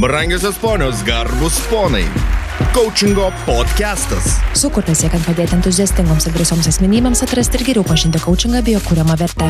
Brangiosios 0.00 0.56
ponios, 0.58 1.02
garbus 1.02 1.58
ponai. 1.66 2.04
Coachingo 2.72 3.32
podcastas. 3.42 4.36
Sukurtas 4.54 5.00
siekiant 5.02 5.24
padėti 5.26 5.56
entuziastingoms 5.56 6.28
ir 6.28 6.36
drąsioms 6.36 6.68
asmenybėms 6.70 7.24
atrasti 7.24 7.58
ir 7.58 7.64
geriau 7.66 7.86
pažinti 7.88 8.20
coachingą 8.22 8.60
bei 8.62 8.76
jo 8.76 8.82
kūriamą 8.84 9.16
vertę. 9.18 9.48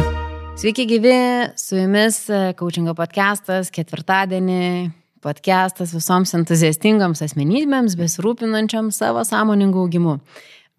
Sveiki 0.57 0.87
gyvi, 0.89 1.19
su 1.61 1.77
jumis 1.77 2.23
coachingo 2.57 2.95
podcastas, 2.97 3.69
ketvirtadienį 3.77 4.89
podcastas 5.21 5.93
visoms 5.93 6.33
entuziastingoms 6.39 7.21
asmenybėms 7.29 7.99
besirūpinančiams 8.01 9.03
savo 9.05 9.27
sąmoningų 9.29 9.85
augimu. 9.85 10.17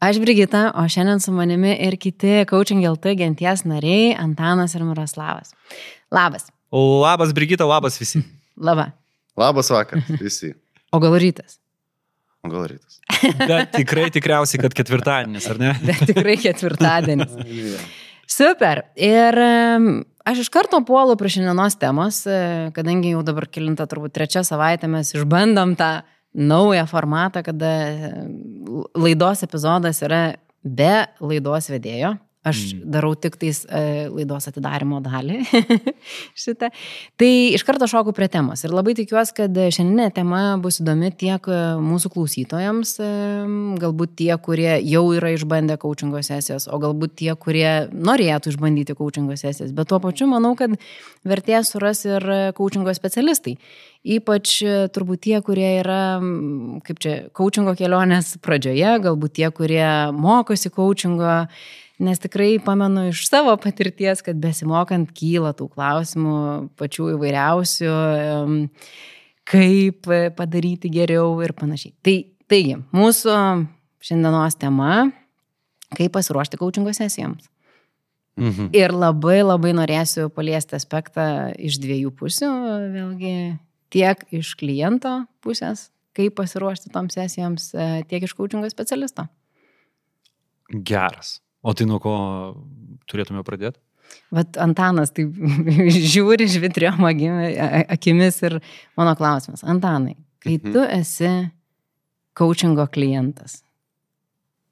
Aš 0.02 0.18
Brigita, 0.24 0.72
o 0.82 0.88
šiandien 0.90 1.22
su 1.22 1.36
manimi 1.36 1.76
ir 1.78 2.00
kiti 2.02 2.40
coaching 2.50 2.88
LT 2.90 3.14
genties 3.22 3.68
nariai 3.70 4.16
Antanas 4.18 4.74
ir 4.74 4.88
Miroslavas. 4.88 5.54
Labas. 6.10 6.50
Labas 6.74 7.38
Brigita, 7.38 7.70
labas 7.70 8.02
visi. 8.02 8.26
Laba. 8.58 8.96
Labas 9.40 9.72
vakaras 9.72 10.10
visi. 10.20 10.54
O 10.92 11.00
gal 11.00 11.16
rytas? 11.22 11.60
O 12.44 12.52
gal 12.52 12.68
rytas. 12.72 13.00
Bet 13.40 13.74
tikrai 13.76 14.10
tikriausiai, 14.14 14.62
kad 14.64 14.76
ketvirtadienis, 14.76 15.48
ar 15.52 15.60
ne? 15.62 15.74
Bet 15.84 16.06
tikrai 16.10 16.38
ketvirtadienis. 16.40 17.34
Super. 18.40 18.84
Ir 19.00 19.40
aš 20.30 20.44
iš 20.46 20.52
karto 20.54 20.80
puolu 20.86 21.18
prie 21.20 21.32
šiandienos 21.34 21.80
temos, 21.82 22.22
e, 22.30 22.70
kadangi 22.76 23.16
jau 23.16 23.24
dabar 23.26 23.48
kilinta 23.50 23.88
turbūt 23.90 24.14
trečia 24.16 24.44
savaitė 24.46 24.90
mes 24.92 25.10
išbandom 25.18 25.74
tą 25.80 25.90
naują 26.38 26.86
formatą, 26.90 27.42
kada 27.44 27.72
e, 27.90 28.12
laidos 28.94 29.44
epizodas 29.48 30.04
yra 30.06 30.22
be 30.64 30.94
laidos 31.20 31.72
vedėjo. 31.74 32.14
Aš 32.48 32.60
mm. 32.72 32.84
darau 32.88 33.12
tik 33.20 33.34
tais 33.36 33.66
e, 33.68 34.08
laidos 34.08 34.46
atidarimo 34.48 35.02
dalį 35.04 35.42
šitą. 36.40 36.70
Tai 37.20 37.32
iš 37.52 37.66
karto 37.68 37.88
šoku 37.92 38.14
prie 38.16 38.30
temos. 38.32 38.62
Ir 38.64 38.72
labai 38.72 38.94
tikiuosi, 38.96 39.34
kad 39.42 39.60
šiandieninė 39.60 40.06
tema 40.16 40.44
bus 40.64 40.80
įdomi 40.80 41.12
tiek 41.20 41.50
e, 41.52 41.58
mūsų 41.84 42.14
klausytojams, 42.14 42.94
e, 43.04 43.10
galbūt 43.84 44.14
tie, 44.22 44.32
kurie 44.40 44.78
jau 44.88 45.02
yra 45.18 45.34
išbandę 45.36 45.76
coachingo 45.82 46.22
sesijas, 46.24 46.70
o 46.72 46.80
galbūt 46.80 47.18
tie, 47.20 47.34
kurie 47.36 47.90
norėtų 47.92 48.54
išbandyti 48.54 48.96
coachingo 48.96 49.36
sesijas. 49.36 49.76
Bet 49.76 49.92
tuo 49.92 50.00
pačiu 50.00 50.30
manau, 50.32 50.54
kad 50.56 50.80
vertės 51.28 51.74
suras 51.76 52.06
ir 52.08 52.24
coachingo 52.56 52.96
specialistai. 52.96 53.58
Ypač 54.16 54.56
e, 54.64 54.78
turbūt 54.96 55.26
tie, 55.28 55.36
kurie 55.44 55.74
yra, 55.82 56.00
kaip 56.88 57.04
čia, 57.04 57.20
coachingo 57.36 57.76
kelionės 57.76 58.38
pradžioje, 58.40 58.96
galbūt 59.04 59.36
tie, 59.42 59.52
kurie 59.52 59.92
mokosi 60.16 60.72
coachingo. 60.72 61.44
Nes 62.00 62.22
tikrai 62.24 62.54
pamenu 62.64 63.10
iš 63.10 63.26
savo 63.28 63.52
patirties, 63.60 64.22
kad 64.24 64.38
besimokant 64.40 65.12
kyla 65.12 65.52
tų 65.58 65.68
klausimų 65.74 66.38
pačių 66.80 67.10
įvairiausių, 67.18 67.96
kaip 69.50 70.10
padaryti 70.38 70.92
geriau 70.94 71.34
ir 71.44 71.52
panašiai. 71.58 71.92
Tai, 72.06 72.16
taigi, 72.48 72.78
mūsų 72.96 73.36
šiandienos 74.06 74.56
tema- 74.60 75.10
kaip 75.98 76.14
pasiruošti 76.16 76.60
coachingo 76.62 76.94
sesijoms. 76.96 77.50
Mhm. 78.40 78.70
Ir 78.72 78.94
labai 78.96 79.42
labai 79.44 79.74
norėsiu 79.76 80.30
paliesti 80.32 80.78
aspektą 80.78 81.52
iš 81.60 81.80
dviejų 81.84 82.14
pusių, 82.16 82.52
vėlgi 82.94 83.60
tiek 83.92 84.24
iš 84.32 84.54
kliento 84.56 85.26
pusės, 85.44 85.90
kaip 86.16 86.38
pasiruošti 86.40 86.92
tom 86.94 87.10
sesijoms, 87.10 87.74
e, 87.74 88.04
tiek 88.08 88.24
iš 88.24 88.34
coachingo 88.38 88.70
specialisto. 88.72 89.28
Geras. 90.72 91.42
O 91.64 91.74
tai 91.76 91.86
nuo 91.90 92.00
ko 92.00 92.14
turėtume 93.10 93.44
pradėti? 93.44 93.80
Vat 94.34 94.58
Antanas 94.58 95.12
taip 95.14 95.34
žiūri 96.14 96.48
žvitriom 96.50 97.04
akimis 97.10 98.40
ir 98.48 98.60
mano 98.98 99.14
klausimas. 99.20 99.62
Antanai, 99.64 100.16
kai 100.42 100.58
Mhm. 100.58 100.72
tu 100.74 100.80
esi 100.86 101.32
coachingo 102.34 102.88
klientas, 102.88 103.62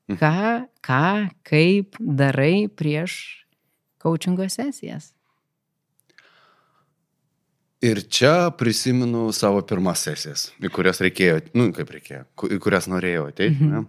Mhm. 0.10 0.18
ką, 0.18 0.68
ką, 0.82 1.30
kaip 1.44 1.98
darai 2.00 2.68
prieš 2.70 3.44
coachingo 4.00 4.48
sesijas? 4.50 5.12
Ir 7.84 8.02
čia 8.10 8.50
prisimenu 8.58 9.28
savo 9.36 9.62
pirmas 9.62 10.02
sesijas, 10.02 10.48
į 10.64 10.72
kurias 10.74 10.98
reikėjo, 11.04 11.42
nu 11.54 11.68
kaip 11.78 11.92
reikėjo, 11.94 12.24
į 12.50 12.58
kurias 12.64 12.88
norėjau 12.90 13.28
ateiti. 13.30 13.60
Mhm. 13.62 13.70
Ne? 13.70 13.86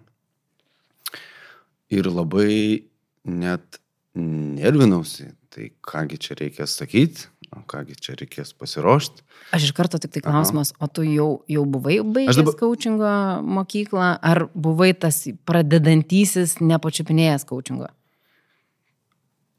Ir 1.89 2.05
labai 2.13 2.83
net 3.29 3.81
nervinausi, 4.19 5.33
tai 5.53 5.71
kągi 5.85 6.19
čia 6.21 6.37
reikės 6.39 6.75
sakyti, 6.81 7.29
o 7.55 7.63
kągi 7.69 7.97
čia 8.01 8.17
reikės 8.19 8.53
pasiruošti. 8.59 9.23
Aš 9.57 9.69
iš 9.69 9.75
karto 9.77 10.01
tik 10.01 10.13
tai 10.15 10.23
Aha. 10.25 10.33
klausimas, 10.33 10.73
o 10.81 10.89
tu 10.91 11.05
jau, 11.07 11.29
jau 11.49 11.65
buvai 11.65 12.01
baigęs 12.03 12.37
dabar- 12.37 12.55
dabar... 12.55 12.59
coachingo 12.61 13.13
mokyklą, 13.59 14.09
ar 14.21 14.49
buvai 14.55 14.93
tas 14.95 15.23
pradedantysis 15.49 16.59
nepačiupinėjęs 16.61 17.47
coachingo? 17.49 17.89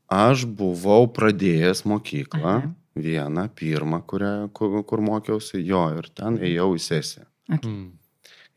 Aš 0.09 0.45
buvau 0.45 1.07
pradėjęs 1.13 1.85
mokyklą, 1.85 2.55
Aha. 2.57 2.73
vieną, 2.97 3.47
pirmą, 3.55 4.01
kurią, 4.09 4.49
kur, 4.53 4.81
kur 4.83 5.01
mokiausi, 5.05 5.61
jo, 5.63 5.85
ir 5.97 6.09
ten 6.17 6.41
ėjau 6.41 6.73
į 6.75 6.81
sesiją. 6.83 7.25
Okay. 7.49 7.69
Mm. 7.69 7.87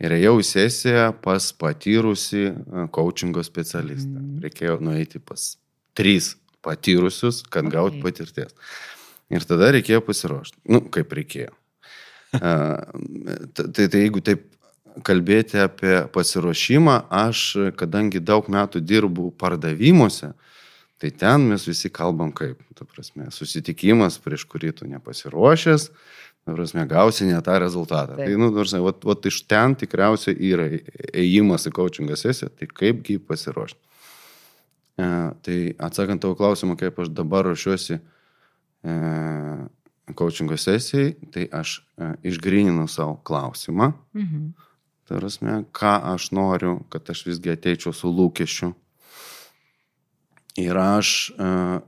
Ir 0.02 0.16
ėjau 0.16 0.36
į 0.42 0.46
sesiją 0.46 1.08
pas 1.22 1.48
patyrusi 1.54 2.48
e, 2.50 2.54
coachingo 2.94 3.44
specialistą. 3.46 4.18
Mhm. 4.18 4.40
Reikėjo 4.42 4.78
nueiti 4.82 5.22
pas 5.22 5.52
trys 5.98 6.34
patyrusius, 6.62 7.42
kad 7.46 7.66
Ok. 7.66 7.72
gaut 7.72 7.98
patirties. 8.02 8.54
Ir 9.32 9.44
tada 9.48 9.70
reikėjo 9.74 10.02
pasiruošti. 10.04 10.58
Nu, 10.68 10.82
kaip 10.92 11.12
reikėjo. 11.12 11.52
Tai, 13.52 13.84
tai 13.92 13.98
jeigu 14.00 14.22
taip 14.24 14.46
kalbėti 15.04 15.60
apie 15.60 16.02
pasiruošimą, 16.12 16.94
aš, 17.12 17.42
kadangi 17.76 18.20
daug 18.20 18.48
metų 18.52 18.80
dirbu 18.84 19.30
pardavimuose, 19.40 20.32
tai 21.00 21.10
ten 21.10 21.48
mes 21.50 21.64
visi 21.68 21.90
kalbam 21.92 22.32
kaip, 22.36 22.60
ta 22.76 22.84
prasme, 22.88 23.30
susitikimas, 23.32 24.18
prieš 24.22 24.44
kurį 24.48 24.72
tu 24.78 24.88
nepasiruošęs, 24.90 25.88
prasme, 26.44 26.86
gausi 26.86 27.24
ne 27.24 27.38
tą 27.42 27.58
rezultatą. 27.58 28.16
Taip. 28.16 28.26
Tai, 28.26 28.38
nu, 28.38 28.50
prasme, 28.54 28.80
vat, 28.82 29.04
vat 29.06 29.26
iš 29.30 29.42
ten 29.46 29.76
tikriausiai 29.78 30.34
yra 30.50 30.66
ėjimas 31.14 31.68
į 31.70 31.74
coachingą 31.76 32.18
sesiją, 32.18 32.50
tai 32.58 32.66
kaipgi 32.66 33.20
pasiruošti. 33.22 33.78
E, 34.98 35.06
tai 35.46 35.58
atsakant 35.78 36.22
tavo 36.24 36.34
klausimą, 36.38 36.74
kaip 36.80 36.98
aš 36.98 37.12
dabar 37.14 37.46
ruošiuosi 37.46 37.94
e, 37.94 38.96
coachingo 40.18 40.58
sesijai, 40.58 41.14
tai 41.32 41.46
aš 41.62 41.78
e, 41.78 42.10
išgrininu 42.32 42.88
savo 42.90 43.20
klausimą. 43.22 43.92
Mhm. 44.18 44.50
Tai 45.06 45.22
prasme, 45.22 45.62
ką 45.74 45.94
aš 46.14 46.30
noriu, 46.34 46.80
kad 46.90 47.06
aš 47.10 47.24
visgi 47.28 47.54
ateičiau 47.54 47.94
su 47.94 48.10
lūkesčiu. 48.10 48.70
Ir 50.62 50.76
aš 50.76 51.32
uh, 51.32 51.80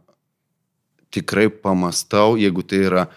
tikrai 1.12 1.50
pamastau, 1.53 2.34
jeigu 2.41 2.65
tai 2.65 2.78
yra 2.88 3.03
uh, 3.04 3.16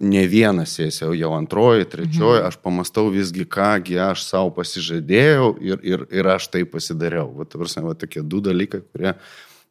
ne 0.00 0.26
viena 0.28 0.66
sesija, 0.68 1.08
o 1.08 1.14
jau 1.16 1.32
antroji, 1.32 1.86
trečioji, 1.88 2.40
mhm. 2.42 2.48
aš 2.50 2.58
pamastau 2.60 3.08
visgi, 3.12 3.46
kągi 3.48 3.96
aš 4.10 4.26
savo 4.26 4.50
pasižadėjau 4.58 5.54
ir, 5.64 5.80
ir, 5.80 6.04
ir 6.12 6.28
aš 6.34 6.50
tai 6.52 6.66
pasidariau. 6.68 7.30
Va, 7.38 7.46
ta 7.48 7.60
prasme, 7.60 7.86
va, 7.86 7.94
tokie 7.96 8.20
du 8.20 8.42
dalykai, 8.44 8.82
kurie 8.92 9.14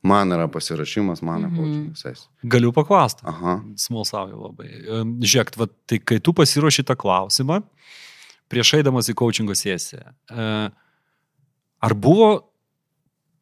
man 0.04 0.34
yra 0.36 0.50
pasirašymas, 0.52 1.22
mano 1.22 1.48
Mhm. 1.48 1.62
mhm. 1.62 1.94
sesija. 1.94 2.28
Galiu 2.44 2.74
paklausti. 2.74 3.22
Aha. 3.30 3.62
Smalsauju 3.78 4.42
labai. 4.42 4.72
Em, 4.82 5.14
Žiūrėk, 5.22 5.58
va, 5.62 5.70
tai 5.88 6.00
kai 6.00 6.20
tu 6.20 6.34
pasiruoši 6.34 6.84
tą 6.90 6.98
klausimą, 6.98 7.62
prieš 8.50 8.74
eidamas 8.82 9.10
į 9.10 9.16
coachingo 9.18 9.54
sesiją, 9.54 10.10
e, 10.30 10.72
ar 11.82 11.94
buvo 11.94 12.50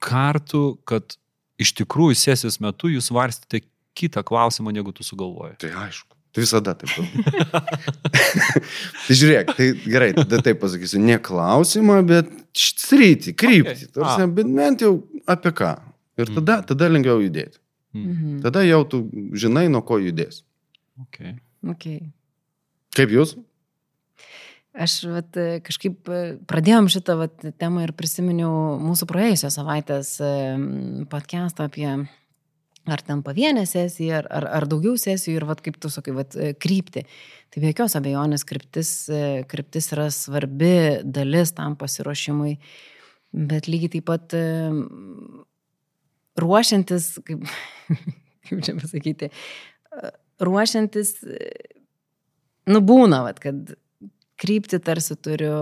kartų, 0.02 0.84
kad 0.86 1.16
iš 1.62 1.74
tikrųjų 1.80 2.18
sesijos 2.18 2.60
metu 2.60 2.90
jūs 2.90 3.12
varstėte 3.14 3.64
kitą 3.96 4.24
klausimą, 4.26 4.74
negu 4.74 4.92
tu 4.92 5.04
sugalvojai? 5.04 5.58
Tai 5.62 5.70
aišku. 5.88 6.18
Tai 6.32 6.44
visada 6.46 6.74
taip. 6.80 6.92
buvo. 6.96 7.62
tai 9.06 9.18
žiūrėk, 9.20 9.52
tai 9.58 9.68
gerai, 9.84 10.12
tada 10.16 10.40
taip 10.46 10.62
pasakysiu, 10.62 11.02
ne 11.04 11.18
klausimą, 11.20 11.98
bet 12.08 12.32
sritį, 12.56 13.34
kryptį. 13.36 13.90
Okay. 13.90 14.06
Okay. 14.06 14.30
Bet 14.38 14.54
bent 14.56 14.86
jau 14.86 14.94
apie 15.32 15.52
ką. 15.58 15.74
Ir 16.22 16.32
tada, 16.38 16.62
tada 16.72 16.88
lengviau 16.92 17.20
judėti. 17.24 17.60
Mhm. 17.98 18.40
Tada 18.46 18.64
jau 18.64 18.82
tu 18.88 19.04
žinai, 19.36 19.68
nuo 19.72 19.84
ko 19.84 20.00
judės. 20.00 20.46
Okay. 21.08 21.36
Okay. 21.74 22.00
Kaip 22.96 23.12
jūs? 23.12 23.36
Aš 24.72 25.02
vat, 25.12 25.36
e, 25.36 25.60
kažkaip 25.66 26.08
e, 26.08 26.22
pradėjom 26.48 26.88
šitą 26.92 27.18
vat, 27.20 27.44
temą 27.60 27.84
ir 27.84 27.92
prisiminiau 27.98 28.80
mūsų 28.80 29.08
praėjusios 29.10 29.58
savaitės 29.60 30.14
em, 30.24 30.64
podcastą 31.12 31.68
apie 31.68 31.90
ar 32.90 33.02
ten 33.06 33.22
pavienę 33.26 33.66
sesiją, 33.70 34.22
ar, 34.22 34.28
ar, 34.34 34.48
ar 34.60 34.68
daugiau 34.70 34.96
sesijų 34.98 35.42
ir 35.42 35.46
vat, 35.50 35.62
kaip 35.62 35.78
tu 35.82 35.92
sakai, 35.94 36.16
vat, 36.18 36.36
e, 36.36 36.54
krypti. 36.58 37.06
Tai 37.52 37.62
be 37.62 37.70
jokios 37.74 37.98
abejonės 38.00 38.46
kryptis, 38.48 38.92
e, 39.12 39.44
kryptis 39.52 39.92
yra 39.94 40.08
svarbi 40.14 41.02
dalis 41.04 41.54
tam 41.58 41.76
pasiruošimui, 41.80 42.56
bet 43.52 43.70
lygiai 43.70 43.94
taip 43.98 44.08
pat 44.10 44.36
em, 44.38 44.82
ruošiantis, 46.42 47.14
kaip, 47.28 47.46
kaip 48.50 48.66
čia 48.66 48.76
pasakyti, 48.80 49.30
e, 49.30 50.12
ruošiantis, 50.42 51.16
e, 51.28 51.54
nu 52.72 52.82
būna, 52.88 53.22
vat, 53.28 53.42
kad 53.44 53.76
kryptį 54.42 54.82
tarsi 54.82 55.18
turiu, 55.22 55.56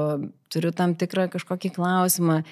turiu 0.51 0.71
tam 0.75 0.95
tikrą 0.99 1.27
kažkokį 1.33 1.73
klausimą. 1.75 2.43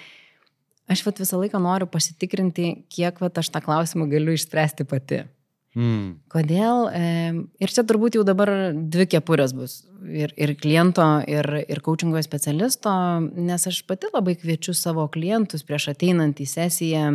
Aš 0.87 1.03
vat 1.03 1.19
visą 1.19 1.39
laiką 1.41 1.59
noriu 1.59 1.87
pasitikrinti, 1.91 2.69
kiek 2.93 3.19
vat 3.19 3.41
aš 3.41 3.51
tą 3.51 3.61
klausimą 3.63 4.07
galiu 4.11 4.35
išspręsti 4.37 4.87
pati. 4.87 5.25
Mm. 5.77 6.15
Kodėl? 6.31 6.87
Ir 7.61 7.73
čia 7.73 7.83
turbūt 7.85 8.17
jau 8.17 8.23
dabar 8.25 8.49
dvi 8.73 9.05
kepurės 9.11 9.53
bus. 9.53 9.81
Ir, 10.09 10.31
ir 10.39 10.55
kliento, 10.57 11.05
ir, 11.29 11.45
ir 11.67 11.81
coachingo 11.85 12.21
specialisto, 12.25 12.91
nes 13.35 13.67
aš 13.69 13.83
pati 13.89 14.09
labai 14.13 14.37
kviečiu 14.39 14.73
savo 14.77 15.05
klientus 15.13 15.65
prieš 15.67 15.91
ateinant 15.93 16.39
į 16.41 16.47
sesiją 16.49 17.05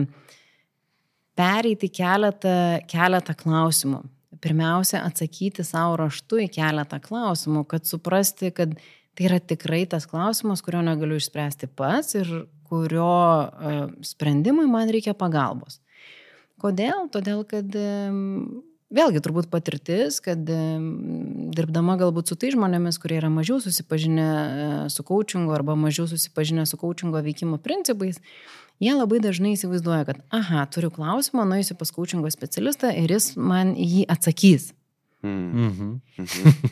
pereiti 1.38 1.90
keletą, 1.90 2.56
keletą 2.90 3.34
klausimų. 3.38 4.02
Pirmiausia, 4.42 5.02
atsakyti 5.06 5.64
savo 5.66 5.96
raštu 6.00 6.42
į 6.44 6.48
keletą 6.52 6.98
klausimų, 7.02 7.64
kad 7.70 7.86
suprasti, 7.86 8.50
kad 8.54 8.75
tai 9.16 9.28
yra 9.28 9.38
tikrai 9.38 9.84
tas 9.90 10.06
klausimas, 10.10 10.62
kurio 10.64 10.82
negaliu 10.86 11.18
išspręsti 11.20 11.70
pats 11.78 12.18
ir 12.18 12.30
kurio 12.72 13.12
e, 13.44 13.78
sprendimui 14.08 14.66
man 14.70 14.92
reikia 14.92 15.12
pagalbos. 15.19 15.82
Kodėl? 16.62 17.08
Todėl, 17.12 17.42
kad 17.48 17.74
vėlgi 18.92 19.22
turbūt 19.24 19.48
patirtis, 19.52 20.20
kad 20.22 20.42
dirbdama 21.56 21.96
galbūt 22.00 22.32
su 22.32 22.36
tai 22.38 22.52
žmonėmis, 22.54 22.98
kurie 23.02 23.19
yra 23.20 23.30
mažiau 23.32 23.60
susipažinę 23.62 24.26
e, 24.26 24.66
su 24.92 25.04
coachingu 25.06 25.54
arba 25.56 25.76
mažiau 25.78 26.08
susipažinę 26.10 26.66
su 26.69 26.78
coachingo 26.80 27.22
veikimo 27.24 27.58
principais, 27.62 28.20
jie 28.82 28.92
labai 28.96 29.20
dažnai 29.25 29.54
įsivaizduoja, 29.56 30.04
kad, 30.08 30.22
aha, 30.34 30.66
turiu 30.72 30.92
klausimą, 30.94 31.46
nueisiu 31.48 31.76
pas 31.80 31.92
coachingo 31.94 32.30
specialistą 32.32 32.92
ir 33.02 33.16
jis 33.16 33.32
man 33.36 33.75
jį 33.76 34.06
atsakys. 34.12 34.72
Mm. 35.22 35.66
Mhm. 36.18 36.70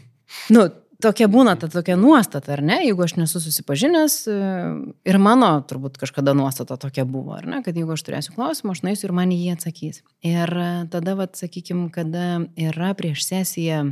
Nu, 0.55 0.69
tokia 1.03 1.29
būna 1.31 1.57
ta 1.61 1.69
tokia 1.71 1.97
nuostata, 2.01 2.53
ar 2.57 2.63
ne, 2.65 2.81
jeigu 2.85 3.05
aš 3.05 3.17
nesu 3.19 3.41
susipažinęs 3.43 4.17
e, 4.31 4.37
ir 5.09 5.19
mano 5.23 5.51
turbūt 5.69 5.99
kažkada 6.01 6.35
nuostata 6.37 6.77
tokia 6.81 7.07
buvo, 7.09 7.35
ar 7.39 7.49
ne, 7.49 7.63
kad 7.67 7.77
jeigu 7.77 7.95
aš 7.97 8.05
turėsiu 8.07 8.35
klausimą, 8.37 8.75
aš 8.77 8.85
nueisiu 8.87 9.09
ir 9.09 9.17
man 9.17 9.33
jį 9.35 9.55
atsakys. 9.55 10.03
Ir 10.27 10.53
e, 10.53 10.71
tada, 10.93 11.17
vad, 11.19 11.35
sakykime, 11.39 11.89
kada 11.95 12.45
yra 12.61 12.93
prieš 12.99 13.25
sesiją 13.29 13.91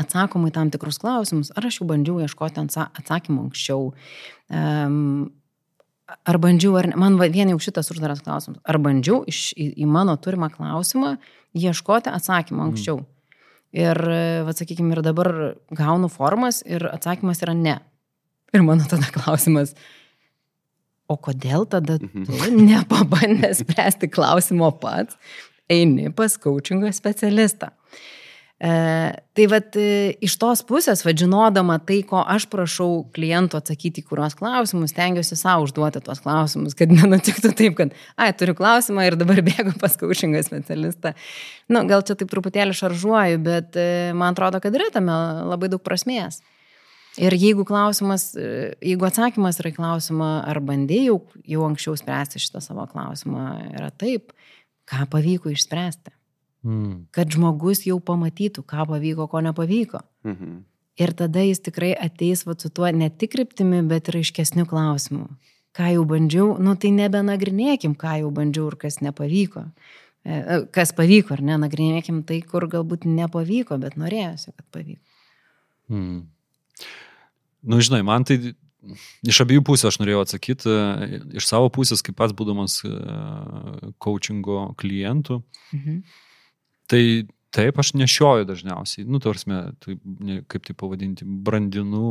atsakoma 0.00 0.50
į 0.50 0.54
tam 0.56 0.70
tikrus 0.72 1.00
klausimus, 1.00 1.50
ar 1.56 1.68
aš 1.68 1.80
jau 1.80 1.88
bandžiau 1.88 2.20
ieškoti 2.24 2.60
atsa- 2.66 2.90
atsakymų 3.00 3.46
anksčiau, 3.46 3.90
um, 4.52 5.00
ar 6.28 6.38
bandžiau, 6.42 6.76
ar 6.78 6.90
ne, 6.90 6.98
man 7.00 7.16
vien 7.20 7.50
jau 7.54 7.58
šitas 7.62 7.90
uždaras 7.94 8.22
klausimas, 8.24 8.60
ar 8.64 8.78
bandžiau 8.82 9.22
iš, 9.30 9.50
į, 9.56 9.72
į 9.82 9.88
mano 9.90 10.16
turimą 10.20 10.50
klausimą 10.52 11.16
ieškoti 11.56 12.12
atsakymą 12.12 12.68
anksčiau. 12.70 13.00
Mm. 13.00 13.12
Ir, 13.76 13.98
va, 14.46 14.52
sakykime, 14.54 14.94
ir 14.94 15.02
dabar 15.04 15.30
gaunu 15.74 16.08
formas 16.12 16.62
ir 16.64 16.86
atsakymas 16.88 17.42
yra 17.44 17.54
ne. 17.56 17.78
Ir 18.54 18.62
mano 18.64 18.86
tada 18.88 19.10
klausimas, 19.12 19.74
o 21.10 21.16
kodėl 21.18 21.66
tada 21.70 21.98
tu 22.00 22.08
nepabandęs 22.54 23.62
spręsti 23.64 24.10
klausimo 24.12 24.70
pats, 24.80 25.18
eini 25.70 26.12
pas 26.14 26.38
coachingo 26.38 26.90
specialistą. 26.94 27.72
E, 28.56 28.68
tai 29.36 29.44
vad 29.52 29.76
iš 30.24 30.34
tos 30.40 30.62
pusės, 30.64 31.02
vadžinodama 31.04 31.74
tai, 31.84 31.98
ko 32.08 32.22
aš 32.24 32.46
prašau 32.48 33.02
klientų 33.12 33.58
atsakyti 33.58 34.00
kuriuos 34.06 34.32
klausimus, 34.38 34.94
tengiuosi 34.96 35.36
savo 35.36 35.66
užduoti 35.66 36.00
tuos 36.00 36.22
klausimus, 36.24 36.72
kad 36.78 36.92
nenutiktų 36.96 37.52
taip, 37.58 37.76
kad, 37.76 37.92
ai, 38.16 38.30
turiu 38.32 38.56
klausimą 38.56 39.04
ir 39.10 39.18
dabar 39.20 39.42
bėgu 39.44 39.76
pas 39.82 39.98
coachingo 40.00 40.40
specialistą. 40.46 41.12
Na, 41.68 41.82
nu, 41.82 41.84
gal 41.92 42.06
čia 42.08 42.16
taip 42.16 42.32
truputėlį 42.32 42.78
šaržuoju, 42.80 43.44
bet 43.44 43.76
e, 43.76 43.88
man 44.16 44.32
atrodo, 44.32 44.62
kad 44.64 44.80
yra 44.80 44.88
tame 44.94 45.20
labai 45.52 45.68
daug 45.72 45.84
prasmės. 45.84 46.40
Ir 47.20 47.36
jeigu 47.36 47.64
klausimas, 47.68 48.30
e, 48.40 48.72
jeigu 48.80 49.04
atsakymas 49.08 49.60
yra 49.60 49.76
klausimą, 49.76 50.32
ar 50.48 50.64
bandėjau 50.64 51.20
jau 51.44 51.68
anksčiau 51.68 52.00
spręsti 52.00 52.40
šitą 52.40 52.64
savo 52.64 52.88
klausimą, 52.88 53.50
yra 53.76 53.92
taip, 53.92 54.32
ką 54.88 55.04
pavyko 55.12 55.52
išspręsti 55.52 56.15
Mm. 56.66 57.06
kad 57.14 57.30
žmogus 57.30 57.84
jau 57.86 58.00
pamatytų, 58.02 58.64
ką 58.66 58.88
pavyko, 58.90 59.28
ko 59.30 59.42
nepavyko. 59.44 60.00
Mhm. 60.26 60.64
Ir 60.96 61.12
tada 61.12 61.42
jis 61.44 61.60
tikrai 61.60 61.92
ateis 61.94 62.42
va, 62.48 62.54
su 62.58 62.70
tuo 62.72 62.88
ne 62.90 63.10
tik 63.10 63.34
kryptimi, 63.34 63.82
bet 63.86 64.08
ir 64.08 64.16
aiškesniu 64.22 64.64
klausimu. 64.66 65.28
Ką 65.76 65.90
jau 65.92 66.06
bandžiau, 66.08 66.56
nu 66.58 66.72
tai 66.80 66.90
nebenagrinėkim, 66.96 67.94
ką 68.00 68.16
jau 68.22 68.30
bandžiau 68.32 68.70
ir 68.72 68.78
kas 68.80 68.98
nepavyko. 69.04 69.66
E, 70.24 70.32
e, 70.32 70.58
Kas 70.72 70.94
pavyko, 70.96 71.36
ar 71.36 71.42
ne, 71.44 71.58
nagrinėkim 71.60 72.24
tai, 72.26 72.40
kur 72.42 72.66
galbūt 72.72 73.04
nepavyko, 73.04 73.76
bet 73.78 73.94
norėjusi, 74.00 74.56
kad 74.56 74.66
pavyko. 74.72 75.02
Mm. 75.92 76.22
Nu, 77.62 77.78
žinai, 77.84 78.00
man 78.02 78.24
tai 78.26 78.40
iš 79.26 79.42
abiejų 79.44 79.62
pusių 79.68 79.90
aš 79.90 80.00
norėjau 80.00 80.24
atsakyti. 80.24 80.74
Iš 81.36 81.46
savo 81.46 81.68
pusės, 81.70 82.02
kaip 82.02 82.16
pats 82.18 82.34
būdamas 82.34 82.80
e, 82.88 82.94
coachingo 84.02 84.72
klientų, 84.80 85.42
Mhm. 85.76 86.02
Tai 86.90 87.02
taip 87.56 87.78
aš 87.80 87.92
nešioju 87.96 88.46
dažniausiai. 88.48 89.06
Nu, 89.08 89.20
tarsi, 89.22 89.48
tai, 89.82 89.96
kaip 90.50 90.66
tai 90.66 90.74
pavadinti, 90.76 91.24
brandinu, 91.24 92.10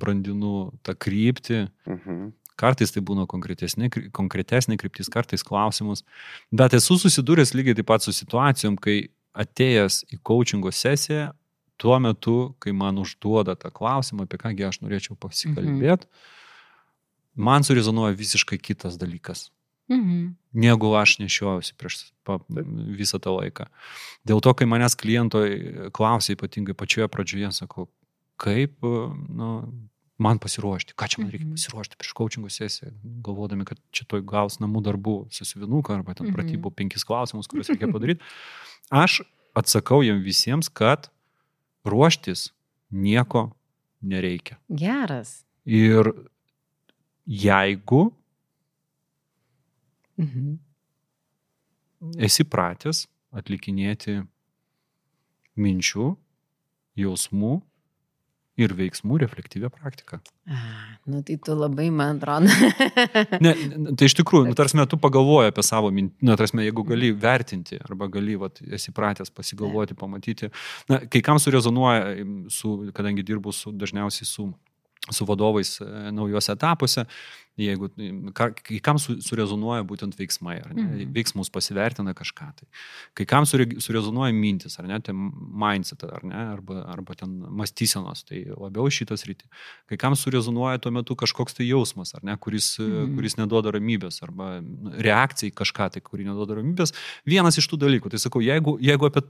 brandinu 0.00 0.56
tą 0.86 0.96
kryptį. 1.06 1.66
Mhm. 1.88 2.26
Kartais 2.56 2.92
tai 2.92 3.02
būna 3.04 3.26
konkretesnė, 3.28 3.90
konkretesnė 4.16 4.78
kryptis, 4.80 5.10
kartais 5.12 5.44
klausimus. 5.44 6.06
Bet 6.48 6.72
esu 6.76 6.96
susidūręs 6.96 7.52
lygiai 7.52 7.76
taip 7.76 7.88
pat 7.90 8.04
su 8.04 8.14
situacijom, 8.16 8.78
kai 8.80 9.10
atėjęs 9.36 10.06
į 10.16 10.22
coachingo 10.24 10.72
sesiją, 10.72 11.34
tuo 11.76 11.98
metu, 12.00 12.54
kai 12.64 12.72
man 12.72 12.96
užduoda 13.02 13.58
tą 13.60 13.68
klausimą, 13.76 14.24
apie 14.24 14.40
kągi 14.40 14.64
aš 14.64 14.80
norėčiau 14.80 15.18
pasikalbėti, 15.20 16.08
mhm. 16.08 17.44
man 17.44 17.68
surezonuoja 17.68 18.16
visiškai 18.16 18.56
kitas 18.56 18.96
dalykas 18.96 19.50
Mhm. 19.88 20.34
negu 20.52 20.88
aš 20.96 21.18
nešiojusi 21.20 21.74
prieš 21.78 22.10
pa, 22.24 22.38
visą 22.48 23.20
tą 23.22 23.36
laiką. 23.36 23.66
Dėl 24.26 24.40
to, 24.42 24.54
kai 24.54 24.66
manęs 24.66 24.96
kliento 24.98 25.38
klausė, 25.94 26.34
ypatingai 26.34 26.74
pačioje 26.74 27.06
pradžioje, 27.08 27.52
sakau, 27.54 27.86
kaip 28.40 28.72
nu, 28.82 29.50
man 30.18 30.38
pasiruošti, 30.40 30.96
ką 30.96 31.06
čia 31.12 31.20
man 31.22 31.30
reikia 31.30 31.46
pasiruošti 31.52 31.96
prieš 32.00 32.14
coachingo 32.16 32.48
sesiją, 32.50 32.90
galvodami, 33.22 33.64
kad 33.68 33.78
čia 33.92 34.04
toj 34.08 34.24
gaus 34.24 34.58
namų 34.58 34.82
darbų 34.88 35.16
susivinuką 35.30 35.94
arba 36.00 36.14
ten 36.14 36.26
Mhm. 36.26 36.34
pratybų 36.34 36.72
penkis 36.74 37.04
klausimus, 37.04 37.46
kuriuos 37.46 37.68
reikia 37.68 37.92
padaryti. 37.92 38.20
Aš 38.90 39.20
atsakau 39.54 40.00
jiem 40.02 40.22
visiems, 40.24 40.68
kad 40.72 41.10
ruoštis 41.84 42.50
nieko 42.90 43.52
nereikia. 44.02 44.56
Geras. 44.70 45.44
Ir 45.66 46.12
jeigu 47.26 48.12
Mhm. 50.16 50.58
esi 52.22 52.44
pratęs 52.44 53.06
atlikinėti 53.36 54.20
minčių, 55.56 56.10
jausmų 56.96 57.56
ir 58.56 58.72
veiksmų 58.72 59.18
reflektyvę 59.20 59.68
praktiką. 59.72 60.18
A, 60.48 60.58
nu 61.10 61.20
tai 61.26 61.36
tu 61.44 61.52
labai, 61.56 61.90
man 61.92 62.16
atrodo. 62.16 62.48
Ne, 63.44 63.52
tai 63.98 64.08
iš 64.08 64.16
tikrųjų, 64.16 64.48
nu, 64.48 64.56
tarsi 64.56 64.80
tu 64.88 64.98
pagalvoji 65.00 65.50
apie 65.52 65.64
savo 65.66 65.90
mintį, 65.92 66.24
na, 66.24 66.36
tarsi 66.40 66.64
jeigu 66.64 66.84
gali 66.88 67.10
vertinti 67.12 67.76
arba 67.82 68.08
gali, 68.12 68.38
vat, 68.40 68.62
esi 68.72 68.94
pratęs 68.96 69.32
pasigalvoti, 69.34 69.96
pamatyti, 69.98 70.48
na, 70.88 71.02
kai 71.12 71.20
kam 71.24 71.40
surezonuoja, 71.42 72.16
su, 72.52 72.78
kadangi 72.96 73.26
dirbu 73.26 73.52
su, 73.52 73.74
dažniausiai 73.76 74.28
su 74.28 74.48
su 75.10 75.24
vadovais 75.24 75.80
e, 75.80 76.10
naujose 76.12 76.52
etapuose, 76.52 77.04
jeigu, 77.56 77.88
ka- 78.36 78.50
kai 78.52 78.78
kam 78.84 78.98
su, 79.00 79.14
surezonuoja 79.24 79.80
būtent 79.88 80.12
veiksmai, 80.18 80.58
ar 80.60 80.74
ne, 80.74 80.82
Mhm. 80.82 81.12
veiksmus 81.14 81.48
pasivertina 81.48 82.12
kažką 82.12 82.50
tai. 82.56 82.66
Kai 83.14 83.24
kam 83.24 83.46
sure, 83.46 83.64
surezonuoja 83.80 84.34
mintis, 84.36 84.78
ar 84.78 84.86
ne, 84.86 84.98
tai 85.00 85.14
mindset, 85.14 86.04
ar 86.04 86.22
ne, 86.22 86.34
arba, 86.52 86.84
arba 86.84 87.14
ten 87.16 87.30
mąstysenos, 87.48 88.24
tai 88.28 88.44
labiau 88.44 88.90
šitas 88.92 89.24
rytį. 89.24 89.48
Kai 89.88 89.96
kam 89.96 90.12
surezonuoja 90.12 90.78
tuo 90.82 90.90
metu 90.92 91.16
kažkoks 91.16 91.54
tai 91.56 91.64
jausmas, 91.70 92.14
ar 92.14 92.20
ne, 92.24 92.36
kuris, 92.36 92.78
Mhm. 92.78 92.92
mhm. 92.92 93.16
kuris 93.16 93.36
neduoda 93.36 93.72
ramybės, 93.72 94.22
arba 94.22 94.60
nu, 94.60 94.90
reakcija 94.92 95.50
į 95.50 95.54
kažką 95.54 95.92
tai, 95.92 96.00
kuri 96.02 96.24
neduoda 96.24 96.56
ramybės. 96.60 96.92
Vienas 97.24 97.56
iš 97.56 97.68
tų 97.72 97.78
dalykų, 97.88 98.10
tai 98.10 98.18
sakau, 98.18 98.42
jeigu, 98.44 98.78
jeigu 98.80 99.06
apie, 99.08 99.22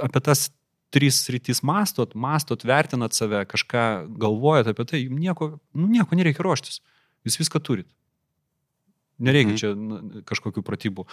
apie 0.00 0.20
tas 0.22 0.48
trys 0.96 1.20
rytis 1.32 1.60
mastot, 1.66 2.16
mastot, 2.16 2.64
vertinat 2.66 3.16
save, 3.16 3.44
kažką 3.52 3.84
galvojat 4.22 4.72
apie 4.72 4.88
tai, 4.88 5.02
jums 5.04 5.20
nieko, 5.20 5.50
nu, 5.76 5.90
nieko 5.92 6.16
nereikia 6.16 6.46
ruoštis. 6.46 6.80
Jūs 7.28 7.36
viską 7.42 7.60
turit. 7.60 7.88
Nereikia 9.16 9.54
Mhm. 9.54 9.60
čia 9.60 10.22
kažkokių 10.28 10.60
pratybų 10.64 11.06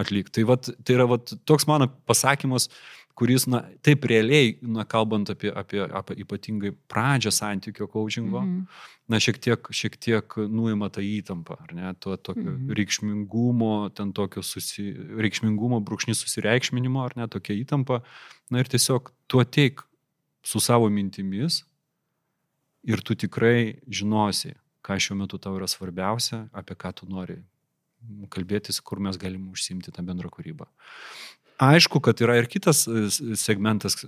atlikti. 0.00 0.32
Tai, 0.38 0.44
vat, 0.48 0.70
tai 0.84 0.94
yra 0.96 1.04
vat, 1.10 1.32
toks 1.44 1.66
mano 1.68 1.90
pasakymas, 2.08 2.70
kuris, 3.14 3.46
na, 3.46 3.62
taip 3.84 4.04
realiai, 4.08 4.54
na, 4.62 4.84
kalbant 4.84 5.28
apie, 5.30 5.50
apie, 5.52 5.80
apie 5.84 6.14
ypatingai 6.24 6.70
pradžią 6.88 7.30
santykio 7.32 7.86
coachingo, 7.90 8.40
Mhm. 8.40 8.66
na, 9.08 9.16
šiek 9.16 9.38
tiek, 9.42 9.60
šiek 9.74 9.96
tiek 10.00 10.36
nuima 10.48 10.88
tą 10.88 11.02
įtampą, 11.02 11.56
ar 11.60 11.74
ne, 11.74 11.94
to 12.00 12.16
tokio 12.16 12.50
Mhm. 12.50 12.70
reikšmingumo, 12.78 13.90
ten 13.94 14.12
tokio 14.12 14.42
susi, 14.42 14.92
reikšmingumo, 14.94 15.80
brūkšnį 15.84 16.14
susireikšminimo, 16.16 17.04
ar 17.04 17.12
ne, 17.16 17.26
tokia 17.28 17.54
įtampa. 17.64 18.02
Na 18.50 18.58
ir 18.60 18.64
tiesiog 18.64 19.10
tu 19.28 19.38
ateik 19.38 19.82
su 20.42 20.58
savo 20.60 20.88
mintimis 20.88 21.64
ir 22.84 23.02
tu 23.02 23.14
tikrai 23.14 23.80
žinosi, 23.88 24.54
ką 24.82 24.96
šiuo 24.96 25.16
metu 25.18 25.36
tau 25.38 25.58
yra 25.58 25.68
svarbiausia, 25.68 26.48
apie 26.54 26.74
ką 26.74 26.94
tu 26.94 27.06
nori 27.06 27.42
kalbėtis, 28.30 28.80
kur 28.82 28.98
mes 28.98 29.18
galim 29.18 29.50
užsimti 29.52 29.92
tą 29.92 30.00
bendrą 30.02 30.30
kūrybą. 30.32 30.64
Aišku, 31.60 32.00
kad 32.00 32.20
yra 32.24 32.38
ir 32.40 32.48
kitas 32.48 32.86
e, 32.88 33.08
segmentas 33.36 33.98
e, 34.04 34.06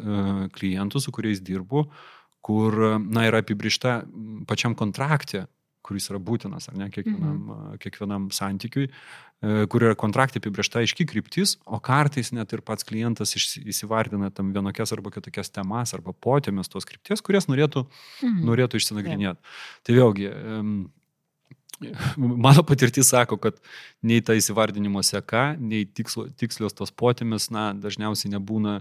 klientų, 0.56 1.02
su 1.04 1.12
kuriais 1.12 1.42
dirbu, 1.44 1.84
kur, 2.42 2.78
na, 3.02 3.26
yra 3.28 3.42
apibriešta 3.44 4.00
pačiam 4.48 4.76
kontrakte, 4.78 5.44
kuris 5.82 6.06
yra 6.10 6.20
būtinas, 6.22 6.68
ar 6.70 6.78
ne, 6.78 6.88
kiekvienam, 6.94 7.36
mhm. 7.42 7.76
kiekvienam 7.82 8.28
santykiui, 8.34 8.86
e, 8.88 9.66
kur 9.70 9.84
yra 9.84 9.98
kontraktai 9.98 10.40
apibriešta 10.40 10.80
aiški 10.80 11.06
kryptis, 11.10 11.56
o 11.66 11.80
kartais 11.82 12.32
net 12.32 12.54
ir 12.54 12.62
pats 12.64 12.86
klientas 12.88 13.34
įsivardina 13.36 14.30
tam 14.34 14.54
vienokias 14.54 14.94
arba 14.94 15.12
kitokias 15.14 15.52
temas 15.52 15.92
arba 15.98 16.14
potėmės 16.14 16.72
tos 16.72 16.88
krypties, 16.88 17.24
kurias 17.26 17.50
norėtų, 17.50 17.84
mhm. 18.22 18.42
norėtų 18.48 18.80
išsinagrinėti. 18.80 19.54
Tai 19.82 19.98
vėlgi, 19.98 20.32
Mano 22.16 22.62
patirtis 22.62 23.08
sako, 23.10 23.38
kad 23.42 23.58
nei 24.06 24.22
ta 24.24 24.36
įsivardinimo 24.38 25.02
seka, 25.06 25.52
nei 25.58 25.86
tikslo, 25.86 26.28
tikslios 26.38 26.76
tos 26.78 26.92
potėmis, 26.94 27.48
na, 27.54 27.70
dažniausiai 27.74 28.32
nebūna, 28.34 28.76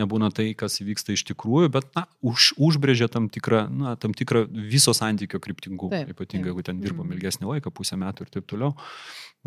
nebūna 0.00 0.30
tai, 0.34 0.50
kas 0.58 0.78
įvyksta 0.82 1.16
iš 1.16 1.24
tikrųjų, 1.30 1.72
bet, 1.74 1.88
na, 1.96 2.06
už, 2.22 2.52
užbrėžia 2.62 3.08
tam 3.12 3.28
tikrą, 3.32 3.64
na, 3.72 3.96
tam 4.00 4.14
tikrą 4.16 4.44
viso 4.50 4.94
santykio 4.96 5.40
kryptingumą. 5.42 6.04
Ypatingai, 6.14 6.52
jeigu 6.52 6.66
ten 6.66 6.80
dirbam 6.82 7.08
mm. 7.08 7.16
ilgesnį 7.16 7.50
laiką, 7.50 7.74
pusę 7.74 7.98
metų 8.00 8.26
ir 8.26 8.32
taip 8.38 8.48
toliau, 8.50 8.74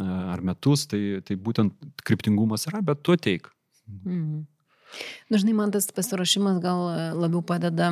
ar 0.01 0.43
metus, 0.45 0.87
tai, 0.91 1.21
tai 1.25 1.39
būtent 1.39 2.03
kryptingumas 2.07 2.67
yra, 2.71 2.83
bet 2.85 3.03
tu 3.05 3.15
ateik. 3.15 3.51
Mm. 3.87 4.45
Dažnai 5.31 5.55
man 5.55 5.71
tas 5.75 5.89
pasiruošimas 5.91 6.61
gal 6.63 6.85
labiau 7.19 7.43
padeda 7.43 7.91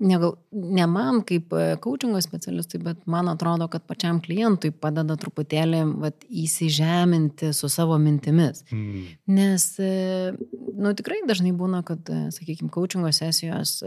ne, 0.00 0.18
ne 0.50 0.86
man 0.86 1.20
kaip 1.26 1.52
coachingo 1.84 2.18
e, 2.18 2.24
specialistui, 2.24 2.80
bet 2.84 3.02
man 3.10 3.28
atrodo, 3.28 3.68
kad 3.72 3.84
pačiam 3.88 4.20
klientui 4.24 4.72
padeda 4.72 5.16
truputėlį 5.20 5.82
vat, 6.00 6.24
įsižeminti 6.28 7.52
su 7.56 7.68
savo 7.72 7.98
mintimis. 8.00 8.64
Mm. 8.72 9.04
Nes, 9.36 9.66
e, 9.82 10.32
nu, 10.80 10.94
tikrai 10.96 11.20
dažnai 11.28 11.52
būna, 11.56 11.82
kad, 11.86 12.08
e, 12.08 12.30
sakykime, 12.34 12.72
coachingo 12.72 13.12
sesijos 13.14 13.78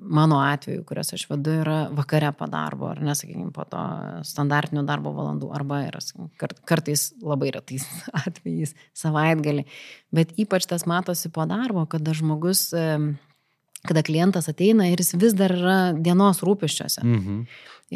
mano 0.00 0.40
atveju, 0.44 0.84
kurias 0.86 1.12
aš 1.16 1.26
vedu, 1.30 1.58
yra 1.64 1.78
vakare 1.94 2.30
po 2.36 2.48
darbo, 2.50 2.90
ar 2.92 3.02
nesakykime, 3.04 3.50
po 3.54 3.66
to 3.70 3.82
standartinio 4.26 4.86
darbo 4.86 5.12
valandų, 5.16 5.50
arba 5.56 5.82
yra 5.88 6.02
kart, 6.40 6.62
kartais 6.68 7.10
labai 7.22 7.52
retais 7.56 7.86
atvejais 8.26 8.76
savaitgalį. 8.96 9.66
Bet 10.14 10.36
ypač 10.40 10.68
tas 10.70 10.86
matosi 10.88 11.32
po 11.34 11.44
darbo, 11.50 11.84
kada 11.90 12.14
žmogus 12.16 12.68
kada 13.86 14.02
klientas 14.06 14.48
ateina 14.50 14.88
ir 14.90 15.02
jis 15.02 15.16
vis 15.20 15.34
dar 15.36 15.54
yra 15.54 15.78
dienos 15.92 16.42
rūpiščiuose. 16.46 17.04
Mhm. 17.04 17.42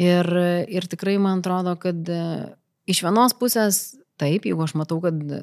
Ir, 0.01 0.27
ir 0.71 0.87
tikrai 0.87 1.17
man 1.19 1.41
atrodo, 1.41 1.73
kad 1.79 2.07
e, 2.07 2.21
iš 2.87 3.01
vienos 3.03 3.35
pusės 3.35 3.81
taip, 4.21 4.45
jeigu 4.45 4.63
aš 4.63 4.75
matau, 4.79 4.99
kad, 5.03 5.17
e, 5.17 5.39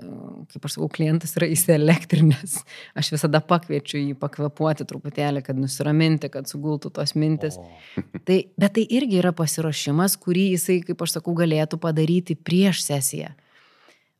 kaip 0.52 0.64
aš 0.64 0.76
sakau, 0.76 0.88
klientas 0.92 1.34
yra 1.38 1.48
įsielektrinęs, 1.52 2.54
aš 2.98 3.10
visada 3.16 3.42
pakviečiu 3.44 3.98
jį 4.00 4.14
pakvepuoti 4.20 4.86
truputėlį, 4.88 5.42
kad 5.46 5.58
nusiraminti, 5.60 6.30
kad 6.32 6.48
sugultų 6.50 6.92
tos 6.96 7.12
mintis. 7.18 7.58
O. 7.58 7.66
Tai, 8.28 8.38
bet 8.60 8.76
tai 8.78 8.86
irgi 8.98 9.20
yra 9.22 9.34
pasiruošimas, 9.36 10.16
kurį 10.22 10.46
jisai, 10.54 10.78
kaip 10.86 11.04
aš 11.04 11.18
sakau, 11.18 11.34
galėtų 11.36 11.80
padaryti 11.82 12.38
prieš 12.38 12.82
sesiją. 12.86 13.34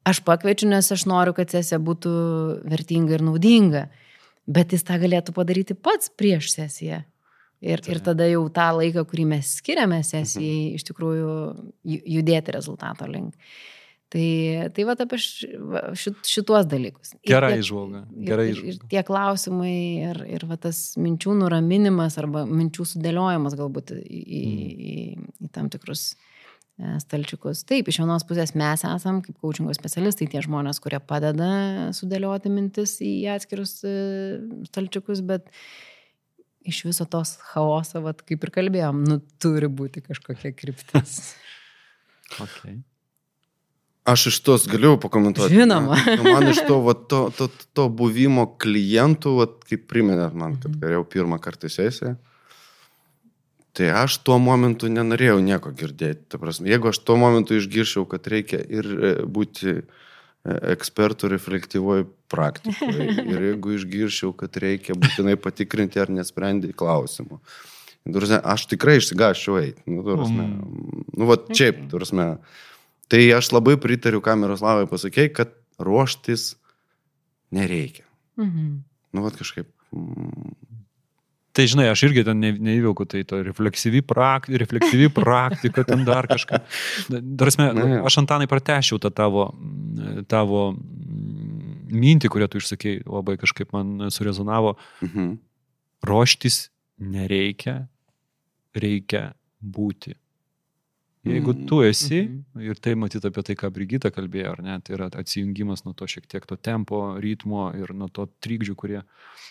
Aš 0.08 0.22
pakviečiu, 0.24 0.70
nes 0.70 0.86
aš 0.94 1.04
noriu, 1.08 1.34
kad 1.36 1.52
sesija 1.52 1.76
būtų 1.84 2.12
vertinga 2.68 3.18
ir 3.18 3.24
naudinga 3.26 3.82
bet 4.48 4.74
jis 4.74 4.84
tą 4.88 4.98
galėtų 5.02 5.34
padaryti 5.36 5.76
pats 5.76 6.10
prieš 6.10 6.52
sesiją. 6.56 7.02
Ir, 7.58 7.82
tai. 7.82 7.96
ir 7.96 8.02
tada 8.06 8.26
jau 8.28 8.44
tą 8.54 8.68
laiką, 8.76 9.02
kurį 9.10 9.24
mes 9.32 9.56
skiriame 9.58 9.98
sesijai, 10.06 10.68
mhm. 10.68 10.76
iš 10.78 10.86
tikrųjų 10.92 11.32
judėti 12.18 12.54
rezultato 12.54 13.08
link. 13.10 13.34
Tai, 14.08 14.28
tai 14.72 14.84
va 14.88 14.94
apie 14.96 15.18
šit, 15.20 16.22
šituos 16.24 16.64
dalykus. 16.70 17.10
Gerai 17.28 17.58
išvalga. 17.60 18.06
Gerai 18.24 18.46
išvalga. 18.54 18.70
Ir, 18.70 18.78
ir 18.78 18.92
tie 18.94 19.02
klausimai, 19.04 19.74
ir, 20.06 20.22
ir 20.38 20.46
va 20.48 20.56
tas 20.62 20.78
minčių 20.96 21.34
nuraminimas 21.42 22.16
arba 22.22 22.46
minčių 22.48 22.86
sudėliojimas 22.94 23.58
galbūt 23.58 23.92
į, 23.98 24.00
į, 24.06 24.40
mm. 24.46 24.86
į, 24.94 24.94
į 25.44 25.52
tam 25.52 25.68
tikrus 25.74 26.06
stalčiukus. 26.78 27.64
Taip, 27.66 27.88
iš 27.90 28.00
vienos 28.02 28.24
pusės 28.28 28.54
mes 28.58 28.84
esam, 28.86 29.20
kaip 29.24 29.38
coachingo 29.42 29.74
specialistai, 29.74 30.28
tie 30.30 30.42
žmonės, 30.44 30.78
kurie 30.82 31.00
padeda 31.02 31.48
sudėlioti 31.96 32.52
mintis 32.52 32.98
į 33.04 33.12
atskirus 33.34 33.80
e, 33.82 33.94
stalčiukus, 34.70 35.24
bet 35.26 35.48
iš 36.68 36.84
viso 36.86 37.06
tos 37.10 37.36
chaoso, 37.50 38.02
vat, 38.04 38.22
kaip 38.28 38.46
ir 38.46 38.54
kalbėjom, 38.54 39.02
nu, 39.08 39.18
turi 39.42 39.70
būti 39.70 40.04
kažkokia 40.04 40.52
kryptis. 40.54 41.34
okay. 42.44 42.78
Aš 44.08 44.30
iš 44.30 44.38
tos 44.46 44.64
galiu 44.70 44.94
pakomentuoti. 45.02 45.58
Žinoma. 45.58 45.98
Ne? 46.06 46.16
Man 46.24 46.48
iš 46.48 46.62
to, 46.64 46.78
va, 46.86 46.94
to, 46.96 47.26
to, 47.36 47.50
to 47.76 47.88
buvimo 47.92 48.46
klientų, 48.60 49.34
va, 49.42 49.50
kaip 49.68 49.84
priminėt 49.90 50.36
man, 50.38 50.56
kad 50.62 50.72
mhm. 50.78 51.04
pirmą 51.12 51.42
kartą 51.42 51.68
sesiją, 51.72 52.14
Tai 53.78 53.92
aš 53.94 54.16
tuo 54.26 54.40
momentu 54.42 54.88
nenorėjau 54.90 55.38
nieko 55.38 55.70
girdėti. 55.70 56.24
Ta 56.32 56.40
prasme, 56.42 56.66
jeigu 56.66 56.90
aš 56.90 56.98
tuo 57.06 57.14
momentu 57.20 57.54
išgirščiau, 57.54 58.08
kad 58.10 58.26
reikia 58.26 58.58
ir 58.58 58.88
e, 58.90 59.10
būti 59.22 59.68
e, 59.70 59.82
ekspertų 60.74 61.30
reflektyvoje 61.30 62.08
praktikoje, 62.32 63.06
ir 63.32 63.44
jeigu 63.52 63.76
išgirščiau, 63.76 64.32
kad 64.40 64.58
reikia 64.58 64.98
būtinai 64.98 65.36
patikrinti, 65.38 66.02
ar 66.02 66.10
nesprendai 66.10 66.72
klausimų. 66.74 67.38
Aš 68.40 68.66
tikrai 68.72 68.96
išsigaščiau 68.98 69.60
eiti. 69.60 69.84
Nu, 69.86 70.02
turasme, 70.02 70.48
mm. 70.48 71.06
nu, 71.14 71.30
va, 71.30 71.38
čia, 71.54 71.70
turasme. 71.92 72.26
Tai 73.08 73.22
aš 73.38 73.52
labai 73.54 73.76
pritariu 73.78 74.18
kameroslavai 74.24 74.88
pasakėjai, 74.90 75.34
kad 75.38 75.54
ruoštis 75.78 76.56
nereikia. 77.54 78.08
Mhm. 78.42 78.78
Nu, 79.14 79.22
va, 79.22 79.30
kažkaip. 79.38 79.70
Tai 81.58 81.64
žinai, 81.66 81.88
aš 81.90 82.04
irgi 82.06 82.22
ten 82.22 82.38
ne, 82.38 82.52
neįvilku, 82.54 83.02
tai 83.10 83.24
to 83.26 83.40
refleksyvi, 83.42 84.04
prakti, 84.06 84.60
refleksyvi 84.62 85.08
praktika, 85.16 85.82
ten 85.88 86.04
dar 86.06 86.28
kažką. 86.30 86.60
Darasme, 87.10 87.66
aš 88.06 88.20
Antanai 88.22 88.46
pratešiau 88.50 89.00
tą 89.02 89.10
tavo, 89.10 89.48
tavo 90.30 90.68
mintį, 91.90 92.30
kurią 92.30 92.46
tu 92.52 92.62
išsakei, 92.62 93.00
labai 93.02 93.34
kažkaip 93.42 93.74
man 93.74 94.06
surezonavo. 94.14 94.76
Mhm. 95.02 95.34
Ruoštis 96.06 96.68
nereikia, 97.02 97.88
reikia 98.78 99.32
būti. 99.58 100.14
Jeigu 101.26 101.52
tu 101.66 101.80
esi, 101.82 102.22
mm 102.22 102.44
-hmm. 102.54 102.62
ir 102.62 102.78
tai 102.78 102.94
matyt 102.94 103.24
apie 103.24 103.42
tai, 103.42 103.54
ką 103.54 103.70
Brigita 103.70 104.10
kalbėjo, 104.10 104.52
ar 104.52 104.62
ne, 104.62 104.80
tai 104.80 104.94
yra 104.94 105.08
atsijungimas 105.12 105.84
nuo 105.84 105.94
to 105.94 106.06
šiek 106.06 106.26
tiek 106.26 106.46
to 106.46 106.56
tempo, 106.56 107.18
ritmo 107.20 107.72
ir 107.74 107.94
nuo 107.94 108.08
to 108.08 108.28
trikdžių, 108.40 108.74
kurie, 108.74 109.02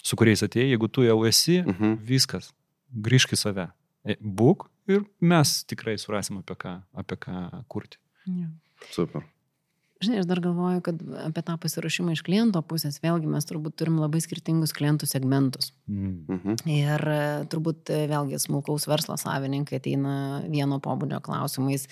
su 0.04 0.16
kuriais 0.16 0.44
atėjai, 0.44 0.70
jeigu 0.70 0.88
tu 0.88 1.04
jau 1.04 1.26
esi, 1.26 1.62
mm 1.62 1.74
-hmm. 1.74 1.98
viskas, 2.02 2.54
grįžk 2.92 3.34
į 3.34 3.36
save, 3.36 3.68
e, 4.06 4.16
būk 4.22 4.70
ir 4.88 5.04
mes 5.20 5.64
tikrai 5.64 5.98
surasim 5.98 6.38
apie 6.38 6.56
ką, 6.56 6.82
apie 6.94 7.16
ką 7.16 7.64
kurti. 7.68 7.98
Yeah. 8.26 8.50
Super. 8.92 9.24
Žinai, 9.98 10.20
aš 10.22 10.28
dar 10.30 10.40
galvoju, 10.44 10.82
kad 10.86 11.00
apie 11.24 11.42
tą 11.46 11.56
pasiruošimą 11.62 12.14
iš 12.14 12.22
kliento 12.26 12.62
pusės, 12.66 13.00
vėlgi 13.02 13.30
mes 13.32 13.48
turbūt 13.50 13.80
turim 13.82 13.98
labai 13.98 14.20
skirtingus 14.22 14.76
klientų 14.78 15.10
segmentus. 15.10 15.72
Mm. 15.90 16.12
Mhm. 16.36 16.60
Ir 16.70 17.06
e, 17.14 17.24
turbūt 17.50 17.90
e, 17.94 18.04
vėlgi 18.12 18.38
smulkaus 18.44 18.86
verslo 18.90 19.18
savininkai 19.18 19.80
ateina 19.82 20.44
vieno 20.46 20.78
pobūdžio 20.84 21.22
klausimais, 21.26 21.88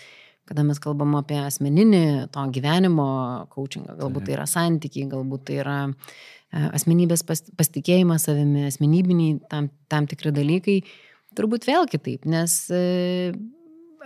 kada 0.45 0.61
mes 0.67 0.77
kalbam 0.81 1.17
apie 1.17 1.39
asmeninį 1.41 2.03
to 2.35 2.45
gyvenimo 2.53 3.07
coachingą, 3.55 3.97
galbūt 4.03 4.27
tai 4.27 4.37
yra 4.37 4.45
santykiai, 4.49 5.09
galbūt 5.09 5.47
tai 5.49 5.59
yra 5.63 5.79
e, 5.89 6.61
asmenybės 6.77 7.25
pasitikėjimas 7.25 8.29
savimi, 8.29 8.67
asmenybiniai 8.69 9.39
tam, 9.49 9.73
tam 9.89 10.05
tikri 10.11 10.35
dalykai, 10.35 10.77
turbūt 11.33 11.65
vėl 11.65 11.89
kitaip, 11.89 12.29
nes 12.29 12.61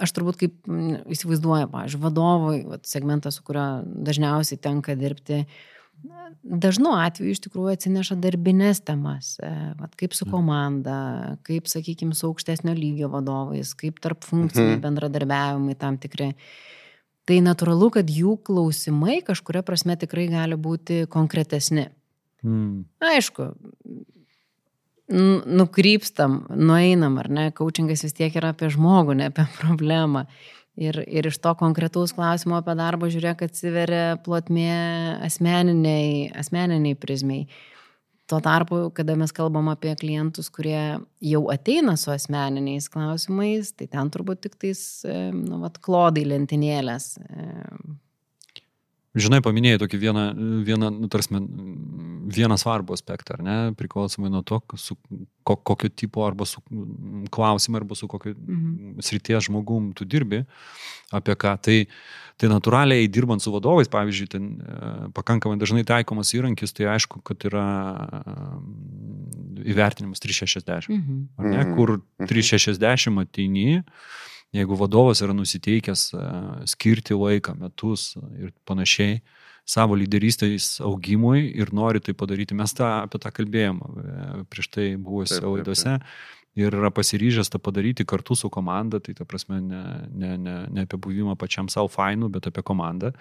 aš 0.02 0.14
turbūt 0.16 0.40
kaip 0.40 0.70
įsivaizduoju, 1.12 1.70
pavyzdžiui, 1.74 2.04
vadovui, 2.04 2.62
vat, 2.70 2.88
segmentas, 2.90 3.40
su 3.40 3.46
kuriuo 3.48 3.68
dažniausiai 4.08 4.62
tenka 4.62 4.96
dirbti, 5.00 5.44
dažnu 6.44 6.94
atveju 6.96 7.36
iš 7.36 7.42
tikrųjų 7.44 7.76
atsineša 7.76 8.18
darbinės 8.24 8.82
temas, 8.88 9.36
e, 9.44 9.52
vat, 9.80 9.94
kaip 10.00 10.16
su 10.16 10.26
mhm. 10.26 10.34
komanda, 10.34 10.98
kaip, 11.48 11.70
sakykime, 11.72 12.16
su 12.18 12.30
aukštesnio 12.30 12.76
lygio 12.78 13.12
vadovais, 13.12 13.74
kaip 13.80 14.00
tarp 14.04 14.24
funkcijų 14.28 14.76
mhm. 14.76 14.84
bendradarbiavimai 14.86 15.78
tam 15.80 16.00
tikri. 16.02 16.34
Tai 17.30 17.38
natūralu, 17.46 17.92
kad 17.94 18.10
jų 18.10 18.40
klausimai 18.42 19.20
kažkuria 19.26 19.62
prasme 19.66 19.94
tikrai 20.02 20.26
gali 20.32 20.58
būti 20.58 21.04
konkretesni. 21.14 21.86
Mm. 22.42 22.88
Aišku, 23.06 23.52
nukrypstam, 25.10 26.44
nueinam, 26.54 27.18
ar 27.22 27.30
ne, 27.34 27.50
coachingas 27.56 28.06
vis 28.06 28.16
tiek 28.18 28.36
yra 28.38 28.54
apie 28.54 28.70
žmogų, 28.74 29.18
ne 29.18 29.30
apie 29.32 29.46
problemą. 29.62 30.26
Ir, 30.80 31.02
ir 31.12 31.28
iš 31.28 31.42
to 31.44 31.52
konkretaus 31.60 32.14
klausimo 32.16 32.56
apie 32.56 32.76
darbą 32.80 33.10
žiūrėk 33.12 33.42
atsiveria 33.50 34.20
plotmė 34.24 34.70
asmeniniai, 35.28 36.30
asmeniniai 36.40 36.96
prizmiai. 36.96 37.50
Tuo 38.30 38.38
tarpu, 38.46 38.86
kada 38.96 39.16
mes 39.18 39.34
kalbam 39.36 39.72
apie 39.74 39.92
klientus, 40.00 40.52
kurie 40.54 41.02
jau 41.26 41.42
ateina 41.52 41.98
su 41.98 42.14
asmeniniais 42.14 42.88
klausimais, 42.94 43.74
tai 43.74 43.90
ten 43.90 44.12
turbūt 44.14 44.46
tik 44.46 44.56
tais, 44.62 44.84
e, 45.04 45.18
nu, 45.34 45.64
vat, 45.66 45.82
klodai 45.84 46.28
lentynėlės. 46.30 47.16
E, 49.10 49.18
Žinai, 49.18 49.40
paminėjai 49.42 49.80
tokį 49.82 49.98
vieną, 50.04 50.24
vieną, 50.68 50.90
nu, 50.94 51.08
tarsi, 51.10 51.34
vieną 52.30 52.58
svarbų 52.62 52.94
aspektą, 52.94 53.40
ar 53.40 53.42
ne, 53.42 53.56
priklausomai 53.78 54.30
nuo 54.30 54.44
to, 54.46 54.60
su 54.78 55.00
ko, 55.48 55.56
kokio 55.58 55.90
tipo 55.90 56.28
arba 56.28 56.46
su 56.46 56.62
klausimai, 57.34 57.82
arba 57.82 57.98
su 57.98 58.10
kokio 58.12 58.36
mhm. 58.36 59.00
srities 59.02 59.48
žmogum 59.48 59.90
tu 59.98 60.06
dirbi, 60.06 60.44
apie 61.16 61.34
ką. 61.42 61.56
Tai, 61.66 61.80
tai 62.38 62.52
natūraliai 62.54 63.10
dirbant 63.10 63.42
su 63.42 63.54
vadovais, 63.56 63.90
pavyzdžiui, 63.90 64.30
ten 64.30 64.48
e, 64.62 64.94
pakankamai 65.18 65.58
dažnai 65.58 65.82
taikomas 65.90 66.36
įrankis, 66.38 66.76
tai 66.78 66.92
aišku, 66.94 67.24
kad 67.26 67.50
yra 67.50 67.66
įvertinimas 69.66 70.22
360, 70.22 70.94
mhm. 70.94 71.22
ar 71.42 71.50
ne, 71.50 71.66
kur 71.74 71.98
360 72.30 72.78
mhm. 73.10 73.26
ateini 73.26 73.82
jeigu 74.56 74.78
vadovas 74.78 75.22
yra 75.22 75.36
nusiteikęs 75.36 76.10
e, 76.14 76.24
skirti 76.70 77.18
laiką, 77.18 77.56
metus 77.60 78.16
ir 78.40 78.54
panašiai 78.70 79.20
savo 79.70 79.98
lyderystės 80.00 80.80
augimui 80.82 81.44
ir 81.54 81.70
nori 81.76 82.02
tai 82.02 82.16
padaryti, 82.18 82.58
mes 82.58 82.74
tą, 82.74 82.90
apie 83.06 83.22
tą 83.22 83.32
kalbėjom 83.36 83.80
e, 83.80 84.18
prieš 84.50 84.72
tai 84.74 84.88
buvusiose 84.98 85.46
laidose 85.46 86.00
ir 86.60 86.74
yra 86.76 86.90
pasiryžęs 86.92 87.54
tą 87.54 87.62
padaryti 87.62 88.08
kartu 88.10 88.36
su 88.36 88.50
komanda, 88.50 89.00
tai 89.00 89.14
ta 89.16 89.28
prasme 89.30 89.62
ne, 89.62 89.84
ne, 90.10 90.34
ne, 90.42 90.56
ne 90.74 90.88
apie 90.88 90.98
buvimą 90.98 91.38
pačiam 91.40 91.70
savo 91.70 91.92
fainų, 91.94 92.32
bet 92.34 92.50
apie 92.50 92.66
komandą. 92.66 93.14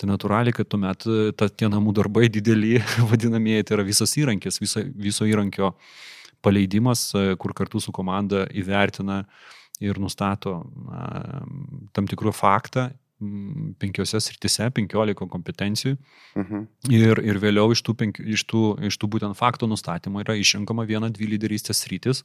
Tai 0.00 0.08
natūraliai, 0.08 0.54
kad 0.56 0.70
tuomet 0.70 1.04
e, 1.04 1.20
ta, 1.36 1.50
tie 1.52 1.68
namų 1.68 1.92
darbai 2.00 2.30
dideli, 2.32 2.78
vadinamieji, 3.12 3.68
tai 3.68 3.76
yra 3.76 3.88
visas 3.92 4.16
įrankis, 4.16 4.62
viso, 4.64 4.86
viso 4.96 5.28
įrankio 5.28 5.74
paleidimas, 6.40 7.10
kur 7.36 7.52
kartu 7.52 7.82
su 7.84 7.92
komanda 7.92 8.46
įvertina 8.56 9.18
uh, 9.26 9.58
ir 9.80 10.00
nustato 10.02 10.60
na, 10.86 11.04
tam 11.96 12.08
tikrų 12.10 12.34
faktą 12.36 12.90
penkiose 13.80 14.16
sritise, 14.24 14.70
penkiolika 14.72 15.26
kompetencijų. 15.28 15.98
Mhm. 16.40 16.62
ir, 16.88 17.20
ir 17.20 17.40
vėliau 17.42 17.74
iš 17.74 17.82
tų, 17.84 17.94
penki, 18.00 18.24
iš, 18.32 18.46
tų, 18.48 18.62
iš 18.88 18.96
tų 18.96 19.10
būtent 19.12 19.36
faktų 19.36 19.68
nustatymo 19.68 20.22
yra 20.24 20.38
išrenkama 20.40 20.86
viena, 20.88 21.10
dvi 21.12 21.34
lyderystės 21.34 21.84
sritis, 21.84 22.24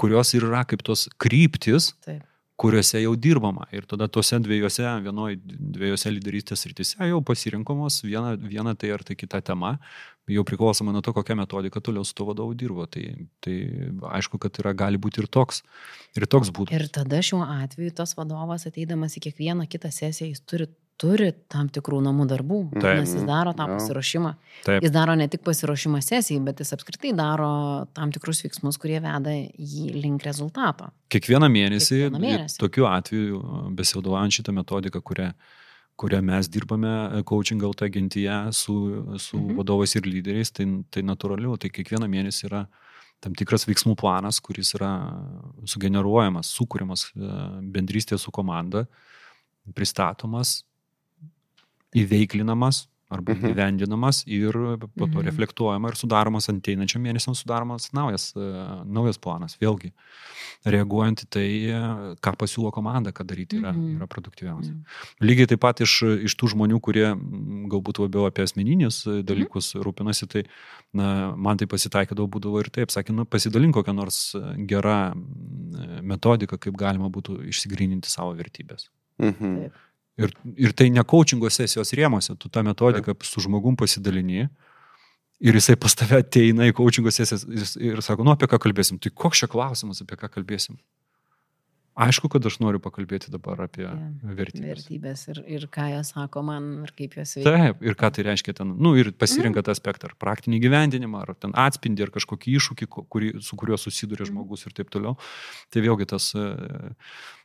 kurios 0.00 0.32
ir 0.32 0.46
yra 0.48 0.64
kaip 0.64 0.80
tos 0.86 1.10
kryptis, 1.20 1.92
Taip 2.06 2.24
kuriuose 2.60 3.02
jau 3.02 3.14
dirbama. 3.18 3.66
Ir 3.74 3.86
tada 3.90 4.06
tuose 4.10 4.38
dviejose, 4.42 4.84
vienoje, 5.04 5.40
dviejose 5.44 6.12
lyderystės 6.14 6.66
rytise 6.70 7.08
jau 7.10 7.20
pasirinkamos 7.26 8.02
viena, 8.06 8.34
viena 8.38 8.76
tai 8.78 8.92
ar 8.94 9.02
tai 9.06 9.16
kita 9.18 9.40
tema, 9.42 9.74
jau 10.30 10.44
priklausomai 10.46 10.94
nuo 10.94 11.02
to, 11.04 11.12
kokią 11.16 11.36
metodiką 11.42 11.82
toliau 11.84 12.06
su 12.06 12.14
to 12.16 12.28
vadovu 12.28 12.54
dirbo. 12.58 12.86
Tai, 12.86 13.02
tai 13.44 13.56
aišku, 14.20 14.38
kad 14.42 14.62
yra, 14.62 14.74
gali 14.84 15.00
būti 15.02 15.24
ir 15.24 15.28
toks, 15.28 15.64
ir 16.14 16.28
toks 16.30 16.54
būtų. 16.54 16.76
Ir 16.76 16.86
tada 16.94 17.20
šiuo 17.24 17.42
atveju 17.42 17.96
tas 17.98 18.14
vadovas 18.18 18.68
ateidamas 18.70 19.18
į 19.18 19.26
kiekvieną 19.28 19.66
kitą 19.70 19.90
sesiją, 19.94 20.30
jis 20.30 20.44
turi 20.46 20.70
turi 21.00 21.30
tam 21.50 21.68
tikrų 21.72 21.98
namų 22.04 22.26
darbų, 22.30 22.58
Taip. 22.76 23.00
nes 23.00 23.14
jis 23.16 23.24
daro 23.26 23.54
tą 23.56 23.66
pasiruošimą. 23.72 24.30
Taip. 24.66 24.84
Jis 24.84 24.92
daro 24.94 25.16
ne 25.18 25.26
tik 25.30 25.42
pasiruošimą 25.46 26.00
sesijai, 26.04 26.42
bet 26.46 26.62
jis 26.62 26.74
apskritai 26.76 27.10
daro 27.18 27.50
tam 27.96 28.12
tikrus 28.14 28.44
veiksmus, 28.44 28.78
kurie 28.80 29.00
veda 29.02 29.34
jį 29.34 29.90
link 29.96 30.24
rezultato. 30.26 30.92
Kiekvieną 31.12 31.50
mėnesį, 31.50 32.04
Kiekvieną 32.04 32.22
mėnesį. 32.22 32.58
tokiu 32.62 32.86
atveju, 32.90 33.42
besivadovaujant 33.78 34.38
šitą 34.38 34.54
metodiką, 34.54 35.02
kurią, 35.02 35.30
kurią 36.00 36.20
mes 36.26 36.50
dirbame 36.50 37.22
coaching 37.26 37.62
LT 37.66 37.90
gentyje 37.96 38.38
su, 38.54 38.76
su 39.18 39.38
mhm. 39.40 39.58
vadovais 39.58 39.96
ir 39.98 40.06
lyderiais, 40.06 40.52
tai, 40.54 40.68
tai 40.94 41.02
natūraliu, 41.06 41.56
tai 41.58 41.72
kiekvieną 41.74 42.10
mėnesį 42.10 42.46
yra 42.50 42.66
tam 43.24 43.34
tikras 43.34 43.64
veiksmų 43.66 43.96
planas, 43.98 44.38
kuris 44.44 44.74
yra 44.76 44.92
sugeneruojamas, 45.70 46.50
sukūriamas 46.54 47.06
e, 47.08 47.34
bendrystėje 47.72 48.18
su 48.20 48.32
komanda, 48.34 48.84
pristatomas 49.72 50.58
įveiklinamas 51.94 52.84
arba 53.14 53.34
mhm. 53.34 53.52
gyvendinamas 53.52 54.22
ir 54.26 54.56
po 54.96 55.06
to 55.06 55.18
mhm. 55.18 55.24
reflektuojama 55.28 55.90
ir 55.90 55.98
sudaromas 55.98 56.48
anteinančiam 56.50 57.02
mėnesiam 57.04 57.36
sudaromas 57.36 57.90
naujas, 57.96 58.30
e, 58.36 58.46
naujas 58.96 59.20
planas. 59.20 59.56
Vėlgi, 59.60 59.92
reaguojant 60.74 61.24
į 61.26 61.28
tai, 61.36 61.46
e, 61.68 61.82
ką 62.24 62.34
pasiūlo 62.40 62.72
komanda, 62.74 63.12
ką 63.14 63.26
daryti 63.28 63.60
yra, 63.60 63.74
mhm. 63.74 63.98
yra 63.98 64.08
produktyviausia. 64.10 64.72
Mhm. 64.72 65.28
Lygiai 65.28 65.52
taip 65.52 65.62
pat 65.64 65.84
iš, 65.84 65.98
iš 66.30 66.36
tų 66.40 66.54
žmonių, 66.54 66.80
kurie 66.84 67.06
galbūt 67.72 68.02
labiau 68.06 68.26
apie 68.30 68.46
asmeninius 68.46 69.04
e, 69.06 69.20
dalykus 69.26 69.74
mhm. 69.74 69.86
rūpinasi, 69.88 70.30
tai 70.32 70.46
na, 70.96 71.08
man 71.36 71.60
tai 71.60 71.68
pasitaikydavo 71.70 72.28
būdavo 72.38 72.64
ir 72.64 72.72
taip, 72.74 72.94
sakė, 72.94 73.14
nu, 73.16 73.28
pasidalink 73.28 73.76
kokią 73.76 73.96
nors 73.96 74.20
gerą 74.70 74.98
metodiką, 76.04 76.58
kaip 76.60 76.76
galima 76.78 77.12
būtų 77.12 77.42
išsigryninti 77.52 78.10
savo 78.10 78.34
vertybės. 78.38 78.88
Mhm. 79.22 79.58
Taip. 79.60 79.82
Ir, 80.14 80.30
ir 80.54 80.74
tai 80.78 80.90
ne 80.94 81.02
coachingo 81.02 81.50
sesijos 81.50 81.90
rėmose, 81.98 82.36
tu 82.38 82.50
tą 82.52 82.62
metodiką 82.62 83.16
su 83.26 83.42
žmogum 83.42 83.74
pasidalini 83.74 84.44
ir 85.42 85.58
jisai 85.58 85.74
pas 85.80 85.96
tave 85.98 86.20
ateina 86.22 86.68
į 86.70 86.74
coachingo 86.78 87.10
sesijas 87.10 87.42
ir, 87.48 87.64
ir 87.90 88.02
sako, 88.04 88.26
nu 88.26 88.34
apie 88.34 88.46
ką 88.50 88.60
kalbėsim, 88.62 89.00
tai 89.02 89.10
koks 89.10 89.42
čia 89.42 89.50
klausimas, 89.50 90.04
apie 90.04 90.18
ką 90.20 90.30
kalbėsim. 90.36 90.78
Aišku, 91.94 92.26
kad 92.26 92.42
aš 92.42 92.56
noriu 92.58 92.80
pakalbėti 92.82 93.30
dabar 93.30 93.60
apie 93.68 93.84
ja, 93.84 93.92
vertybės. 94.26 94.64
Vertybės 94.66 95.20
ir, 95.30 95.38
ir 95.46 95.66
ką 95.70 95.84
jie 95.92 96.00
sako 96.06 96.42
man 96.42 96.64
ir 96.82 96.90
kaip 96.98 97.14
jos 97.20 97.36
veikia. 97.38 97.52
Taip, 97.54 97.84
ir 97.86 97.94
ką 98.00 98.10
tai 98.16 98.24
reiškia 98.26 98.54
ten, 98.58 98.72
nu 98.82 98.96
ir 98.98 99.12
pasirinka 99.14 99.60
mm. 99.60 99.66
tą 99.68 99.74
aspektą, 99.76 100.10
ar 100.10 100.16
praktinį 100.18 100.58
gyvendinimą, 100.64 101.22
ar 101.22 101.38
ten 101.38 101.54
atspindi, 101.54 102.02
ar 102.02 102.10
kažkokį 102.16 102.56
iššūkį, 102.58 102.88
kurį, 102.90 103.30
su 103.46 103.58
kuriuo 103.60 103.78
susiduria 103.78 104.26
mhm. 104.26 104.32
žmogus 104.32 104.66
ir 104.66 104.74
taip 104.74 104.90
toliau. 104.90 105.14
Tai 105.70 105.84
vėlgi 105.86 106.10
tas 106.10 106.32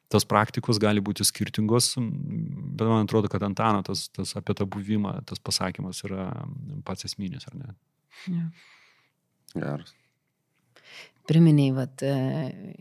tos 0.10 0.26
praktikos 0.26 0.82
gali 0.82 1.04
būti 1.06 1.26
skirtingos, 1.28 1.94
bet 2.00 2.88
man 2.90 3.06
atrodo, 3.06 3.30
kad 3.32 3.46
Antano 3.46 3.84
tas, 3.86 4.08
tas 4.14 4.34
apie 4.40 4.58
tą 4.58 4.66
buvimą, 4.70 5.20
tas 5.30 5.42
pasakymas 5.42 6.02
yra 6.08 6.32
pats 6.88 7.06
esminis, 7.10 7.46
ar 7.52 7.60
ne? 7.62 7.74
Ja. 8.30 8.46
Geras. 9.56 9.96
Priminiai, 11.30 11.70
vat, 11.78 12.02
e, 12.02 12.14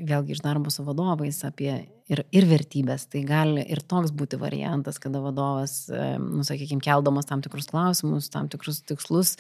vėlgi 0.09 0.33
iš 0.33 0.41
darbo 0.41 0.71
su 0.73 0.81
vadovais 0.87 1.43
apie 1.45 1.69
ir, 2.09 2.23
ir 2.33 2.47
vertybės. 2.49 3.05
Tai 3.12 3.21
gali 3.29 3.61
ir 3.61 3.83
toks 3.85 4.14
būti 4.17 4.38
variantas, 4.41 4.97
kada 5.03 5.21
vadovas, 5.21 5.75
e, 5.93 6.07
nu, 6.23 6.41
sakykime, 6.49 6.81
keldamas 6.85 7.29
tam 7.29 7.43
tikrus 7.45 7.69
klausimus, 7.69 8.31
tam 8.33 8.49
tikrus 8.49 8.81
tikslus, 8.88 9.35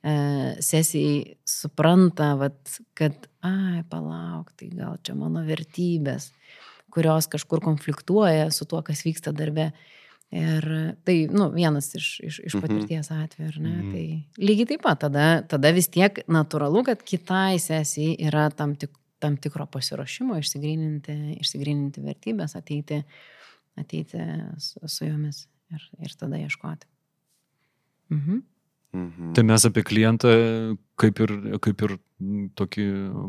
e, 0.00 0.16
sesijai 0.64 1.36
supranta, 1.44 2.32
vat, 2.40 2.78
kad, 2.96 3.28
ai, 3.44 3.84
palauk, 3.92 4.54
tai 4.56 4.72
gal 4.72 4.96
čia 5.04 5.18
mano 5.18 5.44
vertybės 5.44 6.30
kurios 6.94 7.28
kažkur 7.30 7.62
konfliktuoja 7.64 8.48
su 8.54 8.66
tuo, 8.70 8.82
kas 8.86 9.04
vyksta 9.06 9.34
darbe. 9.36 9.72
Ir 10.34 10.64
tai, 11.06 11.14
nu, 11.30 11.50
vienas 11.54 11.92
iš, 11.94 12.08
iš, 12.24 12.40
iš 12.48 12.54
mhm. 12.56 12.62
patirties 12.64 13.10
atveju, 13.14 13.50
ar 13.52 13.58
ne? 13.62 13.74
Mm. 13.74 13.90
Tai 13.92 14.46
lygiai 14.48 14.70
taip 14.72 14.82
pat, 14.82 14.98
tada, 15.04 15.26
tada 15.46 15.70
vis 15.76 15.86
tiek 15.92 16.16
natūralu, 16.26 16.82
kad 16.88 17.04
kitai 17.06 17.60
sesijai 17.62 18.16
yra 18.26 18.48
tam, 18.56 18.72
tik, 18.80 18.90
tam 19.22 19.36
tikro 19.38 19.68
pasiruošimo 19.70 20.40
išsigryninti, 20.40 21.14
išsigryninti 21.44 22.02
vertybės, 22.02 22.56
ateiti, 22.58 23.04
ateiti 23.78 24.26
su, 24.64 24.82
su 24.90 25.06
jomis 25.06 25.44
ir, 25.70 25.86
ir 26.02 26.18
tada 26.18 26.40
ieškoti. 26.40 26.90
Mhm. 28.16 28.42
Mhm. 28.94 29.32
Tai 29.34 29.42
mes 29.46 29.64
apie 29.66 29.82
klientą 29.82 30.34
kaip 31.00 31.20
ir, 31.24 31.32
kaip 31.62 31.86
ir 31.86 31.96
tokį 32.58 32.84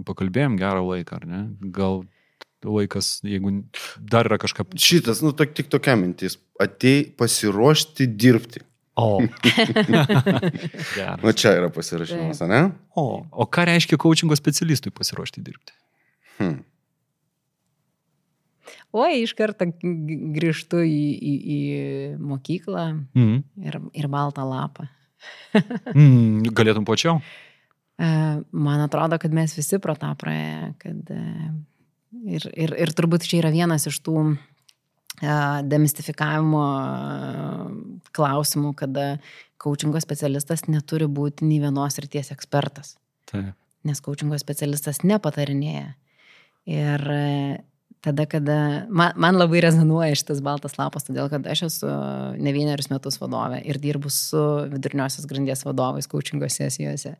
pakalbėjom 0.05 0.57
gerą 0.61 0.83
laiką, 0.85 1.21
ar 1.21 1.25
ne? 1.29 1.41
Gal 1.73 2.03
laikas, 2.63 3.19
jeigu 3.25 3.51
dar 3.99 4.29
yra 4.29 4.39
kažką. 4.41 4.67
Šitas, 4.79 5.21
nu, 5.25 5.33
tok, 5.37 5.51
tik 5.57 5.69
tokia 5.71 5.97
mintis. 5.99 6.37
Atei 6.61 7.03
pasiruošti 7.17 8.07
dirbti. 8.15 8.63
O. 8.95 9.19
Na 11.25 11.33
čia 11.35 11.51
yra 11.57 11.67
pasirašymas, 11.73 12.39
ne? 12.47 12.61
O. 12.95 13.25
O 13.31 13.47
ką 13.51 13.67
reiškia 13.67 13.99
coachingo 13.99 14.37
specialistui 14.39 14.93
pasiruošti 14.95 15.43
dirbti? 15.43 15.75
Hmm. 16.39 16.61
Oi, 18.95 19.25
iš 19.25 19.33
karto 19.35 19.67
grįžtu 19.67 20.79
į, 20.87 20.99
į, 21.19 21.33
į 21.35 21.59
mokyklą 22.23 22.85
mm. 23.11 23.39
ir, 23.67 23.79
ir 23.99 24.07
baltą 24.11 24.45
lapą. 24.47 24.87
mm, 25.91 26.47
galėtum 26.55 26.87
plačiau? 26.87 27.19
E, 27.99 28.07
man 28.55 28.83
atrodo, 28.85 29.19
kad 29.19 29.35
mes 29.35 29.51
visi 29.57 29.81
pro 29.83 29.97
tą 29.99 30.13
praėję, 30.19 30.69
kad 30.79 31.11
e, 31.11 31.23
Ir, 32.23 32.45
ir, 32.55 32.73
ir 32.79 32.93
turbūt 32.95 33.25
čia 33.27 33.41
yra 33.43 33.51
vienas 33.53 33.87
iš 33.89 33.99
tų 34.05 34.21
demistifikavimo 35.71 36.63
klausimų, 38.15 38.73
kada 38.79 39.05
coachingo 39.61 40.01
specialistas 40.03 40.65
neturi 40.67 41.07
būti 41.07 41.47
nei 41.47 41.61
vienos 41.63 41.99
ryties 42.01 42.33
ekspertas. 42.35 42.95
Taip. 43.31 43.53
Nes 43.85 44.01
coachingo 44.03 44.37
specialistas 44.41 45.03
nepatarinėja. 45.05 45.93
Ir 46.65 47.05
tada, 48.05 48.25
kada 48.29 48.57
man, 48.89 49.13
man 49.21 49.37
labai 49.37 49.61
rezonuoja 49.65 50.17
šitas 50.17 50.41
baltas 50.45 50.77
lapas, 50.77 51.05
todėl 51.07 51.29
kad 51.31 51.45
aš 51.49 51.65
esu 51.69 51.89
ne 52.41 52.53
vienerius 52.53 52.89
metus 52.91 53.19
vadovė 53.21 53.61
ir 53.65 53.79
dirbu 53.81 54.11
su 54.13 54.41
viduriniosios 54.73 55.27
grandies 55.29 55.65
vadovais 55.65 56.09
coachingo 56.09 56.49
sesijose 56.51 57.15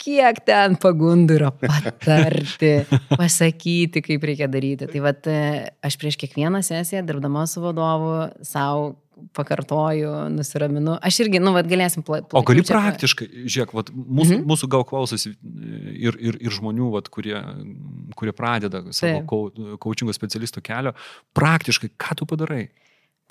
kiek 0.00 0.40
ten 0.46 0.76
pagundų 0.80 1.38
yra 1.38 1.52
patarti, 1.54 2.74
pasakyti, 3.20 4.02
kaip 4.04 4.26
reikia 4.28 4.48
daryti. 4.50 4.88
Tai 4.90 5.04
vad, 5.06 5.30
aš 5.84 5.96
prieš 6.00 6.18
kiekvieną 6.20 6.62
sesiją, 6.66 7.04
dirbdama 7.06 7.46
su 7.50 7.62
vadovu, 7.64 8.18
savo 8.46 8.94
pakartoju, 9.34 10.10
nusiraminu. 10.34 10.96
Aš 11.02 11.20
irgi, 11.24 11.40
nu, 11.42 11.52
vad, 11.54 11.68
galėsim 11.70 12.04
plačiau. 12.06 12.38
O 12.38 12.42
gali 12.46 12.64
praktiškai, 12.66 13.28
žiūrėk, 13.46 13.74
vat, 13.76 13.92
mūsų, 13.94 14.38
mhm. 14.40 14.46
mūsų 14.50 14.68
gal 14.74 14.84
klausosi 14.88 15.34
ir, 15.34 16.18
ir, 16.18 16.38
ir 16.42 16.54
žmonių, 16.54 16.90
vat, 16.96 17.10
kurie, 17.14 17.36
kurie 18.18 18.34
pradeda 18.36 18.82
savo 18.96 19.22
coachingo 19.82 20.14
specialisto 20.16 20.62
kelio. 20.64 20.94
Praktiškai, 21.36 21.92
ką 22.00 22.18
tu 22.20 22.28
padarai? 22.30 22.66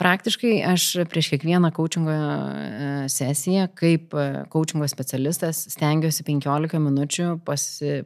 Praktiškai 0.02 0.56
aš 0.66 0.88
prieš 1.10 1.30
kiekvieną 1.36 1.70
coachingo 1.76 2.14
e, 2.14 3.10
sesiją 3.14 3.68
kaip 3.78 4.16
e, 4.18 4.24
coachingo 4.50 4.88
specialistas 4.90 5.68
stengiuosi 5.76 6.26
15 6.26 6.82
minučių 6.82 7.28
pasi, 7.46 8.00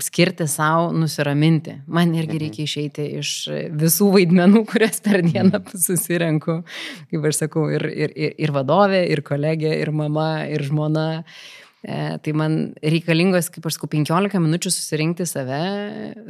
skirti 0.00 0.46
savo 0.48 0.90
nusiraminti. 0.92 1.78
Man 1.86 2.14
irgi 2.14 2.34
mhm. 2.34 2.42
reikia 2.44 2.66
išeiti 2.66 3.06
iš 3.20 3.32
visų 3.80 4.10
vaidmenų, 4.16 4.64
kurias 4.68 5.00
per 5.04 5.22
dieną 5.24 5.62
mhm. 5.62 5.80
susirenku, 5.86 6.60
kaip 7.10 7.30
aš 7.30 7.44
sakau, 7.44 7.66
ir, 7.72 7.86
ir, 7.88 8.14
ir 8.36 8.54
vadovė, 8.54 9.04
ir 9.12 9.24
kolegė, 9.26 9.72
ir 9.80 9.92
mama, 9.96 10.44
ir 10.50 10.66
žmona. 10.68 11.08
E, 11.80 12.18
tai 12.20 12.32
man 12.36 12.56
reikalingos, 12.84 13.48
kaip 13.52 13.64
aš 13.64 13.78
sakau, 13.78 13.88
15 13.94 14.40
minučių 14.44 14.72
susirinkti 14.74 15.24
save. 15.28 15.60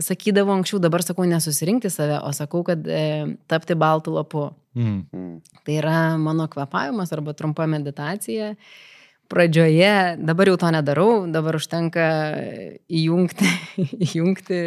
Sakydavau 0.07 0.55
anksčiau, 0.55 0.79
dabar 0.83 1.03
sakau 1.03 1.27
nesusirinkti 1.27 1.91
save, 1.91 2.21
o 2.23 2.31
sakau, 2.37 2.63
kad 2.67 2.87
e, 2.87 3.03
tapti 3.51 3.75
baltų 3.79 4.15
lapu. 4.15 4.47
Mm. 4.79 5.41
Tai 5.67 5.75
yra 5.75 5.99
mano 6.23 6.47
kvepavimas 6.51 7.11
arba 7.17 7.35
trumpa 7.35 7.67
meditacija. 7.71 8.55
Pradžioje, 9.31 10.19
dabar 10.27 10.51
jau 10.51 10.57
to 10.59 10.71
nedarau, 10.75 11.11
dabar 11.31 11.59
užtenka 11.59 12.07
įjungti, 12.87 13.51
įjungti 14.07 14.61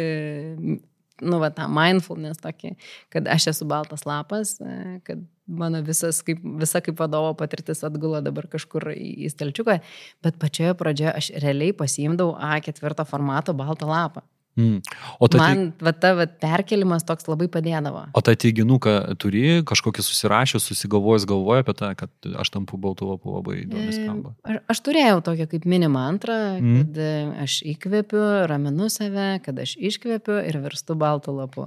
nu, 1.22 1.38
va, 1.42 1.50
tą 1.54 1.68
mindfulness 1.70 2.42
tokį, 2.42 2.74
kad 3.14 3.28
aš 3.30 3.50
esu 3.52 3.68
baltas 3.70 4.04
lapas, 4.08 4.56
e, 4.60 4.98
kad 5.06 5.22
mano 5.46 5.82
visas, 5.84 6.22
kaip, 6.26 6.40
visa 6.60 6.80
kaip 6.84 6.98
vadovo 6.98 7.34
patirtis 7.38 7.84
atgula 7.86 8.22
dabar 8.24 8.48
kažkur 8.50 8.90
į, 8.94 9.10
į 9.26 9.32
stalčiuką, 9.34 9.78
bet 10.24 10.38
pačioje 10.42 10.74
pradžioje 10.80 11.14
aš 11.14 11.30
realiai 11.44 11.76
pasiimdavau 11.76 12.34
A4 12.34 13.06
formato 13.08 13.54
baltą 13.56 13.90
lapą. 13.90 14.24
Mm. 14.54 14.78
O 15.18 15.26
ta, 15.26 15.38
Man 15.40 15.72
va, 15.82 15.90
ta 15.90 16.12
va, 16.14 16.28
perkelimas 16.28 17.02
toks 17.06 17.26
labai 17.26 17.48
padėdavo. 17.50 18.04
O 18.14 18.22
tą 18.22 18.36
teiginuką 18.38 18.94
turi, 19.18 19.42
kažkokį 19.66 20.04
susirašęs, 20.06 20.68
susigalvojęs 20.70 21.26
galvoja 21.26 21.64
apie 21.64 21.74
tą, 21.80 21.90
kad 21.98 22.30
aš 22.38 22.52
tampu 22.54 22.78
baltu 22.78 23.08
lapu 23.10 23.34
labai 23.34 23.64
įdomi 23.64 23.90
e, 23.90 23.96
skamba. 23.96 24.34
Aš, 24.46 24.60
aš 24.70 24.82
turėjau 24.86 25.18
tokią 25.26 25.48
kaip 25.50 25.66
mini 25.70 25.90
mantrą, 25.90 26.38
mm. 26.60 26.76
kad 26.78 27.02
e, 27.02 27.12
aš 27.48 27.60
įkvepiu, 27.74 28.22
raminu 28.50 28.86
save, 28.94 29.28
kad 29.42 29.58
aš 29.58 29.74
iškvepiu 29.90 30.38
ir 30.46 30.60
virstu 30.62 30.98
baltu 30.98 31.34
lapu. 31.34 31.66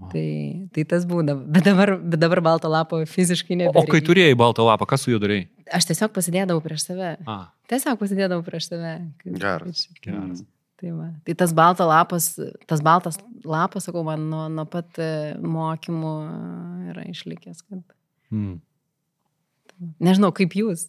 O. 0.00 0.08
Tai, 0.10 0.24
tai 0.74 0.82
tas 0.90 1.04
būdavo. 1.06 1.44
Bet 1.54 1.68
dabar, 1.68 1.94
bet 2.00 2.18
dabar 2.18 2.40
balto 2.42 2.72
lapo 2.72 2.98
fiziškai 3.06 3.60
nebe. 3.60 3.76
O 3.78 3.84
kai 3.86 4.00
turėjai 4.02 4.34
baltą 4.38 4.64
lapą, 4.66 4.88
kas 4.90 5.04
su 5.04 5.12
juo 5.12 5.20
darėjai? 5.22 5.44
Aš 5.76 5.86
tiesiog 5.92 6.16
pasidėdavau 6.16 6.64
prieš 6.64 6.88
save. 6.88 7.14
A. 7.30 7.38
Tiesiog 7.70 8.00
pasidėdavau 8.00 8.42
prieš 8.48 8.72
save. 8.72 8.96
Geras. 9.28 9.86
Geras. 10.02 10.42
Tai, 10.74 10.90
va. 10.90 11.08
tai 11.22 11.34
tas 11.38 11.52
baltas 11.54 11.86
lapas, 11.86 12.24
tas 12.66 12.80
baltas 12.82 13.18
lapas, 13.46 13.86
sakau, 13.86 14.02
man 14.06 14.26
nuo, 14.30 14.48
nuo 14.50 14.64
pat 14.66 14.98
e, 14.98 15.08
mokymų 15.38 16.14
yra 16.90 17.04
išlikęs. 17.12 17.62
Kad... 17.62 17.94
Mm. 18.34 18.58
Nežinau, 20.02 20.32
kaip 20.34 20.56
jūs. 20.58 20.88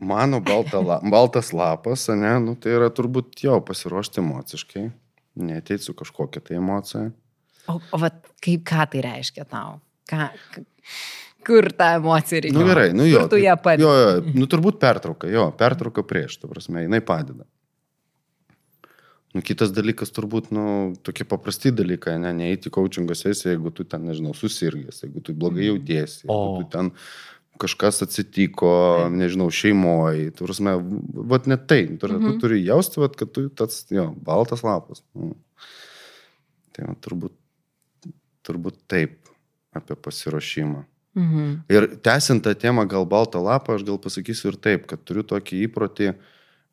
Mano 0.00 0.40
balta 0.40 0.80
la, 0.80 1.00
baltas 1.14 1.50
lapas, 1.52 2.06
ne, 2.14 2.36
nu, 2.40 2.54
tai 2.56 2.78
yra 2.78 2.88
turbūt 2.94 3.42
jo 3.44 3.58
pasiruošti 3.66 4.22
emociškai, 4.22 4.84
neteiti 5.42 5.90
su 5.90 5.96
kažkokia 5.98 6.40
tai 6.46 6.56
emocija. 6.56 7.10
O, 7.68 7.76
o 7.76 8.00
vat, 8.00 8.22
kaip 8.42 8.64
ką 8.70 8.86
tai 8.94 9.02
reiškia 9.04 9.44
tau? 9.50 9.80
Ką, 10.10 10.30
kur 11.46 11.70
tą 11.76 11.94
emociją 12.00 12.42
reikia. 12.44 12.56
Na 12.58 12.60
nu, 12.62 12.68
gerai, 12.70 12.90
nu 12.96 13.06
jo. 13.08 13.22
Kur 13.24 13.32
tu 13.34 13.40
ją 13.40 13.56
padedi? 13.62 13.86
Jo, 13.86 13.94
jo, 14.00 14.34
nu 14.34 14.48
turbūt 14.50 14.80
pertrauka, 14.82 15.30
jo, 15.30 15.48
pertrauka 15.58 16.04
prieš, 16.06 16.38
tu 16.42 16.50
prasme, 16.50 16.84
jinai 16.86 17.02
padeda. 17.04 17.46
Nu, 19.30 19.44
kitas 19.46 19.70
dalykas 19.70 20.10
turbūt, 20.10 20.48
nu, 20.54 20.62
tokie 21.06 21.24
paprasti 21.28 21.70
dalykai, 21.70 22.16
ne, 22.18 22.32
neįti 22.34 22.72
coachingo 22.74 23.14
sesiją, 23.14 23.52
jeigu 23.54 23.70
tu 23.74 23.86
ten, 23.86 24.02
nežinau, 24.08 24.32
susirgęs, 24.34 25.04
jeigu 25.04 25.22
tu 25.22 25.34
blogai 25.38 25.62
mm. 25.62 25.68
jautiesi, 25.68 26.24
jeigu 26.24 26.64
tu 26.64 26.72
ten 26.72 26.90
kažkas 27.60 28.02
atsitiko, 28.06 28.72
nežinau, 29.12 29.50
šeimoje, 29.54 30.32
tu 30.34 30.48
prasme, 30.48 30.74
vat 31.30 31.46
net 31.50 31.68
tai, 31.70 31.84
tu, 31.86 32.08
mm 32.08 32.16
-hmm. 32.16 32.26
tu 32.26 32.32
mhm. 32.32 32.40
turi 32.40 32.64
jausti, 32.64 33.00
vat, 33.00 33.16
kad 33.16 33.32
tu 33.32 33.48
tas, 33.48 33.84
jo, 33.90 34.14
baltas 34.16 34.62
lapas. 34.62 35.04
Nu. 35.14 35.34
Tai 36.72 36.86
man 36.86 36.96
turbūt, 37.06 37.34
turbūt 38.42 38.76
taip 38.88 39.18
apie 39.76 39.96
pasiruošimą. 39.96 40.84
Mhm. 41.18 41.54
Ir 41.72 41.88
tęsiant 42.06 42.44
tą 42.44 42.54
temą 42.54 42.86
gal 42.88 43.06
baltą 43.06 43.42
lapą, 43.42 43.74
aš 43.74 43.86
gal 43.88 43.98
pasakysiu 43.98 44.52
ir 44.52 44.60
taip, 44.62 44.86
kad 44.90 45.02
turiu 45.02 45.24
tokį 45.26 45.64
įprotį, 45.66 46.12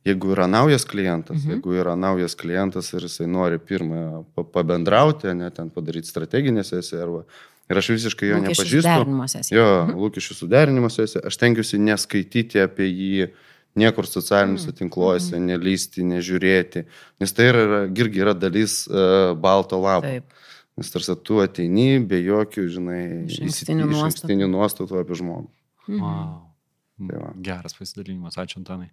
jeigu 0.05 0.31
yra 0.35 0.45
naujas 0.47 0.85
klientas, 0.87 1.41
mhm. 1.41 1.57
jeigu 1.57 1.77
yra 1.81 1.97
naujas 1.99 2.37
klientas 2.37 2.93
ir 2.93 3.07
jisai 3.09 3.27
nori 3.27 3.57
pirmą 3.59 4.23
pabendrauti, 4.53 5.33
ne 5.35 5.49
ten 5.51 5.71
padaryti 5.73 6.11
strateginę 6.11 6.63
sesiją 6.67 7.03
arba 7.03 7.23
ir 7.67 7.81
aš 7.81 7.91
visiškai 7.95 8.29
jo 8.29 8.39
lūkesčių 8.39 8.63
nepažįstu. 8.63 9.55
Jo, 9.55 9.67
mhm. 9.83 9.99
lūkesčių 10.05 10.37
suderinimo 10.37 10.91
sesija, 10.93 11.25
aš 11.27 11.39
tenkiuosi 11.41 11.81
neskaityti 11.83 12.63
apie 12.63 12.87
jį 12.87 13.29
niekur 13.77 14.07
socialiniuose 14.09 14.71
mhm. 14.71 14.77
tinkluose, 14.79 15.35
mhm. 15.35 15.49
nelysti, 15.51 16.05
nežiūrėti, 16.07 16.85
nes 17.21 17.35
tai 17.37 17.51
yra, 17.51 17.83
irgi 17.89 18.23
yra 18.23 18.33
dalis 18.37 18.83
uh, 18.89 19.33
balto 19.37 19.81
lapo. 19.83 20.07
Taip. 20.07 20.43
Nes 20.77 20.91
tarsi 20.93 21.15
tu 21.25 21.39
ateini 21.41 21.97
be 22.05 22.19
jokių, 22.21 22.67
žinai, 22.69 23.01
išankstinių 23.25 24.49
nuostatų. 24.51 25.01
apie 25.01 25.17
žmogų. 25.17 25.49
Mhm. 25.87 26.03
Wow. 26.03 26.35
Tai 26.97 27.21
va. 27.21 27.31
Geras 27.45 27.77
pasidalinimas, 27.77 28.37
ačiū 28.41 28.61
Antanai. 28.61 28.91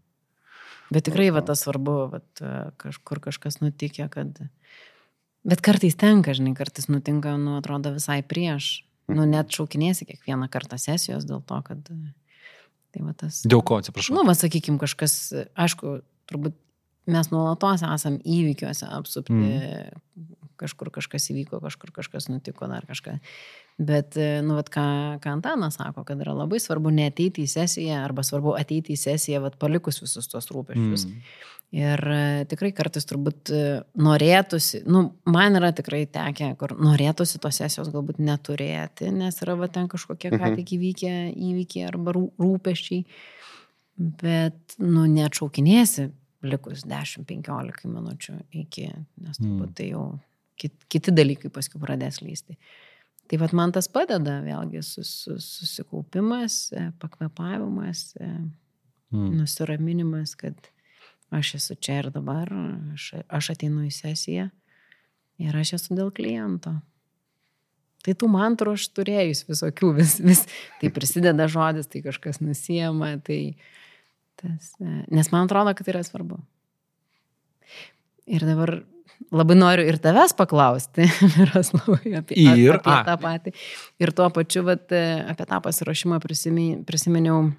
Bet 0.93 1.07
tikrai 1.09 1.31
va 1.33 1.41
tas 1.45 1.65
svarbu, 1.65 1.95
va, 2.13 2.21
kažkur 2.81 3.21
kažkas 3.25 3.61
nutikė, 3.63 4.09
kad... 4.13 4.41
Bet 5.45 5.61
kartais 5.65 5.97
tenka, 6.01 6.33
žinai, 6.37 6.55
kartais 6.57 6.89
nutinka, 6.89 7.35
nu, 7.41 7.59
atrodo 7.61 7.93
visai 7.97 8.23
prieš. 8.25 8.85
Nu, 9.09 9.25
mhm. 9.25 9.33
net 9.37 9.53
šaukinėsi 9.53 10.09
kiekvieną 10.09 10.49
kartą 10.53 10.81
sesijos 10.81 11.29
dėl 11.29 11.45
to, 11.45 11.61
kad... 11.67 11.89
Tai 12.95 13.03
va 13.03 13.13
tas... 13.19 13.43
Dėl 13.49 13.61
ko, 13.67 13.81
atsiprašau? 13.83 14.15
Nu, 14.15 14.23
va, 14.29 14.37
sakykim, 14.39 14.77
kažkas, 14.81 15.17
aišku, 15.59 15.99
turbūt 16.31 16.57
mes 17.11 17.31
nuolatos 17.33 17.85
esam 17.87 18.19
įvykiuose 18.23 18.89
apsupti, 18.91 19.35
mm 19.35 20.35
kažkur 20.61 20.91
kažkas 20.95 21.29
įvyko, 21.33 21.61
kažkur 21.63 21.93
kažkas 21.95 22.29
nutiko, 22.31 22.69
dar 22.71 22.87
kažką. 22.89 23.19
Bet, 23.79 24.15
e, 24.21 24.39
nu, 24.47 24.55
vat, 24.59 24.69
ką, 24.71 24.85
ką 25.23 25.33
Antanas 25.35 25.81
sako, 25.81 26.05
kad 26.07 26.21
yra 26.23 26.35
labai 26.37 26.61
svarbu 26.63 26.93
neteiti 26.95 27.43
į 27.43 27.51
sesiją 27.51 28.05
arba 28.05 28.23
svarbu 28.27 28.55
ateiti 28.59 28.95
į 28.95 29.01
sesiją, 29.01 29.43
vat, 29.43 29.59
palikus 29.59 29.99
visus 30.05 30.31
tos 30.31 30.51
rūpešius. 30.55 31.09
Mm. 31.09 31.35
Ir 31.75 32.05
e, 32.15 32.23
tikrai 32.51 32.71
kartais 32.77 33.09
turbūt 33.11 33.51
e, 33.51 33.63
norėtųsi, 33.99 34.85
nu, 34.87 35.09
man 35.27 35.59
yra 35.59 35.73
tikrai 35.75 36.05
tekę, 36.07 36.53
kur 36.61 36.77
norėtųsi 36.79 37.43
tos 37.43 37.59
sesijos 37.59 37.91
galbūt 37.95 38.23
neturėti, 38.23 39.11
nes 39.15 39.43
yra 39.43 39.59
va 39.59 39.71
ten 39.73 39.91
kažkokie 39.91 40.31
ką 40.37 40.39
mhm. 40.39 40.59
tik 40.61 40.77
įvykę 40.79 41.15
įvykiai 41.35 41.89
arba 41.91 42.15
rūpeščiai, 42.15 43.03
bet, 44.23 44.79
nu, 44.79 45.09
neatšaukinėsi 45.11 46.13
likus 46.45 46.85
10-15 46.89 47.89
minučių 47.91 48.39
iki, 48.65 48.89
nes 49.25 49.41
turbūt 49.41 49.71
mm. 49.71 49.77
tai 49.79 49.89
jau 49.91 50.05
kit, 50.61 50.75
kiti 50.93 51.15
dalykai 51.15 51.51
paskui 51.53 51.81
pradės 51.83 52.21
lysti. 52.25 52.59
Tai 53.31 53.41
vad 53.41 53.55
man 53.57 53.73
tas 53.73 53.89
padeda, 53.89 54.41
vėlgi, 54.45 54.83
sus, 54.85 55.11
sus, 55.25 55.47
susikaupimas, 55.61 56.59
e, 56.77 56.91
pakvepavimas, 57.01 58.11
e, 58.21 58.29
mm. 59.15 59.31
nusiraminimas, 59.41 60.35
kad 60.41 60.69
aš 61.35 61.55
esu 61.59 61.77
čia 61.81 62.03
ir 62.03 62.11
dabar, 62.15 62.53
aš, 62.95 63.15
aš 63.33 63.55
ateinu 63.57 63.87
į 63.89 63.93
sesiją 63.95 64.51
ir 65.43 65.57
aš 65.57 65.79
esu 65.79 65.97
dėl 65.97 66.13
kliento. 66.15 66.77
Tai 68.05 68.13
tų 68.21 68.29
mantrų 68.29 68.75
aš 68.77 68.91
turėjus 68.93 69.47
visokių, 69.49 69.95
vis, 69.97 70.19
vis 70.21 70.45
tai 70.81 70.91
prisideda 70.93 71.49
žodis, 71.49 71.89
tai 71.89 72.05
kažkas 72.05 72.43
nusijama, 72.45 73.15
tai 73.25 73.57
tas, 74.41 74.73
e, 74.81 75.05
nes 75.15 75.31
man 75.33 75.49
atrodo, 75.49 75.75
kad 75.75 75.87
tai 75.87 75.95
yra 75.97 76.03
svarbu. 76.07 76.41
Ir 78.31 78.45
dabar 78.47 78.79
labai 79.35 79.57
noriu 79.59 79.85
ir 79.89 79.99
tavęs 80.03 80.35
paklausti, 80.39 81.07
Miroslavai, 81.37 82.17
apie, 82.21 82.39
ir, 82.41 82.79
apie 82.79 82.97
tą 83.09 83.19
patį. 83.21 83.55
Ir 84.03 84.15
tuo 84.17 84.31
pačiu, 84.35 84.65
vat, 84.69 84.91
apie 84.91 85.47
tą 85.51 85.61
pasiruošimą 85.65 86.21
prisiminiau 86.89 87.39
uh, 87.45 87.55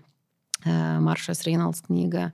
Maršas 0.65 1.43
Reinals 1.45 1.83
knygą. 1.85 2.29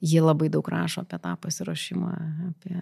Ji 0.00 0.20
labai 0.24 0.48
daug 0.48 0.68
rašo 0.68 1.02
apie 1.04 1.18
tą 1.20 1.34
pasiruošimą, 1.36 2.12
apie 2.48 2.78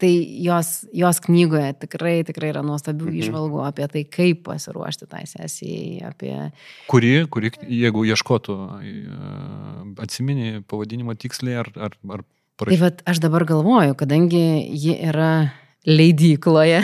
Tai 0.00 0.08
jos, 0.46 0.68
jos 0.96 1.18
knygoje 1.26 1.74
tikrai, 1.82 2.22
tikrai 2.24 2.50
yra 2.54 2.62
nuostabių 2.64 3.10
Mhm. 3.10 3.18
išvalgų 3.20 3.58
apie 3.66 3.86
tai, 3.92 4.04
kaip 4.08 4.42
pasiruošti 4.46 5.06
tai 5.12 5.26
sesijai, 5.28 6.00
apie... 6.08 6.34
Kuri, 6.88 7.26
kuri, 7.28 7.50
jeigu 7.68 8.06
ieškotų, 8.08 8.56
e, 8.80 8.94
atsimeni 10.00 10.62
pavadinimo 10.64 11.12
tiksliai 11.20 11.58
ar, 11.64 11.68
ar, 11.76 11.96
ar 12.16 12.24
Tai 12.24 12.66
parašyti? 12.66 12.80
vad 12.80 13.02
aš 13.08 13.20
dabar 13.24 13.44
galvoju, 13.48 13.94
kadangi 13.96 14.42
ji 14.72 14.96
yra 15.08 15.50
leidykloje 15.88 16.80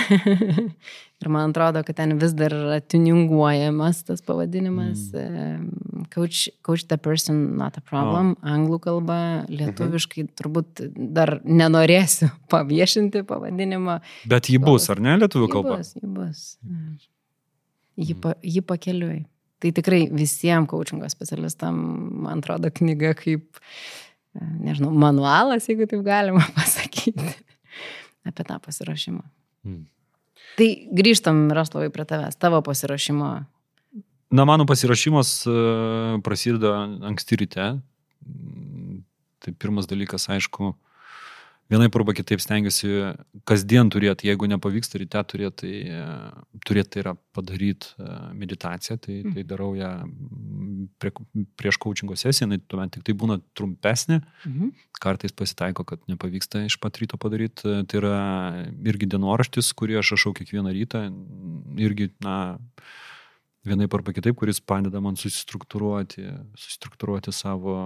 ir 1.21 1.29
man 1.33 1.51
atrodo, 1.53 1.83
kad 1.85 1.97
ten 1.97 2.19
vis 2.21 2.33
dar 2.37 2.53
yra 2.53 2.79
tuninguojamas 2.81 4.05
tas 4.09 4.21
pavadinimas. 4.25 5.09
Mm. 5.13 5.96
Coach, 6.13 6.49
coach 6.63 6.87
the 6.89 6.99
person, 6.99 7.57
not 7.57 7.77
a 7.79 7.83
problem. 7.85 8.35
Oh. 8.37 8.49
Anglų 8.55 8.79
kalba, 8.85 9.19
lietuviškai 9.51 10.27
turbūt 10.39 10.83
dar 10.95 11.39
nenorėsiu 11.45 12.31
paviešinti 12.53 13.25
pavadinimą. 13.29 13.99
Bet 14.31 14.51
ji 14.53 14.61
bus, 14.63 14.89
ar 14.93 15.03
ne, 15.03 15.17
lietuvių 15.23 15.49
Ji 15.49 15.55
kalba? 15.55 15.79
bus, 15.81 15.95
ji 15.97 16.11
bus. 16.19 16.45
Ji, 17.97 18.19
pa, 18.21 18.35
ji 18.45 18.63
pakeliui. 18.67 19.25
Tai 19.65 19.73
tikrai 19.73 20.03
visiems 20.13 20.69
coachingo 20.69 21.09
specialistam, 21.09 21.77
man 22.27 22.43
atrodo, 22.45 22.69
knyga 22.77 23.15
kaip, 23.17 23.61
e, 24.37 24.45
nežinau, 24.69 24.93
manualas, 24.93 25.69
jeigu 25.71 25.89
taip 25.89 26.05
galima 26.05 26.45
pasakyti, 26.59 27.33
apie 28.29 28.45
tą 28.45 28.59
pasirašymą. 28.61 29.25
Mm. 29.67 29.85
Tai 30.57 30.69
grįžtam, 30.97 31.47
Raslovai, 31.57 31.89
prie 31.93 32.05
tavęs, 32.09 32.37
tavo 32.41 32.61
pasirašymo. 32.65 33.31
Na, 34.31 34.45
mano 34.45 34.67
pasirašymas 34.67 35.47
e, 35.47 35.53
prasideda 36.27 36.73
anksti 37.07 37.37
ryte. 37.45 37.69
Mm, 38.27 39.05
Tai 39.47 39.53
pirmas 39.55 39.87
dalykas, 39.87 40.25
aišku, 40.33 40.73
vienai 41.71 41.87
arba 41.87 42.15
kitaip 42.17 42.41
stengiuosi 42.43 42.89
kasdien 43.47 43.87
turėti, 43.93 44.27
jeigu 44.27 44.49
nepavyksta 44.51 44.99
ryte 44.99 45.21
turėti, 45.31 45.61
tai 45.61 45.75
e, 45.87 46.07
turėti 46.67 46.91
tai 46.97 47.03
yra 47.05 47.13
padaryti 47.37 47.93
meditaciją, 48.35 48.97
tai, 49.05 49.21
tai 49.31 49.45
darau 49.47 49.77
ją 49.79 49.93
mm, 50.09 50.89
prie, 50.99 51.13
prieš 51.61 51.79
coachingo 51.85 52.19
sesiją, 52.19 52.49
tai 52.51 52.59
tuomet 52.67 52.97
tik 52.97 53.07
tai 53.07 53.15
būna 53.23 53.39
trumpesnė, 53.55 54.19
Mhm. 54.49 54.73
kartais 54.99 55.31
pasitaiko, 55.37 55.85
kad 55.87 56.03
nepavyksta 56.11 56.65
iš 56.67 56.81
pat 56.83 56.99
ryto 56.99 57.21
padaryti. 57.21 57.85
Tai 57.87 58.01
yra 58.03 58.17
irgi 58.83 59.07
dienoraštis, 59.15 59.71
kurį 59.79 60.01
aš 60.01 60.17
rašau 60.17 60.35
kiekvieną 60.35 60.75
rytą, 60.75 61.07
irgi, 61.79 62.11
na, 62.25 62.59
vienaip 63.67 63.95
arba 63.99 64.15
kitaip, 64.17 64.37
kuris 64.39 64.61
padeda 64.63 65.01
man 65.03 65.19
susistruktūruoti, 65.19 66.25
susistruktūruoti 66.59 67.35
savo, 67.35 67.77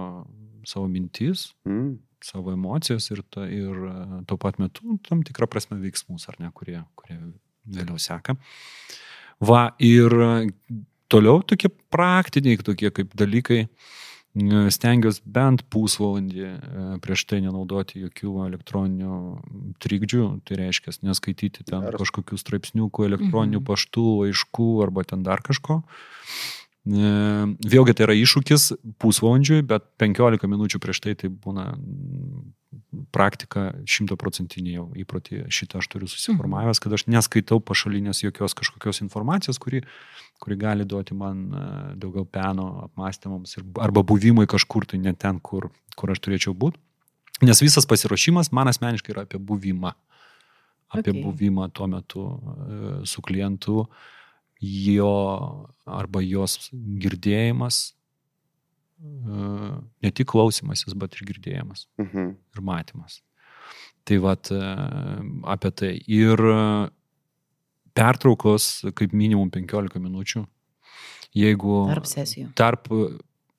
savo 0.67 0.87
mintis, 0.91 1.51
Mm. 1.67 1.97
savo 2.21 2.53
emocijas 2.53 3.09
ir, 3.11 3.23
ta, 3.33 3.47
ir 3.49 3.73
e, 3.89 3.95
tuo 4.29 4.37
pat 4.37 4.59
metu 4.61 4.99
tam 5.07 5.23
tikrą 5.25 5.49
prasme 5.49 5.79
veiksmus, 5.81 6.27
ar 6.29 6.37
ne, 6.39 6.51
kurie, 6.53 6.83
kurie 6.95 7.17
vėliau 7.65 7.97
seka. 7.97 8.37
Va, 9.41 9.71
ir 9.81 10.13
e, 10.13 10.31
toliau 11.09 11.41
tokie 11.41 11.71
praktiniai, 11.91 12.61
tokie 12.61 12.91
kaip 12.93 13.15
dalykai, 13.17 13.63
e, 13.65 14.10
stengiuosi 14.71 15.21
bent 15.25 15.63
pusvalandį 15.73 16.43
e, 16.47 16.53
prieš 17.03 17.25
tai 17.27 17.41
nenaudoti 17.43 17.99
jokių 18.05 18.31
elektroninių 18.47 19.17
trikdžių, 19.83 20.25
tai 20.47 20.55
reiškia 20.61 20.93
neskaityti 21.03 21.65
ten 21.67 21.81
Geras. 21.83 21.99
kažkokių 21.99 22.39
straipsniukų, 22.39 23.05
elektroninių 23.09 23.59
Mhm. 23.59 23.67
paštų, 23.67 24.05
laiškų 24.23 24.69
arba 24.85 25.03
ten 25.03 25.23
dar 25.23 25.41
kažko. 25.43 25.81
E, 26.87 27.11
Vėlgi 27.61 27.93
tai 27.93 28.07
yra 28.07 28.15
iššūkis 28.17 28.71
pusvalandžiui, 29.03 29.61
bet 29.67 29.83
15 29.99 30.47
minučių 30.47 30.79
prieš 30.79 30.99
tai 31.03 31.13
tai 31.15 31.29
būna 31.29 31.75
praktika 33.11 33.71
šimtaprocentinė 33.89 34.75
jau 34.75 34.85
įprotį. 35.03 35.45
Šitą 35.51 35.81
aš 35.81 35.89
turiu 35.91 36.09
susiformavęs, 36.11 36.79
kad 36.83 36.93
aš 36.95 37.05
neskaitau 37.11 37.59
pašalinės 37.63 38.23
jokios 38.23 38.55
kažkokios 38.57 39.01
informacijos, 39.03 39.59
kuri, 39.61 39.83
kuri 40.43 40.57
gali 40.59 40.87
duoti 40.87 41.17
man 41.17 41.41
e, 41.51 41.65
daugiau 42.01 42.25
peno 42.27 42.69
apmąstymams 42.87 43.57
ir, 43.57 43.67
arba 43.83 44.03
buvimui 44.07 44.47
kažkur 44.51 44.87
tai 44.87 45.01
ne 45.03 45.13
ten, 45.13 45.41
kur, 45.43 45.69
kur 45.99 46.13
aš 46.13 46.23
turėčiau 46.23 46.55
būti. 46.57 46.79
Nes 47.41 47.63
visas 47.63 47.87
pasiruošimas 47.89 48.51
man 48.55 48.69
asmeniškai 48.71 49.15
yra 49.15 49.25
apie 49.27 49.41
buvimą. 49.41 49.95
Apie 50.91 51.13
Okay. 51.13 51.21
buvimą 51.23 51.69
tuo 51.71 51.85
metu 51.87 52.21
e, 52.27 53.05
su 53.07 53.21
klientu, 53.23 53.85
jo 54.61 55.11
arba 55.87 56.19
jos 56.21 56.67
girdėjimas, 56.73 57.93
ne 59.01 60.11
tik 60.11 60.27
klausimasis, 60.29 60.93
bet 60.93 61.15
ir 61.17 61.25
girdėjimas 61.31 61.87
Mhm. 61.97 62.35
ir 62.55 62.61
matymas. 62.61 63.21
Tai 64.05 64.17
vad 64.17 64.49
apie 65.45 65.71
tai. 65.71 65.93
Ir 66.07 66.37
e, 66.37 66.89
pertraukos 67.95 68.85
kaip 68.95 69.13
minimum 69.13 69.49
15 69.51 69.99
minučių, 69.99 70.45
jeigu 71.35 71.87
Tarp 71.93 72.05
sesijų. 72.09 72.47
tarp 72.55 72.87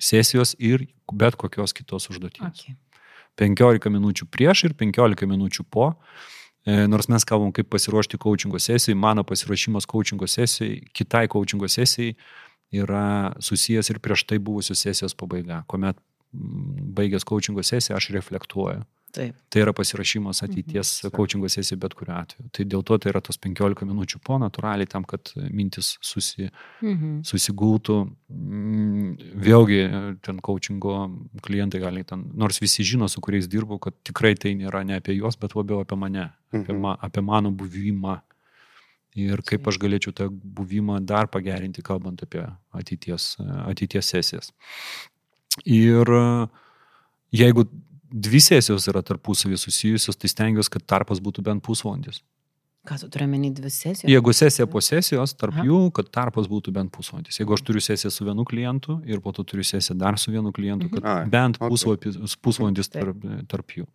sesijos 0.02 0.54
ir 0.58 0.86
bet 1.12 1.36
kokios 1.36 1.72
kitos 1.76 2.08
užduoties. 2.10 2.42
Okay. 2.48 2.76
15 3.36 3.90
minučių 3.90 4.26
prieš 4.30 4.64
ir 4.68 4.74
15 4.74 5.26
minučių 5.26 5.64
po. 5.70 5.94
E, 6.66 6.86
Nors 6.86 7.08
mes 7.08 7.24
kalbam, 7.24 7.52
kaip 7.52 7.68
pasiruošti 7.70 8.18
coachingo 8.18 8.58
sesijai, 8.60 8.94
mano 8.96 9.24
pasiruošimas 9.24 9.86
coachingo 9.86 10.26
sesijai, 10.28 10.82
kitai 10.94 11.26
coachingo 11.28 11.66
sesijai 11.66 12.14
yra 12.72 13.34
susijęs 13.40 13.90
ir 13.90 13.98
prieš 14.00 14.24
tai 14.26 14.38
buvusios 14.38 14.80
sesijos 14.80 15.14
pabaiga, 15.14 15.64
kuomet 15.68 15.96
mm, 16.32 16.94
baigęs 16.96 17.24
coachingo 17.28 17.62
sesiją 17.62 17.96
aš 17.96 18.08
reflektuoju. 18.16 18.82
Taip. 19.12 19.34
Tai 19.52 19.60
yra 19.60 19.74
pasirašymas 19.76 20.38
ateities 20.42 21.04
Mhm. 21.04 21.12
coachingo 21.12 21.48
sesijai 21.52 21.76
bet 21.78 21.92
kuriu 21.92 22.14
atveju. 22.16 22.48
Tai 22.50 22.64
dėl 22.64 22.82
to 22.82 22.96
tai 22.98 23.10
yra 23.12 23.20
tos 23.20 23.36
15 23.36 23.84
minučių 23.84 24.22
po 24.24 24.38
natūraliai 24.40 24.88
tam, 24.88 25.04
kad 25.04 25.20
mintis 25.52 25.98
susi, 26.00 26.48
Mhm. 26.80 27.20
susigultų. 27.20 28.08
Mm, 28.32 29.16
Vėlgi, 29.36 30.16
ten 30.22 30.40
coachingo 30.40 31.10
klientai 31.42 31.80
gali 31.82 32.04
ten, 32.08 32.24
nors 32.34 32.58
visi 32.58 32.82
žino, 32.82 33.06
su 33.08 33.20
kuriais 33.20 33.46
dirbu, 33.48 33.78
kad 33.78 33.92
tikrai 34.02 34.34
tai 34.34 34.54
nėra 34.54 34.80
ne 34.86 34.96
apie 34.98 35.14
juos, 35.18 35.36
bet 35.38 35.52
labiau 35.52 35.84
apie 35.84 35.96
mane, 35.98 36.30
apie, 36.52 36.72
Mhm. 36.72 36.80
ma, 36.80 36.96
apie 37.02 37.20
mano 37.22 37.50
buvimą. 37.52 38.22
Ir 39.18 39.42
kaip 39.44 39.66
aš 39.68 39.76
galėčiau 39.80 40.14
tą 40.16 40.28
buvimą 40.32 40.96
dar 41.04 41.28
pagerinti, 41.28 41.84
kalbant 41.84 42.22
apie 42.24 42.46
ateities, 42.72 43.34
ateities 43.68 44.08
sesijas. 44.08 44.52
Ir 45.68 46.08
e, 46.08 46.22
jeigu 47.36 47.66
dvi 48.12 48.40
sesijos 48.40 48.88
yra 48.88 49.02
tarpusavį 49.04 49.58
susijusios, 49.60 50.16
tai 50.16 50.30
stengiuosi, 50.32 50.72
kad 50.72 50.86
tarpas 50.94 51.20
būtų 51.24 51.44
bent 51.44 51.64
pusvalandis. 51.64 52.22
Ką 52.82 52.96
tu 52.98 53.06
turi 53.14 53.28
menį 53.30 53.52
dvi 53.54 53.70
sesijas? 53.70 54.08
Jeigu 54.10 54.32
sesija 54.34 54.64
po 54.66 54.80
sesijos, 54.82 55.36
tarp 55.38 55.54
Aha. 55.54 55.66
jų, 55.68 55.76
kad 55.94 56.08
tarpas 56.10 56.48
būtų 56.50 56.72
bent 56.74 56.90
pusvalandis. 56.90 57.38
Jeigu 57.38 57.54
aš 57.54 57.62
turiu 57.68 57.82
sesiją 57.84 58.10
su 58.10 58.26
vienu 58.26 58.42
klientu 58.48 58.96
ir 59.06 59.22
po 59.22 59.30
to 59.36 59.44
turiu 59.46 59.62
sesiją 59.62 59.94
dar 60.00 60.18
su 60.18 60.34
vienu 60.34 60.50
klientu, 60.56 60.88
kad 60.90 61.06
Ai, 61.06 61.20
bent 61.30 61.60
okay. 61.62 61.70
pusvalandis, 62.42 62.90
tarp, 62.90 63.22
tarp 63.52 63.76
jų. 63.78 63.86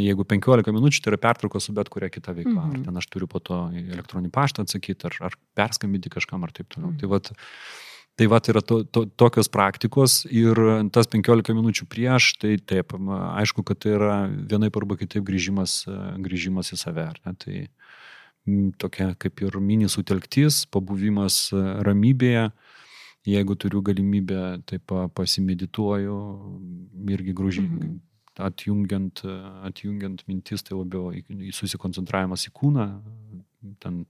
Jeigu 0.00 0.24
15 0.32 0.72
minučių, 0.72 1.04
tai 1.04 1.12
yra 1.12 1.20
pertrauka 1.20 1.60
su 1.60 1.76
bet 1.76 1.92
kuria 1.92 2.08
kita 2.08 2.32
veikla. 2.32 2.64
Mhm. 2.64 2.72
Ar 2.72 2.88
ten 2.88 3.02
aš 3.02 3.12
turiu 3.12 3.28
po 3.28 3.44
to 3.44 3.60
elektroninį 3.76 4.32
paštą 4.32 4.64
atsakyti, 4.64 5.04
ar, 5.10 5.20
ar 5.28 5.36
perskambinti 5.60 6.16
kažkam, 6.16 6.48
ar 6.48 6.56
taip 6.56 6.72
toliau. 6.72 6.94
Mhm. 6.94 7.02
Tai 7.04 7.12
vat, 7.12 7.34
Tai 8.14 8.28
va, 8.30 8.38
yra 8.38 8.60
to, 8.62 8.84
to, 8.86 9.08
tokios 9.18 9.48
praktikos 9.50 10.20
ir 10.30 10.54
tas 10.94 11.08
15 11.10 11.50
minučių 11.50 11.86
prieš, 11.90 12.28
tai 12.38 12.52
taip, 12.62 12.94
aišku, 12.94 13.64
kad 13.66 13.80
tai 13.82 13.96
yra 13.96 14.18
vienaip 14.30 14.76
arba 14.78 14.94
kitaip 15.00 15.24
grįžimas, 15.26 15.80
grįžimas 16.22 16.70
į 16.70 16.78
save. 16.78 17.08
Tai 17.42 17.56
m, 17.58 17.66
tokia 18.78 19.14
kaip 19.18 19.40
ir 19.42 19.56
mini 19.60 19.88
sutelktis, 19.88 20.64
pabuvimas 20.70 21.50
ramybėje. 21.86 22.50
Jeigu 23.24 23.54
turiu 23.56 23.80
galimybę, 23.80 24.40
tai 24.68 24.78
pa, 24.78 25.06
pasimedituoju, 25.08 26.16
irgi 27.08 27.32
grūži, 27.32 27.62
Mhm. 27.64 28.00
atjungiant, 28.36 29.22
atjungiant 29.64 30.24
mintis, 30.28 30.62
tai 30.62 30.76
labiau 30.76 31.08
susikoncentravimas 31.52 32.44
į 32.48 32.52
kūną, 32.52 32.86
ten 33.80 34.04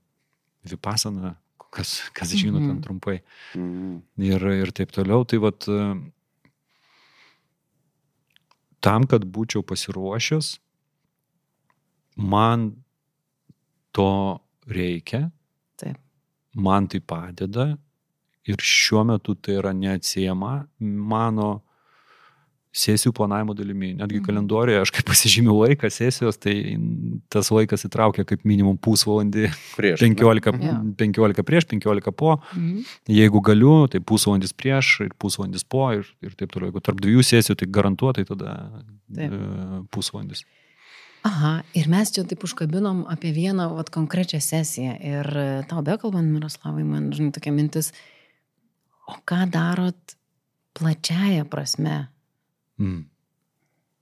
vipasana, 0.67 1.37
kas, 1.71 2.09
kas 2.13 2.33
žino 2.35 2.59
ten 2.59 2.75
Mhm. 2.75 2.81
trumpai 2.81 3.21
Mhm. 3.55 4.01
ir, 4.19 4.41
ir 4.65 4.71
taip 4.71 4.91
toliau. 4.91 5.23
Tai 5.25 5.37
vat, 5.39 5.63
e, 5.69 6.11
tam, 8.81 9.05
kad 9.07 9.23
būčiau 9.23 9.63
pasiruošęs, 9.63 10.59
man 12.17 12.83
to 13.95 14.07
reikia, 14.67 15.29
Taip. 15.79 15.97
man 16.55 16.87
tai 16.91 16.99
padeda 16.99 17.69
ir 18.45 18.57
šiuo 18.61 19.05
metu 19.07 19.35
tai 19.39 19.55
yra 19.61 19.71
neatsiema 19.73 20.65
mano 20.79 21.61
sesijų 22.75 23.13
planavimo 23.15 23.53
dalimi. 23.55 23.93
Netgi 23.95 24.17
Mhm. 24.19 24.25
kalendorijoje 24.27 24.81
aš 24.83 24.91
kaip 24.91 25.05
pasižymiu 25.07 25.53
laiką 25.61 25.87
sesijos, 25.87 26.35
tai 26.43 26.75
tas 27.31 27.47
laikas 27.49 27.85
įtraukia 27.87 28.25
kaip 28.27 28.43
minimum 28.43 28.75
pusvalandį, 28.77 29.45
Prieš. 29.77 29.99
15, 30.03 30.59
Jo. 30.59 30.73
15 30.99 31.43
prieš, 31.47 31.63
15 31.71 32.11
po. 32.11 32.35
Mhm. 32.53 32.83
Jeigu 33.07 33.41
galiu, 33.41 33.87
tai 33.87 34.01
pusvalandis 34.03 34.51
prieš 34.51 35.05
ir 35.05 35.11
pusvalandis 35.17 35.63
po 35.63 35.87
ir, 35.95 36.03
ir 36.21 36.35
taip 36.35 36.51
toliau. 36.51 36.67
Jeigu 36.73 36.83
tarp 36.83 36.99
dviejų 36.99 37.23
sesijų, 37.23 37.55
tai 37.63 37.67
garantuotai 37.71 38.25
tada 38.27 38.83
Taip. 39.15 39.31
e, 39.31 39.87
pusvalandis. 39.95 40.43
Aha, 41.25 41.53
ir 41.73 41.87
mes 41.89 42.11
čia 42.13 42.21
taip 42.29 42.43
užkabinom 42.45 43.05
apie 43.09 43.31
vieną 43.33 43.71
vat, 43.73 43.89
konkrečią 43.93 44.37
sesiją. 44.43 44.97
Ir 45.01 45.29
e, 45.33 45.45
tau 45.69 45.81
bekalbant, 45.85 46.29
Miroslavai, 46.29 46.83
man, 46.85 47.09
žinai, 47.17 47.33
tokia 47.33 47.53
mintis, 47.55 47.89
o 49.09 49.17
ką 49.25 49.47
darot 49.49 50.17
plačiaja 50.77 51.47
prasme, 51.49 52.05
Mm. 52.77 53.05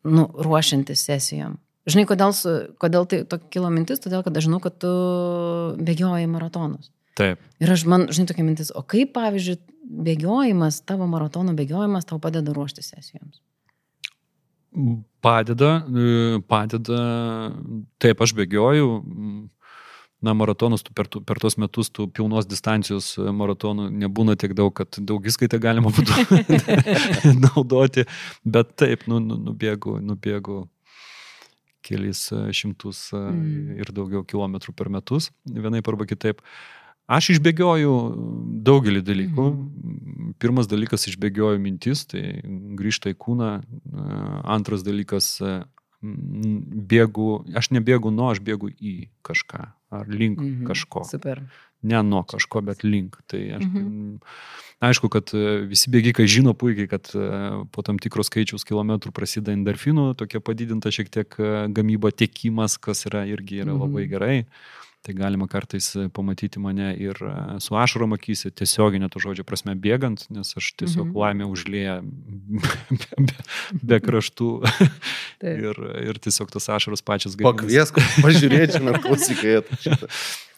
nu, 0.04 0.24
ruošiantis 0.34 1.04
sesijom? 1.06 1.60
Žinai, 1.86 2.08
kodėl, 2.10 2.34
kodėl 2.82 3.06
tai 3.06 3.20
tokia 3.28 3.50
kilo 3.54 3.70
mintis? 3.74 4.02
Todėl, 4.02 4.24
kad 4.26 4.38
aš 4.40 4.48
žinau, 4.48 4.60
kad 4.64 4.80
tu 4.82 4.92
bėgioji 5.78 6.30
maratonus. 6.32 6.90
Taip. 7.20 7.42
Ir 7.62 7.74
aš 7.76 7.84
man, 7.86 8.08
žinai, 8.10 8.30
tokia 8.32 8.46
mintis, 8.48 8.72
o 8.74 8.82
kaip, 8.82 9.12
pavyzdžiui, 9.14 9.60
bėgiojimas, 10.08 10.82
tavo 10.88 11.06
maratono 11.12 11.54
bėgiojimas 11.58 12.08
tau 12.10 12.18
padeda 12.24 12.56
ruošti 12.56 12.86
sesijoms? 12.88 13.44
Padeda, 15.24 15.72
e, 15.88 16.40
padeda, 16.52 17.00
taip, 18.04 18.22
aš 18.26 18.34
bėgioju, 18.36 18.88
na, 20.24 20.34
maratonus 20.36 20.84
tu 20.84 20.92
per, 20.96 21.08
tu- 21.12 21.22
per 21.24 21.40
tos 21.40 21.56
metus 21.60 21.90
tų 21.96 22.10
pilnos 22.16 22.48
distancijos 22.48 23.14
e, 23.20 23.26
maratonų 23.36 23.90
nebūna 24.04 24.36
tiek 24.40 24.54
daug, 24.56 24.74
kad 24.76 25.00
daug 25.00 25.24
įskaitą 25.32 25.60
galima 25.64 25.92
būtų 25.96 26.14
naudoti, 27.46 28.06
bet 28.44 28.76
taip, 28.80 29.08
nu, 29.12 29.20
nu, 29.24 29.40
nubėgu, 29.50 29.98
nubėgu 30.04 30.66
kelis 31.84 32.28
e, 32.32 32.46
šimtus 32.56 33.10
Mm. 33.14 33.80
ir 33.84 33.92
daugiau 33.96 34.24
kilometrų 34.28 34.76
per 34.76 34.88
metus, 34.92 35.32
vienaip 35.48 35.88
arba 35.92 36.08
kitaip. 36.08 36.40
Aš 37.12 37.34
išbėgioju 37.36 37.94
daugelį 38.64 39.02
dalykų. 39.04 39.46
Pirmas 40.40 40.68
dalykas 40.72 41.08
išbėgioju 41.12 41.60
mintis, 41.60 42.06
tai 42.08 42.40
grįžta 42.80 43.12
į 43.12 43.18
kūną. 43.20 43.50
Antras 44.50 44.84
dalykas 44.88 45.28
e, 45.44 45.52
bėgu, 46.04 47.28
aš 47.60 47.70
nebėgu 47.76 48.12
nuo, 48.14 48.32
aš 48.34 48.42
bėgu 48.44 48.72
į 48.76 49.10
kažką 49.28 49.62
ar 49.94 50.08
link 50.10 50.40
Mhm. 50.40 50.66
kažko. 50.68 51.04
Super. 51.06 51.44
Ne 51.84 52.00
nuo 52.02 52.24
kažko, 52.24 52.64
bet 52.64 52.84
link. 52.84 53.20
Tai 53.28 53.40
aš, 53.60 53.64
Mhm. 53.68 53.78
mhm. 53.78 54.20
aišku, 54.82 55.10
kad 55.12 55.30
e, 55.36 55.68
visi 55.68 55.92
bėgikai 55.92 56.26
žino 56.28 56.54
puikiai, 56.56 56.88
kad 56.90 57.12
e, 57.16 57.66
po 57.72 57.82
tam 57.84 58.00
tikros 58.00 58.30
skaičiaus 58.32 58.64
kilometrų 58.66 59.12
prasideda 59.12 59.52
endorfinų, 59.54 60.16
tokia 60.16 60.40
padidinta 60.40 60.90
šiek 60.90 61.10
tiek 61.12 61.30
gamyba, 61.76 62.12
tiekimas, 62.12 62.80
kas 62.80 63.06
yra 63.06 63.26
irgi 63.28 63.62
yra 63.64 63.76
labai 63.76 64.08
Mhm. 64.08 64.46
Tai 65.04 65.12
galima 65.18 65.50
kartais 65.52 65.90
e, 66.00 66.06
pamatyti 66.16 66.62
mane 66.64 66.94
ir 66.96 67.18
e, 67.28 67.32
su 67.60 67.76
ašarom 67.76 68.14
akise, 68.16 68.52
tiesioginė 68.56 69.10
to 69.12 69.20
žodžio 69.20 69.44
prasme 69.44 69.74
bėgant, 69.76 70.24
nes 70.32 70.54
aš 70.56 70.70
tiesiog 70.80 71.10
Mhm. 71.10 71.12
mhm. 71.12 71.20
laimę 71.20 71.48
užlėję 71.52 71.96
be, 72.62 73.28
be, 73.28 73.36
be 73.92 74.00
kraštų 74.06 74.48
ir, 75.68 75.82
ir 76.08 76.20
tiesiog 76.24 76.54
tos 76.56 76.70
ašaros 76.72 77.04
pačios 77.04 77.36
gaminasi. 77.36 77.68
Pakviesk, 77.68 78.00
pažiūrėti, 78.24 78.80
ar 78.94 79.02
klausykai. 79.04 79.58
šitą. 79.84 80.08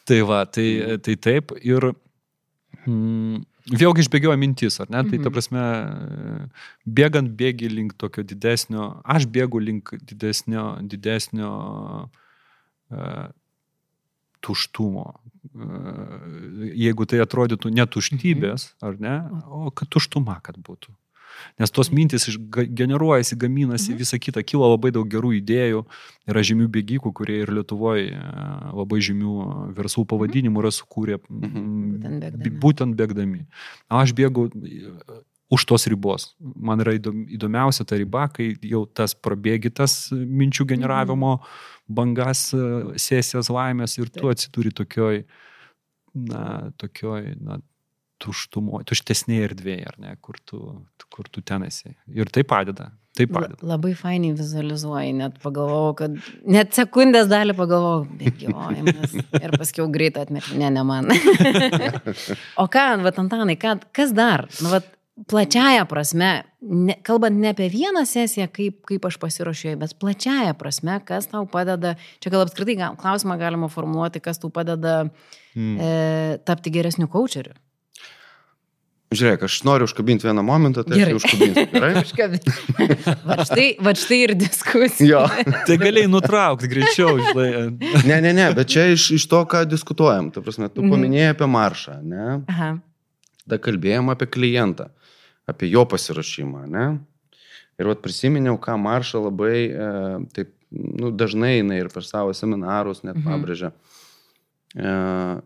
Tai 0.06 0.20
va, 0.30 0.44
tai, 0.46 0.68
tai 1.02 1.16
taip 1.18 1.50
ir 1.66 1.88
mm, 2.86 3.40
vėlgi 3.74 4.04
išbėgioja 4.04 4.38
mintis, 4.38 4.76
ar 4.78 4.86
ne? 4.94 5.00
Tai 5.10 5.18
ta 5.18 5.26
Mhm. 5.26 5.32
prasme, 5.34 5.64
bėgant 6.86 7.32
bėgi 7.34 7.66
link 7.72 7.96
tokio 7.98 8.22
didesnio, 8.22 9.00
aš 9.02 9.26
bėgu 9.26 9.58
link 9.58 9.90
didesnio, 10.06 10.68
didesnio 10.86 11.50
uh, 12.94 13.26
tuštumo. 14.46 15.08
Uh, 15.56 16.70
jeigu 16.74 17.06
tai 17.08 17.20
atrodytų 17.22 17.70
ne 17.74 17.84
tuštybės, 17.86 18.70
ar 18.84 18.96
ne, 19.00 19.16
o 19.46 19.70
kad 19.70 19.88
tuštuma, 19.94 20.38
kad 20.42 20.58
būtų. 20.58 20.94
Nes 21.60 21.68
tos 21.70 21.90
mintis 21.92 22.24
išga- 22.30 22.64
generuojasi, 22.72 23.36
gaminasi, 23.36 23.90
Mhm. 23.92 23.98
visa 24.00 24.16
kita, 24.18 24.40
kyla 24.42 24.70
labai 24.72 24.90
daug 24.90 25.04
gerų 25.08 25.34
idėjų. 25.40 25.82
Yra 26.26 26.40
žymių 26.40 26.66
bėgikų, 26.72 27.12
kurie 27.12 27.42
ir 27.44 27.52
Lietuvoje 27.52 28.08
labai 28.72 28.98
žymių 29.04 29.34
verslų 29.76 30.06
pavadinimų 30.08 30.62
yra 30.64 30.72
sukūrę 30.72 31.18
Mhm. 31.28 32.58
Būtent 32.58 32.96
bėgdami. 32.96 33.44
aš 33.90 34.12
bėgu 34.16 34.48
e, 34.48 35.22
už 35.50 35.64
tos 35.64 35.86
ribos. 35.86 36.34
Man 36.40 36.82
yra 36.82 36.96
įdom- 36.98 37.26
įdomiausia 37.30 37.86
ta 37.86 37.96
riba, 37.96 38.26
kai 38.32 38.56
jau 38.62 38.86
tas 38.86 39.14
prabėgi 39.14 39.72
tas 39.74 40.10
minčių 40.10 40.66
generavimo 40.66 41.40
bangas, 41.88 42.52
e, 42.52 42.98
sesijas 42.98 43.48
laimės 43.48 43.98
ir 43.98 44.10
tu 44.10 44.26
atsiduri 44.28 44.74
tokioj, 44.74 45.24
na, 46.14 46.72
tokioj, 46.76 47.36
na, 47.40 47.60
tuštumo, 48.22 48.80
tuštesnėje 48.88 49.50
erdvėje, 49.50 49.88
ar 49.90 49.98
ne, 50.00 50.16
kur 50.24 50.38
tu, 50.44 50.60
kur 51.12 51.28
tu 51.28 51.42
ten 51.44 51.66
esi. 51.66 51.94
Ir 52.08 52.30
tai 52.32 52.46
padeda. 52.48 52.90
Tai 53.16 53.26
padeda. 53.32 53.56
Labai 53.64 53.94
fainiai 53.96 54.34
vizualizuoji, 54.36 55.12
net 55.16 55.38
pagalvojau, 55.40 55.92
kad 55.96 56.16
net 56.44 56.76
sekundės 56.76 57.30
dalį 57.30 57.54
pagalvojau, 57.56 58.02
bėgiojimas. 58.20 59.14
Ir 59.44 59.54
paskiau 59.56 59.86
greitai 59.92 60.26
atmečiau, 60.26 60.58
ne, 60.60 60.68
ne 60.74 60.84
man. 60.84 61.08
o 62.62 62.66
ką, 62.72 62.84
va, 63.04 63.14
Antanai, 63.24 63.56
ką, 63.60 63.78
kas 63.96 64.12
dar? 64.16 64.44
Nu, 64.60 64.68
va, 64.74 64.82
plačiaja 65.30 65.86
prasme, 65.88 66.44
ne, 66.60 66.94
kalbant 67.06 67.38
ne 67.40 67.54
apie 67.54 67.70
vieną 67.72 68.02
sesiją, 68.06 68.48
kaip, 68.52 68.82
kaip 68.84 69.04
aš 69.08 69.16
pasiruošiu, 69.22 69.76
bet 69.80 69.94
plačiaja 69.98 70.52
prasme, 70.60 70.98
kas 71.08 71.26
tau 71.32 71.46
padeda, 71.48 71.94
čia 72.20 72.30
gal 72.34 72.44
apskritai 72.44 72.76
gal, 72.76 72.96
klausimą 73.00 73.38
galima 73.40 73.70
formuluoti, 73.72 74.20
kas 74.20 74.38
tau 74.42 74.50
padeda 74.52 75.06
Mm. 75.56 75.78
e, 75.80 76.36
tapti 76.44 76.68
geresniu 76.68 77.06
coacheriu. 77.08 77.54
Žiūrėk, 79.16 79.44
aš 79.46 79.54
noriu 79.64 79.86
užkabinti 79.86 80.26
vieną 80.26 80.42
momentą, 80.44 80.82
tai 80.84 80.98
Gerai. 80.98 81.14
aš 81.14 81.22
jį 81.24 82.02
užkabinsiu. 82.02 83.14
Va 83.30 83.36
štai, 83.46 83.66
va 83.80 83.92
štai 83.96 84.18
ir 84.26 84.32
diskusija. 84.36 85.06
Jo. 85.08 85.20
Tai 85.68 85.76
galėjai 85.80 86.10
nutraukti 86.10 86.68
greičiau, 86.68 87.14
žinai. 87.22 87.48
Ne, 88.04 88.18
ne, 88.20 88.32
ne, 88.36 88.48
bet 88.58 88.68
čia 88.74 88.88
iš, 88.92 89.06
iš 89.16 89.24
to, 89.30 89.44
ką 89.48 89.62
diskutuojam. 89.70 90.28
Tu, 90.34 90.42
prasme, 90.44 90.68
tu 90.68 90.82
Mhm. 90.82 90.92
paminėjai 90.92 91.30
apie 91.36 91.48
maršą, 91.54 91.96
ne? 92.02 92.26
Aha. 92.52 92.70
Tada 93.46 93.60
kalbėjom 93.62 94.10
apie 94.12 94.26
klientą, 94.26 94.90
apie 95.46 95.70
jo 95.70 95.84
pasirašymą, 95.88 96.66
ne? 96.70 96.86
Ir 97.78 97.90
vat 97.90 98.00
prisiminiau, 98.02 98.56
ką 98.58 98.76
maršą 98.80 99.20
labai, 99.28 99.58
e, 99.68 99.90
taip, 100.32 100.52
nu, 100.72 101.10
dažnai 101.12 101.58
jinai 101.58 101.80
ir 101.84 101.88
per 101.92 102.02
savo 102.04 102.32
seminarus 102.34 103.02
net 103.04 103.16
Mhm. 103.16 103.26
pabrėžia. 103.28 103.70
E, 104.76 105.42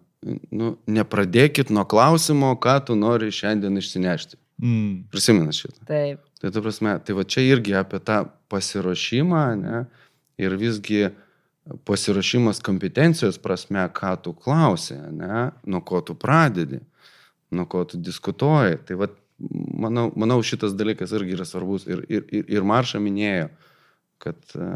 nu, 0.52 0.76
nepradėkit 0.86 1.70
nuo 1.70 1.84
klausimo, 1.84 2.54
ką 2.60 2.78
tu 2.86 2.96
nori 2.96 3.30
šiandien 3.34 3.76
išsinešti. 3.80 4.36
Mm. 4.62 5.08
Prisiminat 5.10 5.56
šitą. 5.56 5.84
Taip. 5.88 6.20
Tai 6.40 6.50
tu 6.52 6.60
prasme, 6.62 6.98
tai 7.04 7.14
va 7.16 7.24
čia 7.24 7.40
irgi 7.40 7.72
apie 7.76 7.98
tą 8.00 8.28
pasiruošimą, 8.52 9.44
ne? 9.60 9.86
Ir 10.40 10.56
visgi 10.56 11.10
pasiruošimas 11.84 12.60
kompetencijos 12.64 13.38
prasme, 13.40 13.82
ką 13.94 14.14
tu 14.22 14.32
klausi, 14.36 14.96
ne? 15.12 15.50
Nuo 15.64 15.80
ko 15.80 16.00
tu 16.00 16.14
pradedi, 16.14 16.80
nuo 17.52 17.66
ko 17.66 17.84
tu 17.84 17.96
diskutuoji. 18.00 18.78
Tai 18.84 18.96
va, 19.00 19.08
manau, 19.80 20.10
manau, 20.16 20.40
šitas 20.44 20.76
dalykas 20.78 21.12
irgi 21.16 21.36
yra 21.38 21.46
svarbus. 21.48 21.86
Ir, 21.90 22.04
ir, 22.08 22.24
ir, 22.28 22.46
ir 22.58 22.66
Marša 22.66 23.00
minėjo, 23.02 23.48
kad 24.20 24.36
e, 24.52 24.66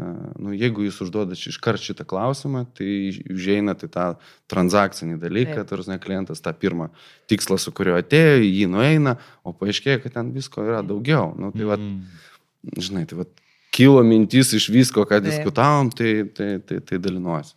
nu, 0.41 0.53
jeigu 0.57 0.87
jūs 0.87 0.97
užduodat 1.05 1.37
iš 1.37 1.59
karto 1.61 1.85
šitą 1.85 2.05
klausimą, 2.09 2.63
tai 2.77 2.89
užeina 3.29 3.75
tai 3.77 3.89
tą 3.93 4.05
transakcinį 4.51 5.19
dalyką, 5.21 5.59
Taip. 5.61 5.69
tarsi 5.69 5.99
klientas 6.01 6.41
tą 6.41 6.53
pirmą 6.57 6.89
tikslą, 7.29 7.59
su 7.61 7.73
kuriuo 7.75 7.99
atėjo, 8.01 8.39
į 8.41 8.49
jį 8.63 8.69
nueina, 8.73 9.17
o 9.45 9.53
paaiškėja, 9.53 10.01
kad 10.01 10.17
ten 10.17 10.31
visko 10.33 10.65
yra 10.65 10.81
daugiau. 10.85 11.33
Nu, 11.37 11.53
tai, 11.53 11.67
va, 11.69 11.77
Mm. 11.77 12.79
žinai, 12.81 13.05
tai 13.05 13.19
va, 13.19 13.25
kilo 13.75 14.01
mintis 14.03 14.53
iš 14.57 14.69
visko, 14.73 15.05
ką 15.05 15.19
Taip. 15.19 15.29
diskutavom, 15.29 15.91
tai, 15.93 16.23
tai, 16.33 16.59
tai, 16.65 16.79
tai 16.81 16.97
dalinuosi. 16.97 17.53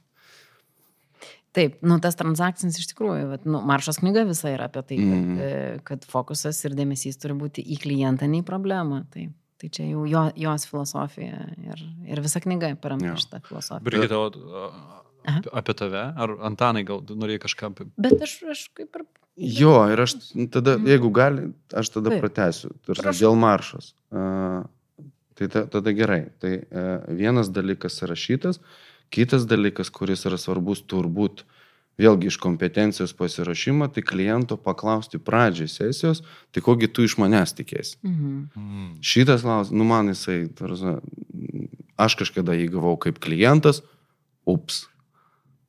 Taip, 1.56 1.78
nu 1.82 1.96
tas 2.04 2.14
transakcinis 2.18 2.76
iš 2.78 2.90
tikrųjų, 2.92 3.28
vat, 3.30 3.44
nu, 3.48 3.62
Maršos 3.64 3.98
knyga 4.02 4.26
visa 4.28 4.50
yra 4.52 4.66
apie 4.68 4.82
tai, 4.84 4.96
kad, 5.00 5.06
Mhm. 5.08 5.37
mm. 5.38 5.82
kad 5.88 6.04
fokusas 6.04 6.61
ir 6.68 6.74
dėmesys 6.76 7.16
turi 7.18 7.34
būti 7.34 7.64
į 7.64 7.78
klientą, 7.82 8.28
nei 8.28 8.42
problemą. 8.42 9.04
Tai, 9.11 9.28
tai 9.58 9.68
čia 9.74 9.88
jau 9.88 10.04
jo, 10.06 10.26
jos 10.37 10.66
filosofija 10.68 11.40
ir, 11.64 11.80
ir 12.06 12.20
visa 12.20 12.40
knyga 12.44 12.74
paremta 12.76 13.06
Jo. 13.14 13.16
šitą 13.16 13.40
filosofiją. 13.48 13.84
Brigita, 13.88 14.20
Aha. 15.28 15.40
apie 15.52 15.74
tave? 15.74 16.02
Ar 16.16 16.30
Antanai 16.46 16.84
gal 16.88 17.02
norėjai 17.02 17.42
kažką 17.42 17.72
apie... 17.72 17.88
Bet 18.00 18.22
aš, 18.22 18.37
aš 18.52 18.66
kaip 18.76 18.94
ir... 18.96 19.06
Jo, 19.38 19.74
ir 19.92 20.00
aš 20.02 20.14
tada, 20.50 20.76
Mhm. 20.78 20.87
jeigu 20.90 21.11
gali, 21.14 21.48
aš 21.72 21.90
tada 21.94 22.11
Taip. 22.11 22.22
pratęsiu. 22.24 22.70
Prašau. 22.87 23.12
dėl 23.18 23.37
maršos. 23.38 23.94
Uh, 24.11 24.64
tai 25.38 25.46
ta, 25.49 25.64
tada 25.66 25.92
gerai. 25.94 26.24
Tai 26.42 26.53
uh, 26.59 27.05
vienas 27.14 27.49
dalykas 27.51 28.01
yra 28.03 28.16
šitas, 28.18 28.59
kitas 29.11 29.46
dalykas, 29.48 29.90
kuris 29.90 30.24
yra 30.28 30.38
svarbus 30.40 30.82
turbūt 30.86 31.44
vėlgi 31.98 32.28
iš 32.30 32.36
kompetencijos 32.38 33.12
pasirašymo, 33.18 33.88
tai 33.90 34.04
kliento 34.06 34.56
paklausti 34.56 35.18
pradžiai 35.18 35.66
sesijos, 35.68 36.22
tai 36.54 36.62
kogi 36.62 36.86
tu 36.86 37.02
iš 37.02 37.16
manęs 37.18 37.56
tikėsi. 37.59 37.96
Mhm. 38.06 38.36
Mm. 38.54 38.92
Šitas 39.02 39.42
klausimas, 39.42 39.74
nu 39.74 39.84
man 39.88 40.12
jisai, 40.12 40.44
tarsi, 40.54 40.94
aš 41.98 42.14
kažkada 42.20 42.54
jį 42.54 42.68
gavau 42.76 42.94
kaip 43.00 43.18
klientas, 43.18 43.82
ups. 44.46 44.86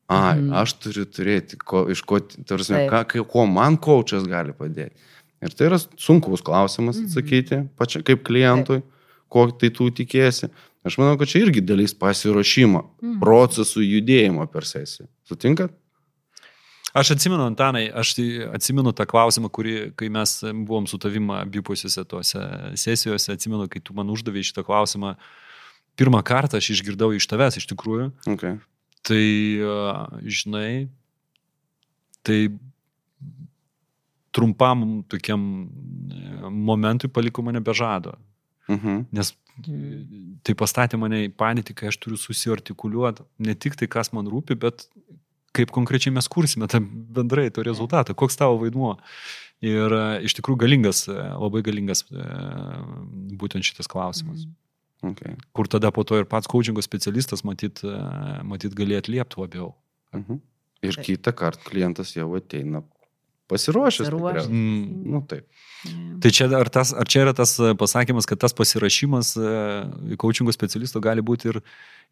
Ai, 0.09 0.39
Mhm. 0.41 0.53
aš 0.57 0.73
turiu 0.81 1.05
turėti, 1.05 1.57
ko, 1.57 1.85
iš 1.89 2.01
ko, 2.01 2.19
tarsi, 2.19 2.73
ką, 2.89 3.25
ko 3.29 3.45
man 3.45 3.77
kočias 3.77 4.25
gali 4.25 4.53
padėti. 4.53 4.97
Ir 5.41 5.49
tai 5.49 5.67
yra 5.69 5.77
sunkus 5.77 6.41
klausimas 6.41 6.97
Mhm. 6.97 7.05
atsakyti, 7.05 7.69
pačia 7.77 8.01
kaip 8.03 8.23
klientui, 8.23 8.81
ko 9.29 9.51
tai 9.51 9.69
tu 9.69 9.89
tikėsi. 9.89 10.49
Aš 10.87 10.95
manau, 10.97 11.17
kad 11.19 11.27
čia 11.27 11.41
irgi 11.43 11.61
dalis 11.61 11.93
pasiruošimo, 11.93 12.81
Mhm. 13.01 13.19
procesų 13.19 13.83
judėjimo 13.83 14.45
per 14.51 14.63
sesiją. 14.63 15.07
Sutinkat? 15.27 15.71
Aš 16.95 17.11
atsimenu, 17.13 17.43
Antanai, 17.45 17.91
aš 17.93 18.15
tai 18.17 18.27
atsimenu 18.49 18.89
tą 18.97 19.05
klausimą, 19.05 19.49
kurį, 19.53 19.95
kai 19.95 20.07
mes 20.09 20.39
buvom 20.65 20.87
su 20.89 20.97
tavim 20.97 21.27
abipusiuose 21.35 22.01
tose 22.07 22.39
sesijose, 22.73 23.29
atsimenu, 23.35 23.67
kai 23.69 23.79
tu 23.79 23.93
man 23.93 24.07
uždavė 24.09 24.41
šitą 24.41 24.63
klausimą, 24.65 25.15
pirmą 25.99 26.23
kartą 26.25 26.57
aš 26.57 26.71
išgirdau 26.73 27.11
iš 27.13 27.27
tavęs 27.27 27.57
iš 27.61 27.67
tikrųjų. 27.69 28.11
Okay. 28.33 28.57
Tai, 29.03 29.21
žinai, 30.25 30.89
tai 32.23 32.49
trumpam 34.31 35.03
tokiam 35.09 35.69
e, 35.69 36.49
momentui 36.49 37.09
paliko 37.09 37.41
mane 37.45 37.61
be 37.61 37.73
žado. 37.73 38.15
Mhm. 38.69 39.05
Nes 39.15 39.33
e, 39.33 39.79
tai 40.45 40.55
pastatė 40.57 40.99
mane 41.01 41.23
į 41.25 41.33
padėtį, 41.39 41.75
kai 41.77 41.89
aš 41.91 41.99
turiu 42.03 42.19
susiartikuliuoti 42.21 43.25
ne 43.45 43.55
tik 43.57 43.77
tai, 43.79 43.89
kas 43.91 44.13
man 44.15 44.29
rūpi, 44.29 44.57
bet 44.59 44.85
kaip 45.57 45.73
konkrečiai 45.73 46.13
mes 46.13 46.29
kursime 46.29 46.69
tą 46.69 46.81
bendrai 46.85 47.49
to 47.53 47.65
rezultatą, 47.65 48.15
koks 48.17 48.37
tavo 48.39 48.59
vaidmuo. 48.61 48.95
Ir 49.65 49.91
e, 49.91 50.03
iš 50.29 50.37
tikrųjų 50.37 50.61
galingas, 50.61 51.03
e, 51.11 51.17
labai 51.17 51.63
galingas 51.65 52.05
būtent 52.09 53.65
šitas 53.65 53.89
klausimas. 53.91 54.45
Okay. 54.99 55.33
Kur 55.55 55.67
tada 55.71 55.93
po 55.95 56.03
to 56.03 56.17
ir 56.19 56.27
pats 56.27 56.47
coachingo 56.51 56.83
specialistas 56.83 57.45
matyt, 57.47 57.79
matyt 58.43 58.73
galėjo 58.75 59.05
atliepti 59.05 59.39
labiau. 59.39 59.73
Mhm. 60.15 60.41
Ir 60.83 60.95
kitą 61.03 61.31
kartą 61.35 61.65
klientas 61.67 62.13
jau 62.15 62.27
ateina 62.37 62.83
pasiruošęs. 63.49 64.05
Pasiruošęs. 64.07 64.47
Mm. 64.47 65.03
Nu 65.13 65.21
taip. 65.29 65.47
Tai 66.19 66.29
čia 66.35 66.49
ar, 66.57 66.67
tas, 66.67 66.89
ar 66.91 67.07
čia 67.07 67.21
yra 67.23 67.33
tas 67.37 67.53
e, 67.63 67.71
pasakymas, 67.79 68.27
kad 68.27 68.41
tas 68.41 68.51
pasirašymas 68.57 69.29
coachingo 70.19 70.51
specialisto 70.51 70.99
gali 71.03 71.23
būti 71.23 71.47
ir, 71.53 71.61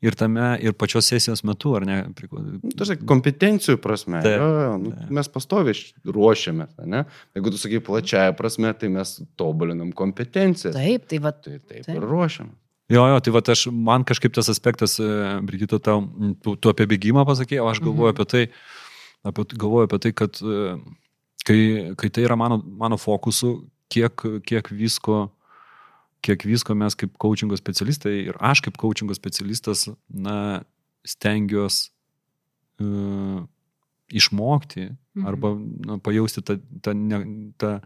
ir 0.07 0.15
tame, 0.15 0.53
ir 0.63 0.75
pačios 0.79 1.09
sesijos 1.11 1.43
metu, 1.47 1.73
ar 1.75 1.83
ne? 1.87 1.97
Nu, 2.07 2.61
tai 2.71 2.87
žinai, 2.87 3.01
kompetencijų 3.11 3.79
prasme. 3.83 4.21
Taip. 4.23 4.37
Jo, 4.39 4.47
jo, 4.63 4.77
nu, 4.85 4.93
mes 5.19 5.27
pastoviai 5.33 5.75
ruošiamės, 6.07 6.77
ne? 6.87 7.03
Jeigu 7.35 7.51
tu 7.51 7.59
sakai 7.59 7.81
plačiaja 7.83 8.37
prasme, 8.39 8.71
tai 8.79 8.91
mes 8.93 9.17
tobulinam 9.39 9.91
kompetencijas. 9.97 10.77
Taip, 10.77 11.09
tai 11.11 11.19
va. 11.27 11.33
Tai 11.35 11.57
taip, 11.59 11.83
Taip. 11.89 11.91
ir 11.97 12.07
ruošiam. 12.07 12.53
Jo, 12.87 13.03
jo, 13.11 13.17
tai 13.19 13.33
va 13.35 13.41
aš, 13.51 13.65
man 13.67 14.05
kažkaip 14.07 14.31
tas 14.37 14.47
aspektas, 14.47 14.95
e, 15.03 15.07
Brigita, 15.43 15.75
tau, 15.83 16.05
tu, 16.39 16.55
tu 16.55 16.71
apie 16.71 16.87
bėgimą 16.87 17.25
pasakėjai, 17.27 17.65
o 17.65 17.67
aš 17.67 17.81
galvoju 17.83 18.13
Mhm. 18.13 18.15
apie 18.15 18.25
tai, 18.31 18.43
apie, 19.27 19.43
galvoju 19.59 19.89
apie 19.89 19.99
tai, 20.05 20.13
kad 20.15 20.39
e, 20.39 20.77
kai, 21.45 21.93
kai 21.97 22.09
tai 22.09 22.23
yra 22.27 22.37
mano, 22.39 22.61
mano 22.65 22.97
fokusu, 22.97 23.67
kiek, 23.93 24.23
kiek 24.47 24.71
visko, 24.71 25.27
kiek 26.25 26.45
visko 26.47 26.75
mes 26.75 26.95
kaip 26.97 27.13
coachingo 27.21 27.57
specialistai 27.59 28.15
ir 28.29 28.39
aš 28.39 28.63
kaip 28.65 28.79
coachingo 28.79 29.15
specialistas, 29.17 29.87
na, 30.09 30.63
stengiuosi 31.07 31.91
uh, 32.83 33.45
išmokti 34.11 34.89
Mhm. 35.17 35.25
arba 35.27 35.49
na, 35.85 35.97
pajausti 35.97 36.41
tą, 36.45 36.59
tą, 36.81 36.93
ne, 36.93 37.17
tą, 37.57 37.79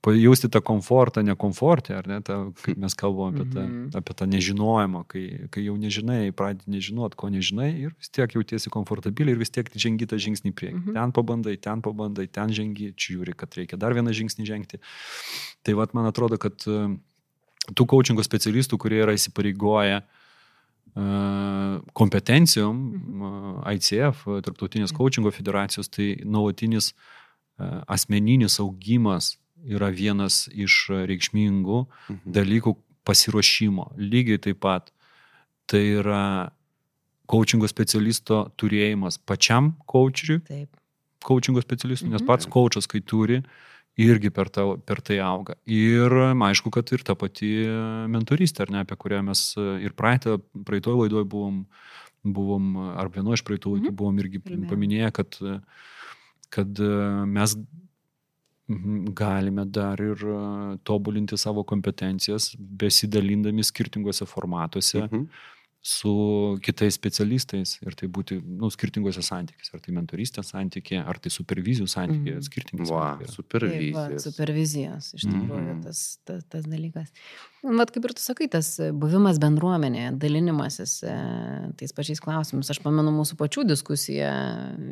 pajausti 0.00 0.48
tą 0.48 0.60
komfortą, 0.64 1.20
nekomfortę, 1.22 1.92
ar 1.98 2.06
ne, 2.08 2.20
tą, 2.24 2.52
kaip 2.64 2.78
mes 2.80 2.94
kalbam 2.96 3.34
apie, 3.34 3.44
tą, 3.52 3.60
Mhm. 3.60 3.90
apie 3.94 4.14
tą 4.16 4.24
nežinojimą, 4.26 5.04
kai, 5.06 5.48
kai 5.52 5.64
jau 5.66 5.76
nežinai, 5.76 6.32
pradedi 6.32 6.64
nežinot, 6.72 7.14
ko 7.14 7.28
nežinai 7.28 7.68
ir 7.76 7.92
vis 7.98 8.08
tiek 8.08 8.32
jautiesi 8.32 8.70
komfortabiliai 8.72 9.36
ir 9.36 9.38
vis 9.38 9.50
tiek 9.50 9.68
žengi 9.68 10.06
tą 10.08 10.16
žingsnį 10.16 10.52
priekį. 10.56 10.80
Mhm. 10.80 10.92
Ten 10.94 11.12
pabandai, 11.12 11.56
ten 11.60 11.82
pabandai, 11.82 12.26
ten 12.32 12.48
žengi, 12.48 12.94
čia 12.96 13.18
žiūri, 13.18 13.36
kad 13.36 13.50
reikia 13.52 13.76
dar 13.78 13.92
vieną 13.92 14.08
žingsnį 14.08 14.46
žengti. 14.48 14.80
Tai 15.62 15.74
vad 15.74 15.92
man 15.94 16.06
atrodo, 16.06 16.38
kad 16.38 16.56
e, 16.66 16.96
tų 17.74 17.84
coachingo 17.86 18.24
specialistų, 18.24 18.78
kurie 18.80 19.04
yra 19.04 19.12
įsipareigoję 19.12 20.00
e, 20.00 20.17
kompetencijom, 21.98 22.78
ICF, 23.74 24.24
Tarptautinės 24.46 24.94
coachingo 24.96 25.32
federacijos, 25.34 25.90
tai 25.92 26.14
nuolatinis 26.24 26.92
asmeninis 27.86 28.58
augimas 28.62 29.36
yra 29.66 29.90
vienas 29.90 30.46
iš 30.54 30.86
reikšmingų 31.08 31.82
dalykų 32.24 32.74
pasiruošimo. 33.08 33.92
Lygiai 33.98 34.40
taip 34.42 34.60
pat 34.62 34.92
tai 35.68 35.82
yra 36.00 36.50
coachingo 37.28 37.68
specialisto 37.68 38.46
turėjimas 38.60 39.18
pačiam 39.28 39.74
coacheriui, 39.90 40.40
Taip. 40.48 40.70
coachingo 41.24 41.62
specialistui, 41.64 42.10
nes 42.12 42.24
pats 42.24 42.48
coachas, 42.48 42.88
kai 42.88 43.02
turi, 43.04 43.42
irgi 43.98 44.30
per, 44.30 44.48
ta, 44.54 44.64
per 44.86 45.00
tai 45.02 45.18
auga. 45.24 45.56
Ir 45.66 46.12
aišku, 46.34 46.70
kad 46.74 46.90
ir 46.94 47.02
ta 47.06 47.16
pati 47.18 47.50
mentoristė, 48.12 48.62
ar 48.66 48.70
ne, 48.74 48.84
apie 48.86 48.96
kurią 48.96 49.24
mes 49.26 49.42
ir 49.82 49.94
praeitą, 49.98 50.38
praeitoj 50.68 50.94
laidoje 51.02 51.26
buvom, 51.28 51.64
buvom, 52.22 52.70
ar 52.98 53.10
vienoje 53.14 53.40
iš 53.40 53.44
praeitų 53.48 53.74
laidų 53.76 53.90
Mhm. 53.90 53.98
buvom 53.98 54.22
irgi 54.22 54.40
paminėję, 54.70 55.10
kad, 55.18 55.38
kad 56.54 56.80
mes 57.26 57.56
mhm, 58.68 59.12
galime 59.16 59.64
dar 59.64 60.00
ir 60.00 60.20
e, 60.28 60.78
tobulinti 60.84 61.38
savo 61.40 61.64
kompetencijas, 61.64 62.50
besidalindami 62.58 63.64
skirtingose 63.64 64.26
formatuose 64.28 65.06
Mhm. 65.06 65.28
Su 65.82 66.58
kitais 66.62 66.94
specialistais 66.94 67.78
ir 67.86 67.94
tai 67.94 68.08
būti 68.08 68.40
nu, 68.44 68.68
skirtingose 68.70 69.22
santykiuose, 69.22 69.70
ar 69.74 69.80
tai 69.80 69.94
mentorystės 69.94 70.50
santykiai, 70.52 71.00
ar 71.06 71.18
tai 71.22 71.30
supervizijų 71.30 71.86
santykiai, 71.88 72.34
Mhm. 72.36 72.42
skirtingi. 72.48 72.88
Va, 72.90 73.18
santykiai. 73.18 73.32
Taip, 73.94 73.94
va, 73.94 74.18
supervizijos, 74.18 75.14
iš 75.14 75.22
tikrųjų, 75.24 75.74
Mhm. 75.74 75.82
tas, 75.84 76.18
tas, 76.24 76.44
tas 76.50 76.64
dalykas. 76.66 77.12
Vat 77.58 77.90
kaip 77.90 78.04
ir 78.06 78.12
tu 78.14 78.22
sakai, 78.22 78.46
tas 78.50 78.68
buvimas 78.94 79.40
bendruomenėje, 79.42 80.12
dalinimasis 80.22 80.92
e, 81.02 81.14
tais 81.80 81.94
pačiais 81.96 82.20
klausimais. 82.22 82.68
Aš 82.70 82.78
pamenu 82.84 83.10
mūsų 83.16 83.34
pačių 83.40 83.64
diskusiją, 83.66 84.30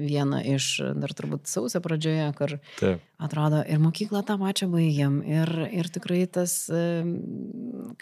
vieną 0.00 0.40
iš 0.56 0.66
dar 0.98 1.14
turbūt 1.14 1.46
sausio 1.46 1.78
pradžioje, 1.84 2.24
kur 2.34 2.56
Taip. 2.80 3.04
atrodo 3.22 3.60
ir 3.70 3.78
mokyklą 3.78 4.24
tą 4.26 4.34
pačią 4.40 4.66
baigiam. 4.72 5.20
Ir, 5.22 5.52
ir 5.78 5.90
tikrai 5.94 6.24
tas, 6.26 6.56
e, 6.66 7.04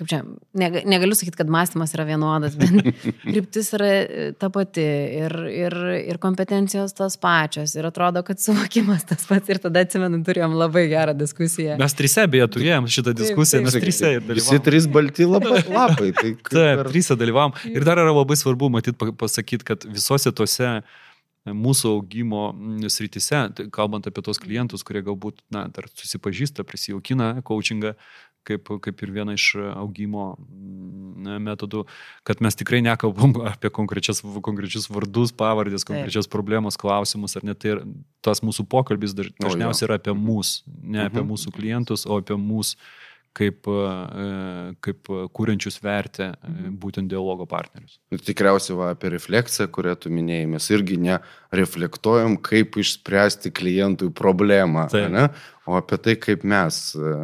kaip 0.00 0.08
čia, 0.08 0.22
nega- 0.56 0.84
negaliu 0.88 1.18
sakyti, 1.18 1.42
kad 1.42 1.52
mąstymas 1.52 1.92
yra 1.98 2.08
vienodas, 2.08 2.56
bet 2.56 2.72
kryptis 3.28 3.68
yra 3.76 3.90
e, 3.92 4.26
ta 4.40 4.48
pati 4.54 4.88
ir, 5.20 5.36
ir, 5.52 5.78
ir 6.14 6.22
kompetencijos 6.24 6.96
tos 6.96 7.18
pačios. 7.20 7.76
Ir 7.76 7.90
atrodo, 7.92 8.24
kad 8.24 8.40
suvokimas 8.40 9.04
tas 9.12 9.28
pats. 9.28 9.52
Ir 9.52 9.60
tada 9.60 9.84
atsimenu, 9.84 10.24
turėjom 10.24 10.56
labai 10.56 10.88
gerą 10.88 11.12
diskusiją. 11.20 11.76
Mes 11.84 12.00
trise 12.00 12.24
beje 12.32 12.48
turėjom 12.56 12.88
šitą 12.88 13.12
diskusiją, 13.20 13.60
taip. 13.60 13.68
mes 13.68 13.80
trise 13.84 14.16
ir 14.16 14.24
Visi 14.54 14.64
trys 14.70 14.86
balti 14.90 15.26
lapai. 15.28 15.62
lapai 15.78 16.10
tai 16.16 16.34
Taip, 16.38 16.84
ir- 16.84 16.90
trise 16.92 17.16
dalyvavom. 17.20 17.56
Ir 17.74 17.84
dar 17.86 17.98
yra 18.02 18.14
labai 18.14 18.36
svarbu 18.38 18.70
matyti, 18.70 19.12
pasakyti, 19.18 19.66
kad 19.66 19.84
visose 19.90 20.32
tose 20.32 20.76
mūsų 21.44 21.90
augimo 21.98 22.46
srityse, 22.88 23.68
kalbant 23.74 24.06
apie 24.08 24.22
tos 24.24 24.38
klientus, 24.40 24.80
kurie 24.86 25.02
galbūt, 25.04 25.42
na, 25.52 25.66
dar 25.68 25.90
susipažįsta, 25.92 26.64
prisijaukina 26.64 27.34
coachingą, 27.44 27.92
kaip, 28.48 28.70
kaip 28.84 29.02
ir 29.04 29.12
viena 29.12 29.34
iš 29.36 29.50
augimo 29.76 30.30
metodų, 31.44 31.84
kad 32.24 32.40
mes 32.44 32.56
tikrai 32.56 32.80
nekalbam 32.84 33.36
apie 33.52 33.68
konkrečias, 33.72 34.22
konkrečius 34.44 34.88
vardus, 34.92 35.32
pavardės, 35.36 35.84
Taip. 35.84 35.92
konkrečias 35.92 36.28
problemos, 36.32 36.80
klausimus, 36.80 37.36
ar 37.36 37.44
net 37.44 37.60
tai 37.60 37.74
ir 37.76 37.84
tas 38.24 38.40
mūsų 38.44 38.64
pokalbis 38.72 39.12
dažniausiai 39.16 39.88
yra 39.90 40.00
apie 40.00 40.16
mus, 40.16 40.62
ne 40.80 41.04
apie 41.06 41.20
Mhm. 41.20 41.28
mūsų 41.34 41.52
klientus, 41.56 42.06
o 42.08 42.16
apie 42.24 42.36
mus 42.40 42.74
kaip, 43.34 43.68
e, 43.68 44.26
kaip 44.84 45.10
kūrenčius 45.36 45.80
vertę 45.84 46.30
e, 46.34 46.70
būtent 46.80 47.10
dialogo 47.10 47.46
partnerius. 47.50 47.98
Ir 48.14 48.22
tikriausiai 48.24 48.78
va, 48.78 48.90
apie 48.94 49.10
refleksiją, 49.14 49.68
kurią 49.74 49.96
tu 50.04 50.12
minėjai, 50.14 50.48
mes 50.54 50.68
irgi 50.74 50.98
nereflektuojam, 51.02 52.38
kaip 52.44 52.78
išspręsti 52.80 53.52
klientui 53.54 54.10
problemą, 54.14 54.86
ne? 55.12 55.28
o 55.66 55.78
apie 55.78 55.98
tai, 56.04 56.16
kaip 56.20 56.44
mes 56.48 56.82
e, 56.98 57.14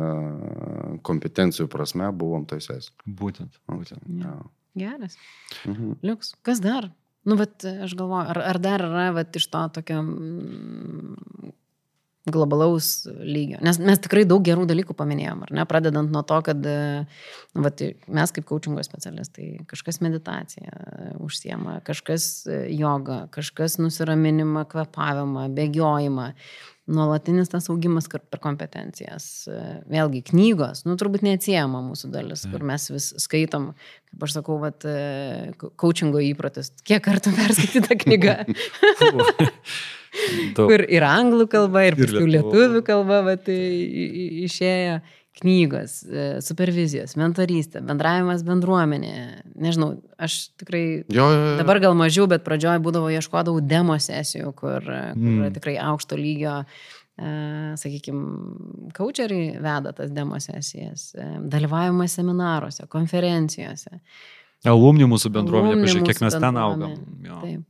kompetencijų 1.06 1.68
prasme 1.72 2.10
buvom 2.16 2.48
sesijoj. 2.50 2.90
Būtent. 3.06 3.60
būtent. 3.70 4.06
Ja. 4.22 4.38
Geras. 4.78 5.18
Mhm. 5.66 6.00
Liuks. 6.06 6.34
Kas 6.46 6.62
dar? 6.62 6.90
Nu, 7.28 7.36
bet 7.36 7.66
aš 7.68 7.92
galvoju, 7.98 8.30
ar, 8.32 8.38
ar 8.54 8.58
dar 8.62 8.82
yra 8.86 9.10
vat, 9.12 9.34
iš 9.36 9.50
to 9.52 9.60
tokio 9.76 9.98
mm, 10.00 11.50
globalaus 12.28 13.06
lygio. 13.06 13.58
Nes 13.64 13.78
mes 13.80 14.00
tikrai 14.04 14.26
daug 14.28 14.42
gerų 14.44 14.66
dalykų 14.68 14.94
paminėjom, 14.96 15.44
ar 15.46 15.52
ne? 15.56 15.64
Pradedant 15.68 16.12
nuo 16.12 16.20
to, 16.28 16.40
kad 16.44 16.66
e, 16.68 16.80
nu, 17.56 17.62
vat, 17.64 17.80
mes 18.12 18.34
kaip 18.36 18.46
coachingo 18.48 18.84
specialistai, 18.84 19.52
kažkas 19.70 20.02
meditaciją 20.04 20.68
e, 20.68 21.12
užsiema, 21.24 21.78
kažkas 21.86 22.26
e, 22.44 22.58
joga, 22.76 23.22
kažkas 23.32 23.78
nusiraminimą, 23.80 24.66
kvepavimą, 24.70 25.48
bėgiojimą. 25.56 26.34
Nuolatinis 26.90 27.46
tas 27.52 27.68
augimas 27.70 28.08
per 28.10 28.40
kompetencijas. 28.42 29.46
Vėlgi, 29.86 30.24
knygos, 30.32 30.80
nu 30.88 30.96
turbūt 30.98 31.22
neatsiejama 31.22 31.84
mūsų 31.86 32.10
dalis, 32.10 32.42
kur 32.50 32.64
mes 32.66 32.88
vis 32.90 33.12
skaitom, 33.22 33.68
kaip 34.10 34.26
aš 34.26 34.34
sakau, 34.40 34.56
vat, 34.58 34.82
ko- 35.60 35.70
coachingo 35.78 36.18
įprotis. 36.32 36.72
Kiek 36.82 37.04
kartų 37.06 37.36
perskaityta 37.36 37.94
knyga? 38.00 38.36
Daug. 40.56 40.66
kur 40.68 40.80
ir 40.88 41.02
anglų 41.06 41.46
kalba, 41.52 41.84
ir 41.86 41.94
Ir 41.98 42.06
lietuvių. 42.08 42.28
lietuvių 42.36 42.82
kalba 42.86 43.22
vat, 43.24 43.48
i- 43.48 43.86
i- 44.04 44.44
išėjo. 44.48 45.00
knygos, 45.40 46.02
e, 46.10 46.40
supervizijos, 46.44 47.14
mentorystė, 47.16 47.80
bendravimas 47.86 48.42
bendruomenė. 48.44 49.40
Nežinau, 49.56 50.02
aš 50.18 50.50
tikrai 50.58 51.04
Jo, 51.08 51.30
jo, 51.30 51.38
jo. 51.52 51.56
dabar 51.56 51.78
gal 51.80 51.94
mažiau, 51.94 52.26
bet 52.28 52.42
pradžioje 52.44 52.82
būdavo 52.82 53.08
ieškodavau 53.14 53.62
demo 53.66 53.94
sesijų, 53.94 54.50
kur, 54.54 54.82
kur 54.82 55.14
Mm. 55.16 55.54
tikrai 55.54 55.78
aukšto 55.80 56.18
lygio, 56.18 56.66
e, 57.16 57.24
sakykime, 57.78 58.92
coacheriai 58.92 59.54
veda 59.62 59.94
tas 59.94 60.10
demo 60.10 60.34
sesijas, 60.42 61.14
e, 61.14 61.24
dalyvavimas 61.48 62.10
seminaruose, 62.18 62.86
konferencijose. 62.88 64.00
Alumni 64.66 65.04
mūsų 65.04 65.30
bendruomenė, 65.32 65.80
pažiūrėk, 65.86 66.06
kiek 66.10 66.20
mes 66.20 66.34
ten 66.34 66.54
augam. 66.56 66.98
Taip. 67.40 67.62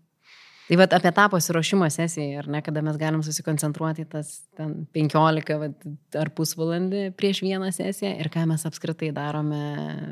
Tai 0.70 0.76
vat, 0.78 0.92
apie 0.94 1.10
tą 1.10 1.24
pasiruošimo 1.32 1.88
sesiją, 1.90 2.44
ar 2.44 2.46
ne, 2.54 2.60
kada 2.62 2.78
mes 2.86 2.94
galim 2.94 3.24
susikoncentruoti 3.26 4.04
tas 4.12 4.28
ten 4.54 4.84
15 4.94 5.56
vat, 5.58 5.86
ar 6.20 6.30
pusvalandį 6.36 7.08
prieš 7.18 7.40
vieną 7.42 7.72
sesiją 7.74 8.12
ir 8.22 8.30
ką 8.30 8.44
mes 8.46 8.62
apskritai 8.68 9.08
darome 9.16 9.58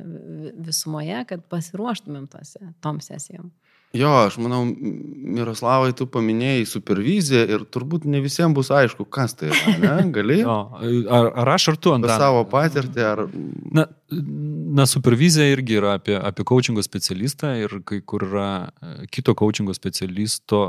vi- 0.03 0.55
visumoje, 0.67 1.21
kad 1.31 1.45
pasiruoštumėm 1.55 2.27
tose, 2.33 2.73
tom 2.83 2.99
sesijom. 3.05 3.53
Jo, 3.97 4.11
aš 4.27 4.35
manau, 4.37 4.67
Miroslavai, 4.69 5.95
tu 5.97 6.05
paminėjai 6.13 6.67
superviziją 6.69 7.45
ir 7.49 7.63
turbūt 7.73 8.05
ne 8.05 8.21
visiems 8.21 8.53
bus 8.57 8.69
aišku, 8.75 9.07
kas 9.09 9.33
tai 9.39 9.49
yra. 9.49 9.73
Ne? 9.81 9.93
Gali 10.17 10.43
Jo, 10.43 10.57
ar, 11.09 11.31
ar 11.41 11.51
aš 11.55 11.71
ar 11.73 11.79
tu 11.81 11.95
ant 11.97 12.05
savo 12.11 12.43
patirtį, 12.53 13.07
ar... 13.09 13.23
Na, 13.73 13.87
na, 14.13 14.85
supervizija 14.89 15.49
irgi 15.55 15.79
yra 15.81 15.97
apie, 15.97 16.19
apie 16.21 16.45
coachingo 16.49 16.85
specialistą 16.85 17.55
ir 17.63 17.79
kai 17.89 18.03
kur 18.05 18.29
yra 18.29 18.51
e, 18.69 19.09
kito 19.09 19.33
coachingo 19.39 19.73
specialisto 19.77 20.63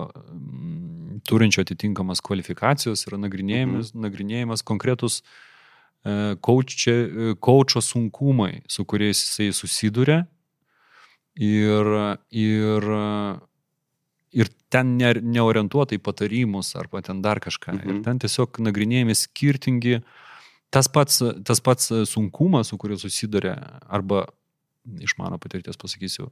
turinčio 1.28 1.68
atitinkamas 1.68 2.24
kvalifikacijos 2.24 3.04
yra 3.10 3.20
nagrinėjimas, 3.20 3.92
mhm. 3.92 4.08
nagrinėjimas 4.08 4.64
konkretus 4.64 5.20
e, 5.20 6.38
coach'e, 6.40 6.96
e, 6.96 7.32
coach'o 7.36 7.84
sunkumai, 7.84 8.62
su 8.72 8.88
kuriais 8.88 9.28
jisai 9.28 9.52
susiduria 9.52 10.24
ir, 11.40 11.90
ir, 12.36 12.88
ir 14.36 14.52
ten 14.70 14.96
ne, 15.00 15.14
neorientuota 15.24 15.96
į 15.96 16.02
patarimus 16.04 16.74
arba 16.80 17.02
ten 17.06 17.24
dar 17.26 17.42
kažką. 17.44 17.78
Mhm. 17.78 17.90
Ir 17.90 18.02
ten 18.08 18.20
tiesiog 18.20 18.60
nagrinėjami 18.68 19.16
skirtingi 19.18 20.02
tas 20.70 20.92
pats, 20.92 21.24
tas 21.48 21.64
pats 21.66 21.94
sunkumas, 22.12 22.70
su 22.70 22.78
kuriuo 22.78 23.00
susiduria, 23.02 23.56
arba 23.90 24.28
iš 25.02 25.16
mano 25.20 25.38
patirties 25.42 25.78
pasakysiu, 25.78 26.30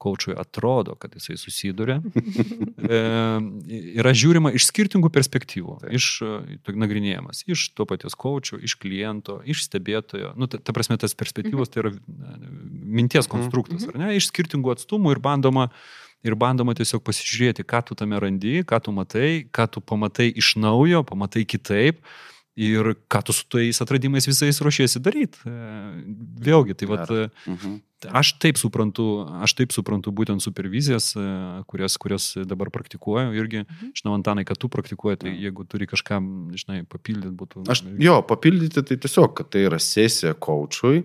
kočiui 0.00 0.36
atrodo, 0.38 0.94
kad 1.00 1.14
jisai 1.18 1.36
susiduria, 1.40 1.98
e, 2.78 3.00
yra 4.00 4.14
žiūrima 4.16 4.52
iš 4.56 4.68
skirtingų 4.70 5.10
perspektyvų, 5.12 5.78
Taip. 5.82 5.94
iš 5.98 6.08
e, 6.24 6.58
nagrinėjamas, 6.72 7.44
iš 7.50 7.68
to 7.76 7.86
paties 7.90 8.16
kočio, 8.18 8.60
iš 8.62 8.78
kliento, 8.80 9.40
iš 9.44 9.66
stebėtojo, 9.68 10.34
nu, 10.38 10.48
ta, 10.50 10.60
ta 10.62 10.74
prasme, 10.76 10.98
tas 11.00 11.16
perspektyvos 11.18 11.72
tai 11.72 11.84
yra 11.84 11.94
e, 11.94 11.98
minties 12.88 13.26
Mhm. 13.26 13.32
konstruktas, 13.34 13.88
ar 13.90 13.98
ne, 14.00 14.12
iš 14.16 14.30
skirtingų 14.32 14.76
atstumų 14.76 15.16
ir 15.16 15.24
bandoma 15.24 15.68
Ir 16.26 16.34
bandoma 16.34 16.74
tiesiog 16.74 17.04
pasižiūrėti, 17.06 17.62
ką 17.62 17.78
tu 17.86 17.94
tame 17.94 18.18
randi, 18.18 18.64
ką 18.66 18.80
tu 18.82 18.90
matai, 18.90 19.46
ką 19.54 19.68
tu 19.70 19.78
pamatai 19.78 20.32
iš 20.34 20.56
naujo, 20.58 21.04
pamatai 21.06 21.44
kitaip 21.46 22.00
ir 22.58 22.96
ką 23.06 23.20
tu 23.22 23.34
su 23.36 23.44
tais 23.46 23.78
atradimais 23.84 24.26
visais 24.26 24.58
ruošiesi 24.58 24.98
daryti. 24.98 25.38
Vėlgi, 26.42 26.74
tai 26.74 26.88
vat. 26.90 27.12
Mhm. 27.46 27.76
Aš 28.06 28.32
taip 28.42 28.58
suprantu, 28.60 29.26
aš 29.42 29.54
taip 29.58 29.72
suprantu 29.74 30.12
būtent 30.14 30.42
supervizijas, 30.44 31.10
e, 31.18 31.24
kurias, 31.70 31.96
kurias 32.00 32.30
dabar 32.46 32.70
praktikuoju 32.74 33.34
irgi. 33.38 33.64
Žinau, 33.98 34.14
Antanai, 34.18 34.44
kad 34.48 34.60
tu 34.60 34.70
praktikuoji, 34.72 35.20
tai 35.24 35.32
jeigu 35.34 35.66
turi 35.66 35.88
kažką, 35.90 36.20
žinai, 36.58 36.82
papildyti, 36.88 37.34
būtų. 37.38 37.64
Aš, 37.72 37.84
jo, 38.02 38.20
papildyti 38.28 38.84
tai 38.86 38.98
tiesiog, 39.00 39.32
kad 39.40 39.50
tai 39.54 39.66
yra 39.66 39.80
sesija 39.82 40.36
kočiui, 40.38 41.02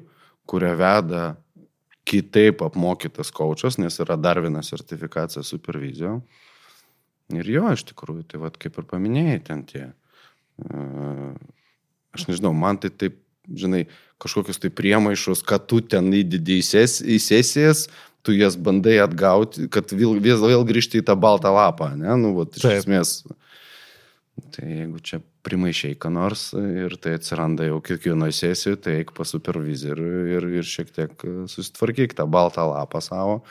kurią 0.50 0.76
veda 0.78 1.24
kitaip 2.10 2.62
apmokytas 2.66 3.32
kočas, 3.32 3.80
nes 3.80 3.98
yra 4.04 4.18
dar 4.20 4.42
viena 4.44 4.64
sertifikacija 4.66 5.44
supervizijo. 5.48 6.20
Ir 7.34 7.50
jo, 7.50 7.66
iš 7.72 7.86
tikrųjų, 7.90 8.28
tai 8.30 8.42
vad 8.44 8.60
kaip 8.62 8.78
ir 8.78 8.88
paminėjai 8.90 9.44
ten 9.48 9.64
tie. 9.70 9.86
Uh, 10.62 11.32
aš 12.14 12.28
nežinau, 12.30 12.52
man 12.54 12.78
tai 12.82 12.92
taip, 12.92 13.23
žinai, 13.50 13.86
kažkokius 14.24 14.62
tai 14.64 14.72
priemaišus, 14.72 15.44
kad 15.48 15.66
tu 15.68 15.82
ten 15.82 16.12
įdedi 16.16 16.60
į, 16.62 16.64
ses, 16.64 17.00
į 17.04 17.20
sesijas, 17.20 17.88
tu 18.24 18.32
jas 18.36 18.56
bandai 18.56 18.98
atgauti, 19.04 19.68
kad 19.68 19.92
vėl, 19.92 20.16
vėl, 20.24 20.40
vėl 20.48 20.64
grįžti 20.68 21.02
į 21.02 21.08
tą 21.10 21.18
baltą 21.20 21.52
lapą, 21.52 21.92
ne? 22.00 22.14
Nu, 22.20 22.32
vat, 22.38 22.56
iš 22.56 22.64
Taip. 22.64 22.80
esmės. 22.84 23.24
Tai 24.54 24.66
jeigu 24.66 25.02
čia 25.04 25.20
primaišiai 25.46 25.98
ką 26.00 26.10
nors 26.14 26.54
ir 26.56 26.96
tai 27.04 27.18
atsiranda 27.20 27.68
jau 27.68 27.82
kiekvienoje 27.84 28.34
sesijoje, 28.38 28.80
tai 28.82 28.96
eik 29.02 29.12
pas 29.14 29.30
supervizorių 29.30 30.08
ir, 30.38 30.48
ir 30.62 30.66
šiek 30.66 30.90
tiek 30.96 31.14
susitvarkyk 31.52 32.16
tą 32.18 32.26
baltą 32.32 32.66
lapą 32.72 33.02
savo. 33.04 33.42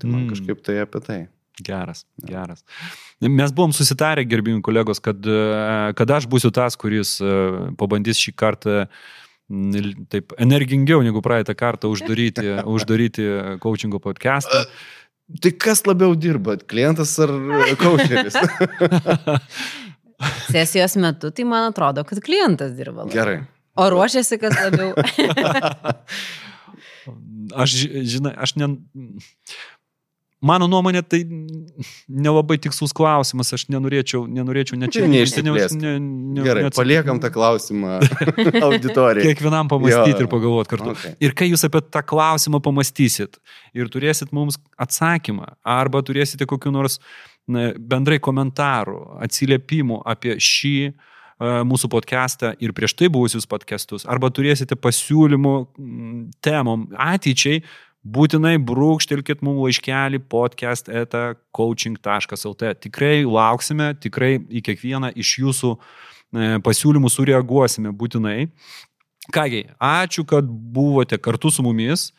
Tai 0.00 0.08
man 0.10 0.24
Mm. 0.24 0.32
kažkaip 0.32 0.62
tai 0.64 0.80
apie 0.82 1.00
tai. 1.04 1.20
Geras, 1.62 2.02
geras. 2.18 2.64
Mes 3.20 3.52
buvom 3.52 3.70
susitarę, 3.70 4.24
gerbimi 4.26 4.60
kolegos, 4.60 4.98
kad, 4.98 5.20
e, 5.22 5.92
kad 5.94 6.10
aš 6.10 6.26
būsiu 6.26 6.50
tas, 6.50 6.74
kuris 6.74 7.20
e, 7.22 7.70
pabandys 7.78 8.18
šį 8.18 8.34
kartą 8.34 8.88
mm, 8.88 8.88
taip 10.12 10.32
energingiau 10.40 11.02
negu 11.04 11.20
praeitą 11.24 11.54
kartą 11.58 11.90
uždaryti, 11.92 12.46
uždaryti 12.76 13.26
coachingo 13.62 14.00
podcastą. 14.00 14.64
Tai 15.40 15.50
kas 15.56 15.82
labiau 15.88 16.12
dirba, 16.16 16.56
klientas 16.68 17.14
ar 17.24 17.32
kočeris? 17.80 18.36
Sesijos 20.52 20.94
metu, 21.00 21.30
tai 21.34 21.44
man 21.48 21.70
atrodo, 21.70 22.04
kad 22.08 22.20
klientas 22.24 22.72
dirba. 22.76 23.04
labiau. 23.04 23.14
Gerai. 23.16 23.38
O 23.80 23.88
ruošiasi 23.90 24.38
kas 24.40 24.54
labiau. 24.60 24.92
Aš, 27.54 27.74
ži- 27.76 28.04
žinai, 28.08 28.30
aš 28.40 28.54
ne... 28.56 28.66
Mano 30.44 30.66
nuomonė, 30.68 31.00
tai 31.08 31.22
nelabai 32.08 32.58
tikslus 32.60 32.92
klausimas, 32.96 33.50
aš 33.56 33.64
nenorėčiau, 33.72 34.24
nenorėčiau 34.28 34.76
ne 34.80 34.88
čia 34.92 35.04
Tai 35.04 35.08
neišsiplėsk. 35.14 35.78
ne, 35.80 35.92
ne, 36.02 36.42
Gerai, 36.44 36.64
neatsak- 36.66 36.80
paliekam 36.82 37.20
tą 37.22 37.30
klausimą 37.32 37.94
auditorijai. 38.68 39.24
Kiekvienam 39.30 39.70
pamastyti 39.72 40.18
Jo. 40.18 40.26
ir 40.26 40.30
pagalvoti 40.32 40.72
kartu. 40.74 40.92
Okay. 40.94 41.14
Ir 41.24 41.32
kai 41.38 41.48
jūs 41.48 41.64
apie 41.68 41.80
tą 41.88 42.02
klausimą 42.04 42.60
pamastysit 42.64 43.38
ir 43.74 43.88
turėsit 43.92 44.34
mums 44.36 44.58
atsakymą, 44.80 45.54
arba 45.64 46.02
turėsite 46.04 46.46
kokiu 46.50 46.72
nors 46.74 46.98
na, 47.48 47.70
bendrai 47.78 48.20
komentarų, 48.24 48.98
atsiliepimų 49.24 50.02
apie 50.08 50.36
šį 50.40 50.74
e, 50.84 50.92
mūsų 51.68 51.90
podcastą 51.92 52.52
ir 52.62 52.72
prieš 52.76 52.94
tai 53.00 53.08
buvusius 53.12 53.48
podcastus, 53.48 54.04
arba 54.08 54.30
turėsite 54.32 54.76
pasiūlymų 54.80 55.54
temom 56.44 56.86
ateičiai, 56.96 57.62
būtinai 58.04 58.58
brūkštelkit 58.60 59.42
mums 59.44 59.62
laiškelį 59.64 60.20
podcast 60.28 60.90
eta 60.92 61.34
coaching.lt. 61.56 62.74
Tikrai 62.84 63.24
lauksime, 63.24 63.94
tikrai 63.96 64.36
į 64.38 64.64
kiekvieną 64.68 65.14
iš 65.16 65.38
jūsų 65.40 65.72
e, 65.74 66.50
pasiūlymų 66.64 67.10
sureaguosime 67.10 67.94
būtinai. 67.96 68.50
Kągi, 69.32 69.64
ačiū, 69.80 70.26
kad 70.28 70.44
buvote 70.44 71.16
kartu 71.16 71.48
su 71.48 71.64
mumis, 71.64 72.10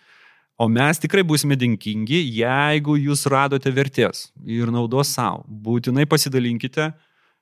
o 0.57 0.65
mes 0.71 0.97
tikrai 0.97 1.21
būsime 1.27 1.57
dėkingi, 1.59 2.23
jeigu 2.33 2.95
jūs 2.97 3.27
radote 3.29 3.69
vertės 3.69 4.31
ir 4.41 4.71
naudos 4.73 5.13
savo. 5.13 5.43
Būtinai 5.45 6.07
pasidalinkite 6.09 6.89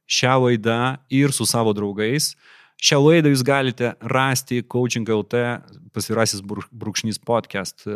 šią 0.09 0.35
laidą 0.47 0.97
ir 1.07 1.31
su 1.31 1.47
savo 1.47 1.71
draugais. 1.71 2.33
Šią 2.83 2.99
laidą 2.99 3.31
jūs 3.31 3.43
galite 3.47 3.93
rasti 4.11 4.63
coaching.lt 4.67 5.39
pasvirasis 5.93 6.41
brūk- 6.43 6.71
brūkšnys 6.73 7.19
podcast 7.23 7.85
e, 7.87 7.95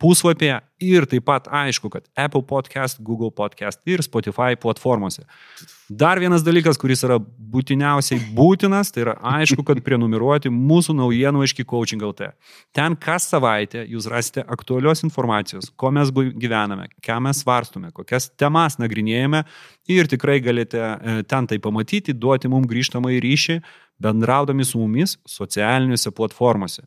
puslapyje 0.00 0.60
ir 0.84 1.06
taip 1.10 1.26
pat 1.26 1.48
aišku, 1.50 1.90
kad 1.92 2.06
Apple 2.16 2.44
podcast, 2.46 3.00
Google 3.04 3.32
podcast 3.34 3.80
ir 3.90 4.04
Spotify 4.06 4.54
platformose. 4.60 5.24
Dar 5.90 6.16
vienas 6.22 6.44
dalykas, 6.46 6.78
kuris 6.80 7.02
yra 7.04 7.18
būtiniausiai 7.20 8.22
būtinas, 8.36 8.88
tai 8.94 9.02
yra 9.04 9.14
aišku, 9.34 9.66
kad 9.66 9.82
prenumeruoti 9.84 10.48
mūsų 10.48 10.94
naujienų 10.96 11.44
iški 11.44 11.66
coaching.lt. 11.68 12.30
Ten 12.72 12.96
kas 12.96 13.28
savaitę 13.28 13.84
jūs 13.90 14.08
rasite 14.08 14.46
aktualios 14.48 15.04
informacijos, 15.04 15.68
ko 15.76 15.92
mes 15.92 16.12
gyvename, 16.14 16.88
ką 17.04 17.18
mes 17.26 17.42
svarstume, 17.44 17.92
kokias 17.92 18.30
temas 18.40 18.78
nagrinėjame 18.80 19.44
ir 19.92 20.08
tikrai 20.08 20.38
galite 20.44 20.80
e, 20.80 21.18
ten 21.28 21.50
tai 21.50 21.60
pamatyti, 21.60 22.16
duoti 22.16 22.48
mums 22.48 22.70
grįžtamą 22.70 23.12
į 23.18 23.20
ryšį, 23.26 23.58
bendraudami 24.00 24.64
su 24.64 24.78
mumis 24.78 25.18
socialiniuose 25.24 26.10
platformose. 26.10 26.82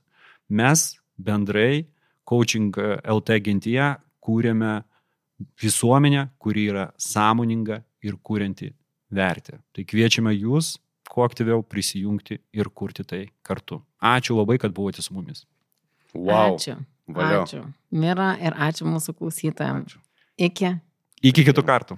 Mes 0.49 0.99
bendrai 1.17 1.85
coaching 2.27 2.75
e, 2.77 2.97
LT 3.07 3.39
gentyje 3.43 3.93
kūrėme 4.23 4.81
visuomenę, 5.61 6.27
kuri 6.41 6.67
yra 6.71 6.89
sąmoninga 6.97 7.81
ir 8.03 8.17
kūrinti 8.23 8.71
vertę. 9.13 9.61
Tai 9.73 9.85
kviečiame 9.87 10.33
jūs 10.35 10.75
kuo 11.07 11.25
aktyviau 11.25 11.63
prisijungti 11.63 12.39
ir 12.53 12.69
kurti 12.75 13.05
tai 13.07 13.23
kartu. 13.45 13.79
Ačiū 14.03 14.37
labai, 14.37 14.57
kad 14.61 14.73
buvote 14.75 15.01
su 15.01 15.15
mumis. 15.15 15.45
Wow. 16.13 16.57
Ačiū. 16.57 16.77
Valio. 17.07 17.45
Ačiū. 17.45 17.63
Mira 17.91 18.33
ir 18.43 18.57
ačiū 18.57 18.87
mūsų 18.89 19.15
klausytojams. 19.17 19.95
Iki. 20.37 20.73
Iki 21.23 21.47
kitų 21.49 21.63
kartų. 21.65 21.97